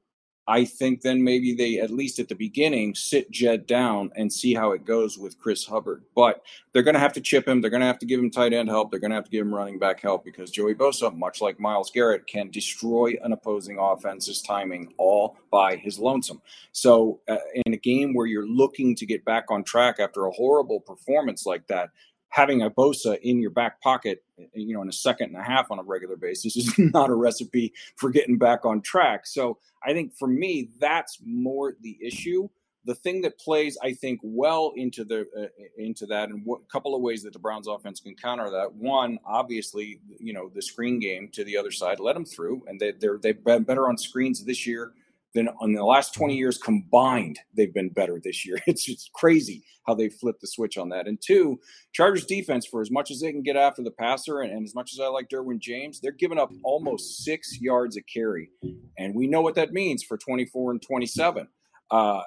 I 0.47 0.63
think 0.63 1.01
then 1.01 1.23
maybe 1.23 1.55
they, 1.55 1.79
at 1.79 1.89
least 1.89 2.19
at 2.19 2.27
the 2.27 2.36
beginning, 2.36 2.93
sit 2.93 3.31
Jed 3.31 3.65
down 3.65 4.12
and 4.15 4.31
see 4.31 4.53
how 4.53 4.73
it 4.73 4.86
goes 4.86 5.17
with 5.17 5.39
Chris 5.39 5.65
Hubbard. 5.65 6.03
But 6.13 6.43
they're 6.71 6.84
going 6.84 6.93
to 6.93 6.99
have 6.99 7.13
to 7.13 7.21
chip 7.21 7.47
him. 7.47 7.62
They're 7.62 7.71
going 7.71 7.81
to 7.81 7.88
have 7.88 7.99
to 7.99 8.05
give 8.05 8.19
him 8.19 8.29
tight 8.29 8.53
end 8.53 8.69
help. 8.69 8.91
They're 8.91 8.99
going 8.99 9.10
to 9.10 9.15
have 9.15 9.25
to 9.25 9.31
give 9.31 9.45
him 9.45 9.53
running 9.53 9.79
back 9.79 10.01
help 10.01 10.23
because 10.23 10.51
Joey 10.51 10.75
Bosa, 10.75 11.15
much 11.15 11.41
like 11.41 11.60
Myles 11.60 11.89
Garrett, 11.89 12.27
can 12.27 12.51
destroy 12.51 13.15
an 13.23 13.31
opposing 13.31 13.79
offense's 13.79 14.41
timing 14.41 14.93
all 14.97 15.38
by 15.49 15.77
his 15.77 15.97
lonesome. 15.97 16.41
So, 16.73 17.21
uh, 17.27 17.38
in 17.65 17.73
a 17.73 17.77
game 17.77 18.13
where 18.13 18.27
you're 18.27 18.47
looking 18.47 18.95
to 18.97 19.05
get 19.05 19.25
back 19.25 19.45
on 19.49 19.63
track 19.63 19.99
after 19.99 20.25
a 20.25 20.31
horrible 20.31 20.79
performance 20.79 21.47
like 21.47 21.65
that, 21.67 21.89
having 22.36 22.62
a 22.62 22.69
Bosa 22.69 23.17
in 23.21 23.39
your 23.39 23.50
back 23.50 23.80
pocket, 23.80 24.21
you 24.54 24.76
know, 24.76 24.82
in 24.82 24.89
a 24.89 24.93
second 24.93 25.28
and 25.28 25.38
a 25.38 25.41
half 25.41 25.71
on 25.71 25.80
a 25.80 25.84
regular 25.84 26.17
basis 26.17 26.58
is 26.58 26.78
not 26.78 27.10
a 27.10 27.15
recipe 27.15 27.71
for 27.95 28.10
getting 28.10 28.38
back 28.38 28.65
on 28.65 28.82
track. 28.82 29.26
So 29.26 29.58
I 29.86 29.93
think 29.93 30.13
for 30.13 30.28
me, 30.28 30.67
that's 30.78 31.19
more 31.26 31.76
the 31.80 31.98
issue. 32.02 32.50
The 32.84 32.93
thing 32.93 33.21
that 33.21 33.39
plays, 33.39 33.78
I 33.82 33.93
think, 33.93 34.19
well 34.21 34.74
into 34.76 35.06
the 35.06 35.21
uh, 35.36 35.48
into 35.78 36.06
that, 36.08 36.30
and 36.30 36.45
a 36.45 36.71
couple 36.71 36.93
of 36.93 37.02
ways 37.02 37.24
that 37.24 37.32
the 37.32 37.39
Browns 37.39 37.67
offense 37.67 38.02
can 38.02 38.15
counter 38.15 38.50
that. 38.52 38.76
One, 38.76 39.17
obviously, 39.26 40.02
you 40.19 40.34
know, 40.34 40.52
the 40.54 40.62
screen 40.62 41.00
game 41.00 41.30
to 41.30 41.45
the 41.45 41.58
other 41.58 41.71
side, 41.71 42.00
let 42.02 42.13
them 42.13 42.26
through, 42.26 42.63
and 42.67 42.80
they, 42.80 42.91
they're 42.91 43.17
they've 43.17 43.43
been 43.43 43.63
better 43.63 43.88
on 43.88 43.98
screens 43.98 44.43
this 44.43 44.67
year 44.67 44.91
than 45.36 45.50
in 45.62 45.74
the 45.74 45.84
last 45.84 46.13
20 46.15 46.36
years 46.36 46.58
combined, 46.58 47.38
they've 47.56 47.74
been 47.74 47.89
better 47.89 48.19
this 48.24 48.45
year. 48.45 48.58
It's 48.67 48.86
just 48.86 49.12
crazy 49.13 49.63
how 49.86 49.93
they 49.93 50.10
flipped 50.10 50.41
the 50.41 50.48
switch 50.48 50.78
on 50.78 50.89
that. 50.89 51.08
And 51.08 51.19
two, 51.21 51.60
Chargers 51.93 52.26
defense, 52.26 52.65
for 52.65 52.82
as 52.82 52.89
much 52.89 53.12
as 53.12 53.19
they 53.19 53.32
can 53.32 53.43
get 53.43 53.56
after 53.56 53.84
the 53.84 53.91
passer, 53.91 54.41
and, 54.41 54.52
and 54.52 54.65
as 54.65 54.74
much 54.74 54.93
as 54.93 55.00
I 55.00 55.08
like 55.08 55.30
Derwin 55.30 55.60
James, 55.60 56.00
they're 56.00 56.12
giving 56.12 56.39
up 56.39 56.52
almost 56.63 57.24
six 57.24 57.62
yards 57.62 57.98
a 57.98 58.02
carry. 58.02 58.50
And 58.98 59.13
we 59.13 59.28
know 59.28 59.41
what 59.41 59.56
that 59.56 59.74
means 59.74 60.04
for 60.04 60.17
24 60.17 60.71
and 60.71 60.82
27. 60.82 61.48
Uh, 61.91 62.21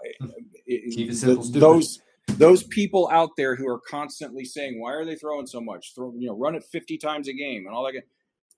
the, 0.66 1.50
those 1.54 2.00
those 2.28 2.62
people 2.62 3.08
out 3.10 3.30
there 3.36 3.56
who 3.56 3.66
are 3.66 3.80
constantly 3.80 4.44
saying, 4.44 4.80
"Why 4.80 4.92
are 4.92 5.04
they 5.04 5.16
throwing 5.16 5.46
so 5.46 5.60
much? 5.60 5.94
Throw, 5.94 6.12
you 6.16 6.28
know, 6.28 6.36
run 6.36 6.54
it 6.54 6.62
50 6.62 6.96
times 6.98 7.26
a 7.26 7.32
game 7.32 7.66
and 7.66 7.74
all 7.74 7.84
that." 7.84 8.04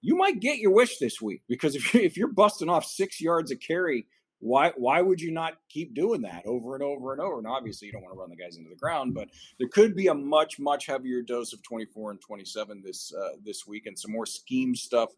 You 0.02 0.16
might 0.16 0.40
get 0.40 0.58
your 0.58 0.72
wish 0.72 0.98
this 0.98 1.20
week 1.20 1.42
because 1.48 1.74
if, 1.74 1.94
if 1.94 2.16
you're 2.16 2.32
busting 2.32 2.68
off 2.68 2.84
six 2.84 3.20
yards 3.20 3.50
a 3.50 3.56
carry 3.56 4.06
why 4.40 4.72
why 4.76 5.00
would 5.00 5.20
you 5.20 5.30
not 5.30 5.58
keep 5.68 5.94
doing 5.94 6.22
that 6.22 6.42
over 6.46 6.74
and 6.74 6.82
over 6.82 7.12
and 7.12 7.20
over? 7.20 7.38
And 7.38 7.46
obviously, 7.46 7.86
you 7.86 7.92
don't 7.92 8.02
want 8.02 8.14
to 8.14 8.18
run 8.18 8.30
the 8.30 8.36
guys 8.36 8.56
into 8.56 8.70
the 8.70 8.76
ground, 8.76 9.14
but 9.14 9.28
there 9.58 9.68
could 9.68 9.94
be 9.94 10.08
a 10.08 10.14
much 10.14 10.58
much 10.58 10.86
heavier 10.86 11.22
dose 11.22 11.52
of 11.52 11.62
24 11.62 12.12
and 12.12 12.20
27 12.20 12.82
this 12.84 13.12
uh, 13.14 13.36
this 13.44 13.66
week, 13.66 13.86
and 13.86 13.98
some 13.98 14.12
more 14.12 14.26
scheme 14.26 14.74
stuff. 14.74 15.10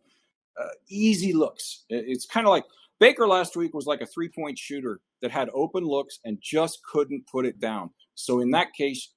Uh, 0.61 0.68
easy 0.88 1.32
looks. 1.32 1.85
It's 1.88 2.26
kind 2.26 2.46
of 2.46 2.50
like 2.50 2.64
Baker 2.98 3.26
last 3.26 3.56
week 3.56 3.74
was 3.74 3.87
like 3.87 4.00
a 4.00 4.06
three 4.06 4.28
point 4.28 4.58
shooter 4.58 5.00
that 5.22 5.30
had 5.30 5.48
open 5.54 5.85
looks 5.85 6.18
and 6.24 6.38
just 6.42 6.85
couldn't 6.85 7.26
put 7.26 7.46
it 7.46 7.58
down. 7.58 7.90
So 8.14 8.40
in 8.40 8.50
that 8.50 8.72
case, 8.74 9.11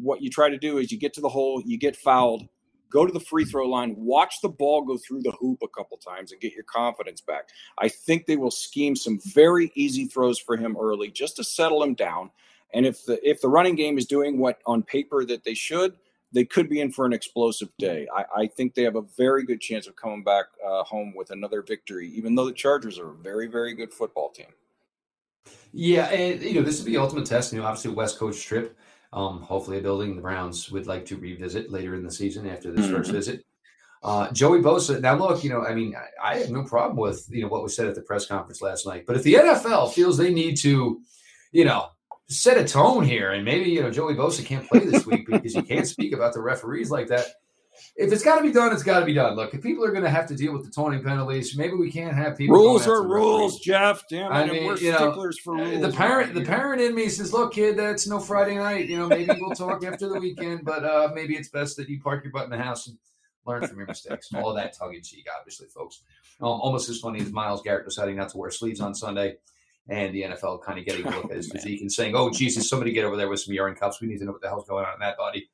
what 0.00 0.22
you 0.22 0.30
try 0.30 0.48
to 0.48 0.58
do 0.58 0.78
is 0.78 0.92
you 0.92 0.98
get 0.98 1.14
to 1.14 1.20
the 1.20 1.28
hole, 1.28 1.62
you 1.64 1.78
get 1.78 1.96
fouled, 1.96 2.44
go 2.92 3.06
to 3.06 3.12
the 3.12 3.20
free 3.20 3.44
throw 3.44 3.66
line, 3.66 3.94
watch 3.96 4.34
the 4.42 4.48
ball 4.48 4.82
go 4.82 4.98
through 4.98 5.22
the 5.22 5.32
hoop 5.32 5.60
a 5.62 5.68
couple 5.68 5.96
times 5.96 6.32
and 6.32 6.40
get 6.40 6.52
your 6.52 6.64
confidence 6.64 7.20
back. 7.20 7.48
I 7.78 7.88
think 7.88 8.26
they 8.26 8.36
will 8.36 8.50
scheme 8.50 8.94
some 8.94 9.18
very 9.34 9.72
easy 9.74 10.04
throws 10.04 10.38
for 10.38 10.56
him 10.56 10.76
early 10.78 11.10
just 11.10 11.36
to 11.36 11.44
settle 11.44 11.82
him 11.82 11.94
down. 11.94 12.30
And 12.74 12.86
if 12.86 13.04
the 13.04 13.18
if 13.28 13.40
the 13.40 13.48
running 13.48 13.74
game 13.74 13.98
is 13.98 14.06
doing 14.06 14.38
what 14.38 14.60
on 14.66 14.82
paper 14.82 15.24
that 15.26 15.44
they 15.44 15.54
should, 15.54 15.94
they 16.32 16.44
could 16.44 16.68
be 16.68 16.80
in 16.80 16.90
for 16.90 17.04
an 17.04 17.12
explosive 17.12 17.68
day. 17.78 18.06
I, 18.14 18.24
I 18.42 18.46
think 18.46 18.74
they 18.74 18.82
have 18.82 18.96
a 18.96 19.02
very 19.02 19.44
good 19.44 19.60
chance 19.60 19.86
of 19.86 19.96
coming 19.96 20.24
back 20.24 20.46
uh, 20.66 20.82
home 20.84 21.12
with 21.14 21.30
another 21.30 21.62
victory, 21.62 22.08
even 22.14 22.34
though 22.34 22.46
the 22.46 22.52
Chargers 22.52 22.98
are 22.98 23.10
a 23.10 23.14
very, 23.14 23.46
very 23.46 23.74
good 23.74 23.92
football 23.92 24.30
team. 24.30 24.46
Yeah, 25.72 26.06
and 26.06 26.42
you 26.42 26.54
know 26.54 26.62
this 26.62 26.78
would 26.78 26.86
be 26.86 26.96
ultimate 26.96 27.26
test. 27.26 27.52
You 27.52 27.60
know, 27.60 27.66
obviously 27.66 27.92
West 27.92 28.18
Coast 28.18 28.46
trip. 28.46 28.78
Um, 29.12 29.42
hopefully, 29.42 29.78
a 29.78 29.82
building 29.82 30.16
the 30.16 30.22
Browns 30.22 30.70
would 30.70 30.86
like 30.86 31.04
to 31.06 31.16
revisit 31.16 31.70
later 31.70 31.94
in 31.94 32.02
the 32.02 32.10
season 32.10 32.48
after 32.48 32.72
this 32.72 32.86
mm-hmm. 32.86 32.96
first 32.96 33.10
visit. 33.10 33.44
Uh, 34.02 34.30
Joey 34.32 34.60
Bosa. 34.60 35.00
Now, 35.00 35.14
look, 35.14 35.44
you 35.44 35.50
know, 35.50 35.64
I 35.64 35.74
mean, 35.74 35.94
I, 35.94 36.32
I, 36.32 36.38
have 36.38 36.50
no 36.50 36.64
problem 36.64 36.96
with 36.96 37.24
you 37.30 37.42
know 37.42 37.48
what 37.48 37.62
was 37.62 37.76
said 37.76 37.86
at 37.86 37.94
the 37.94 38.02
press 38.02 38.26
conference 38.26 38.60
last 38.60 38.84
night. 38.84 39.04
But 39.06 39.16
if 39.16 39.22
the 39.22 39.34
NFL 39.34 39.92
feels 39.92 40.16
they 40.16 40.32
need 40.32 40.56
to, 40.58 41.00
you 41.52 41.64
know, 41.64 41.86
set 42.28 42.58
a 42.58 42.64
tone 42.64 43.04
here, 43.04 43.32
and 43.32 43.44
maybe 43.44 43.70
you 43.70 43.82
know 43.82 43.90
Joey 43.90 44.14
Bosa 44.14 44.44
can't 44.44 44.66
play 44.68 44.80
this 44.80 45.06
week 45.06 45.26
because 45.26 45.54
he 45.54 45.62
can't 45.62 45.86
speak 45.86 46.12
about 46.12 46.32
the 46.32 46.40
referees 46.40 46.90
like 46.90 47.06
that 47.08 47.26
if 47.96 48.12
it's 48.12 48.22
got 48.22 48.36
to 48.36 48.42
be 48.42 48.52
done, 48.52 48.72
it's 48.72 48.82
got 48.82 49.00
to 49.00 49.06
be 49.06 49.14
done. 49.14 49.34
Look, 49.34 49.54
if 49.54 49.62
people 49.62 49.84
are 49.84 49.90
going 49.90 50.04
to 50.04 50.10
have 50.10 50.26
to 50.28 50.34
deal 50.34 50.52
with 50.52 50.64
the 50.64 50.70
taunting 50.70 51.02
penalties, 51.02 51.56
maybe 51.56 51.74
we 51.74 51.90
can't 51.90 52.14
have 52.14 52.36
people. 52.36 52.56
Rules 52.56 52.86
are 52.86 53.06
rules, 53.06 53.60
Jeff. 53.60 54.04
Damn 54.08 54.30
it, 54.30 54.34
I 54.34 54.46
mean, 54.46 54.64
we're 54.64 54.76
you 54.78 54.92
know, 54.92 55.12
for 55.42 55.56
rules. 55.56 55.80
The 55.80 55.92
parent, 55.92 56.34
the 56.34 56.44
parent 56.44 56.80
in 56.80 56.94
me 56.94 57.08
says, 57.08 57.32
"Look, 57.32 57.54
kid, 57.54 57.76
that's 57.76 58.06
no 58.06 58.18
Friday 58.18 58.56
night. 58.56 58.88
You 58.88 58.98
know, 58.98 59.08
maybe 59.08 59.32
we'll 59.40 59.54
talk 59.54 59.84
after 59.84 60.08
the 60.08 60.20
weekend, 60.20 60.64
but 60.64 60.84
uh, 60.84 61.10
maybe 61.14 61.34
it's 61.34 61.48
best 61.48 61.76
that 61.76 61.88
you 61.88 62.00
park 62.00 62.24
your 62.24 62.32
butt 62.32 62.44
in 62.44 62.50
the 62.50 62.58
house 62.58 62.86
and 62.86 62.98
learn 63.46 63.66
from 63.66 63.78
your 63.78 63.86
mistakes." 63.86 64.28
All 64.34 64.54
that 64.54 64.76
tongue 64.76 64.94
in 64.94 65.02
cheek, 65.02 65.26
obviously, 65.38 65.68
folks. 65.68 66.02
Um, 66.40 66.48
almost 66.48 66.88
as 66.88 66.98
funny 66.98 67.20
as 67.20 67.30
Myles 67.30 67.62
Garrett 67.62 67.84
deciding 67.84 68.16
not 68.16 68.30
to 68.30 68.38
wear 68.38 68.50
sleeves 68.50 68.80
on 68.80 68.94
Sunday 68.94 69.36
and 69.88 70.14
the 70.14 70.22
NFL 70.22 70.62
kind 70.62 70.78
of 70.78 70.84
getting 70.84 71.06
a 71.06 71.10
look 71.10 71.30
at 71.30 71.36
his 71.36 71.48
physique 71.52 71.80
and 71.80 71.92
saying, 71.92 72.14
"Oh, 72.16 72.30
Jesus, 72.30 72.68
somebody 72.68 72.92
get 72.92 73.04
over 73.04 73.16
there 73.16 73.28
with 73.28 73.40
some 73.40 73.54
urine 73.54 73.74
cups. 73.74 74.00
We 74.00 74.08
need 74.08 74.18
to 74.18 74.24
know 74.24 74.32
what 74.32 74.40
the 74.40 74.48
hell's 74.48 74.68
going 74.68 74.84
on 74.84 74.94
in 74.94 75.00
that 75.00 75.16
body." 75.16 75.48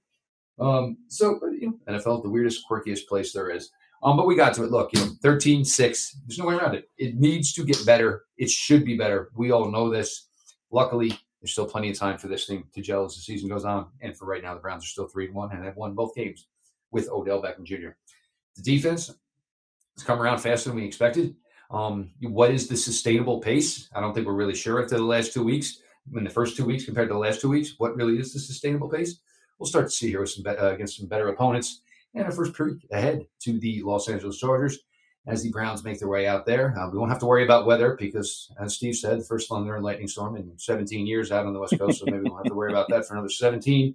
Um, 0.60 0.98
so, 1.08 1.40
you 1.58 1.68
know, 1.86 1.94
NFL, 1.94 2.22
the 2.22 2.30
weirdest, 2.30 2.64
quirkiest 2.68 3.06
place 3.06 3.32
there 3.32 3.50
is. 3.50 3.70
Um, 4.02 4.16
but 4.16 4.26
we 4.26 4.36
got 4.36 4.54
to 4.54 4.64
it. 4.64 4.70
Look, 4.70 4.92
you 4.92 5.00
know, 5.00 5.10
13 5.22 5.64
6. 5.64 6.16
There's 6.26 6.38
no 6.38 6.46
way 6.46 6.54
around 6.54 6.74
it. 6.74 6.88
It 6.98 7.16
needs 7.16 7.52
to 7.54 7.64
get 7.64 7.84
better. 7.84 8.24
It 8.36 8.50
should 8.50 8.84
be 8.84 8.96
better. 8.96 9.30
We 9.34 9.50
all 9.50 9.70
know 9.70 9.90
this. 9.90 10.28
Luckily, 10.70 11.08
there's 11.40 11.52
still 11.52 11.66
plenty 11.66 11.90
of 11.90 11.98
time 11.98 12.18
for 12.18 12.28
this 12.28 12.46
thing 12.46 12.64
to 12.74 12.80
gel 12.80 13.04
as 13.04 13.14
the 13.14 13.20
season 13.20 13.48
goes 13.48 13.64
on. 13.64 13.88
And 14.00 14.16
for 14.16 14.26
right 14.26 14.42
now, 14.42 14.54
the 14.54 14.60
Browns 14.60 14.84
are 14.84 14.88
still 14.88 15.08
3 15.08 15.26
and 15.26 15.34
1 15.34 15.52
and 15.52 15.64
have 15.64 15.76
won 15.76 15.94
both 15.94 16.14
games 16.14 16.46
with 16.90 17.08
Odell 17.10 17.42
Beckham 17.42 17.64
Jr. 17.64 17.90
The 18.56 18.62
defense 18.62 19.08
has 19.96 20.04
come 20.04 20.20
around 20.20 20.38
faster 20.38 20.70
than 20.70 20.78
we 20.78 20.84
expected. 20.84 21.34
Um, 21.70 22.10
what 22.22 22.50
is 22.50 22.66
the 22.68 22.76
sustainable 22.76 23.40
pace? 23.40 23.88
I 23.94 24.00
don't 24.00 24.14
think 24.14 24.26
we're 24.26 24.32
really 24.32 24.54
sure 24.54 24.82
after 24.82 24.96
the 24.96 25.02
last 25.02 25.32
two 25.32 25.44
weeks. 25.44 25.80
In 26.16 26.24
the 26.24 26.30
first 26.30 26.56
two 26.56 26.64
weeks 26.64 26.86
compared 26.86 27.08
to 27.08 27.14
the 27.14 27.20
last 27.20 27.42
two 27.42 27.50
weeks, 27.50 27.74
what 27.76 27.94
really 27.94 28.18
is 28.18 28.32
the 28.32 28.40
sustainable 28.40 28.88
pace? 28.88 29.20
We'll 29.58 29.66
start 29.66 29.86
to 29.86 29.90
see 29.90 30.08
here 30.08 30.20
with 30.20 30.30
some 30.30 30.46
uh, 30.46 30.72
against 30.72 30.98
some 30.98 31.06
better 31.06 31.28
opponents 31.28 31.82
and 32.14 32.26
a 32.26 32.32
first 32.32 32.56
peek 32.56 32.86
ahead 32.92 33.26
to 33.40 33.58
the 33.58 33.82
Los 33.82 34.08
Angeles 34.08 34.38
Chargers 34.38 34.78
as 35.26 35.42
the 35.42 35.50
Browns 35.50 35.84
make 35.84 35.98
their 35.98 36.08
way 36.08 36.26
out 36.26 36.46
there. 36.46 36.74
Uh, 36.78 36.88
we 36.90 36.98
won't 36.98 37.10
have 37.10 37.18
to 37.20 37.26
worry 37.26 37.44
about 37.44 37.66
weather 37.66 37.96
because, 37.98 38.50
as 38.60 38.74
Steve 38.74 38.96
said, 38.96 39.20
the 39.20 39.24
first 39.24 39.48
thunder 39.48 39.74
and 39.74 39.84
lightning 39.84 40.08
storm 40.08 40.36
in 40.36 40.50
17 40.56 41.06
years 41.06 41.30
out 41.30 41.44
on 41.44 41.52
the 41.52 41.60
West 41.60 41.78
Coast, 41.78 41.98
so 41.98 42.06
maybe 42.06 42.20
we 42.20 42.30
won't 42.30 42.46
have 42.46 42.50
to 42.50 42.56
worry 42.56 42.72
about 42.72 42.88
that 42.88 43.04
for 43.04 43.14
another 43.14 43.28
17. 43.28 43.94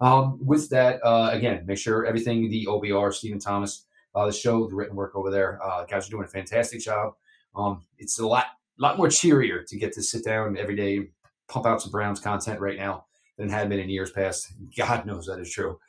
Um, 0.00 0.38
with 0.44 0.68
that, 0.70 1.00
uh, 1.04 1.30
again, 1.32 1.64
make 1.66 1.78
sure 1.78 2.04
everything 2.04 2.50
the 2.50 2.66
OBR, 2.66 3.14
Stephen 3.14 3.38
Thomas, 3.38 3.86
uh, 4.14 4.26
the 4.26 4.32
show, 4.32 4.66
the 4.66 4.74
written 4.74 4.96
work 4.96 5.14
over 5.14 5.30
there, 5.30 5.62
uh, 5.62 5.84
guys 5.84 6.08
are 6.08 6.10
doing 6.10 6.24
a 6.24 6.28
fantastic 6.28 6.80
job. 6.80 7.14
Um, 7.54 7.82
it's 7.98 8.18
a 8.18 8.26
lot, 8.26 8.46
lot 8.78 8.98
more 8.98 9.08
cheerier 9.08 9.62
to 9.62 9.78
get 9.78 9.92
to 9.94 10.02
sit 10.02 10.24
down 10.24 10.58
every 10.58 10.76
day, 10.76 11.10
pump 11.48 11.64
out 11.64 11.80
some 11.80 11.90
Browns 11.90 12.20
content 12.20 12.60
right 12.60 12.76
now 12.76 13.06
than 13.40 13.48
had 13.48 13.70
been 13.70 13.80
in 13.80 13.88
years 13.88 14.10
past. 14.10 14.52
God 14.76 15.06
knows 15.06 15.26
that 15.26 15.40
is 15.40 15.50
true. 15.50 15.80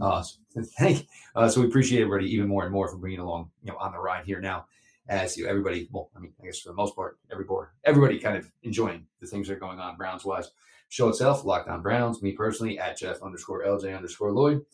Uh, 0.00 0.22
so 0.22 0.38
thank, 0.78 1.08
uh, 1.34 1.48
so 1.48 1.60
we 1.60 1.66
appreciate 1.66 2.02
everybody 2.02 2.32
even 2.32 2.48
more 2.48 2.62
and 2.62 2.72
more 2.72 2.88
for 2.88 2.96
bringing 2.96 3.18
along, 3.18 3.50
you 3.64 3.72
know, 3.72 3.78
on 3.78 3.92
the 3.92 3.98
ride 3.98 4.24
here 4.24 4.40
now. 4.40 4.64
As 5.08 5.36
you, 5.36 5.48
everybody, 5.48 5.88
well, 5.90 6.10
I 6.16 6.20
mean, 6.20 6.32
I 6.40 6.46
guess 6.46 6.60
for 6.60 6.68
the 6.68 6.76
most 6.76 6.94
part, 6.94 7.18
every 7.32 7.44
board, 7.44 7.70
everybody 7.84 8.20
kind 8.20 8.36
of 8.36 8.48
enjoying 8.62 9.04
the 9.20 9.26
things 9.26 9.48
that 9.48 9.54
are 9.54 9.60
going 9.60 9.80
on 9.80 9.96
Browns 9.96 10.24
wise. 10.24 10.52
Show 10.88 11.08
itself, 11.08 11.44
Locked 11.44 11.68
On 11.68 11.82
Browns. 11.82 12.22
Me 12.22 12.30
personally 12.30 12.78
at 12.78 12.96
Jeff 12.96 13.20
underscore 13.20 13.64
LJ 13.64 13.96
underscore 13.96 14.30
Lloyd. 14.30 14.64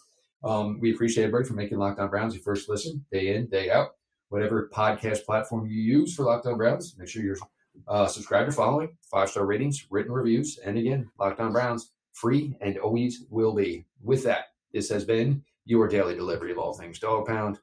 Um, 0.44 0.78
we 0.80 0.92
appreciate 0.92 1.24
everybody 1.24 1.48
for 1.48 1.54
making 1.54 1.78
Locked 1.78 1.98
On 1.98 2.10
Browns 2.10 2.34
your 2.34 2.42
first 2.42 2.68
listen, 2.68 3.04
day 3.10 3.34
in, 3.34 3.46
day 3.46 3.70
out. 3.70 3.92
Whatever 4.28 4.70
podcast 4.74 5.24
platform 5.24 5.66
you 5.66 5.80
use 5.80 6.14
for 6.14 6.24
Locked 6.24 6.46
On 6.46 6.58
Browns, 6.58 6.94
make 6.98 7.08
sure 7.08 7.22
you're 7.22 7.38
uh, 7.86 8.06
subscribed 8.06 8.48
or 8.48 8.52
following, 8.52 8.96
five 9.10 9.30
star 9.30 9.46
ratings, 9.46 9.86
written 9.90 10.12
reviews, 10.12 10.58
and 10.58 10.76
again, 10.76 11.10
Locked 11.18 11.40
On 11.40 11.52
Browns, 11.52 11.92
free 12.12 12.56
and 12.60 12.78
always 12.78 13.24
will 13.30 13.54
be. 13.54 13.84
With 14.02 14.24
that, 14.24 14.46
this 14.72 14.88
has 14.90 15.04
been 15.04 15.42
your 15.64 15.88
daily 15.88 16.14
delivery 16.14 16.50
of 16.50 16.58
all 16.58 16.74
things 16.74 16.98
dog 16.98 17.26
pound. 17.26 17.58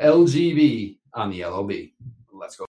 LGB 0.00 0.98
on 1.14 1.30
the 1.30 1.44
LOB. 1.44 1.72
Let's 2.32 2.56
go. 2.56 2.62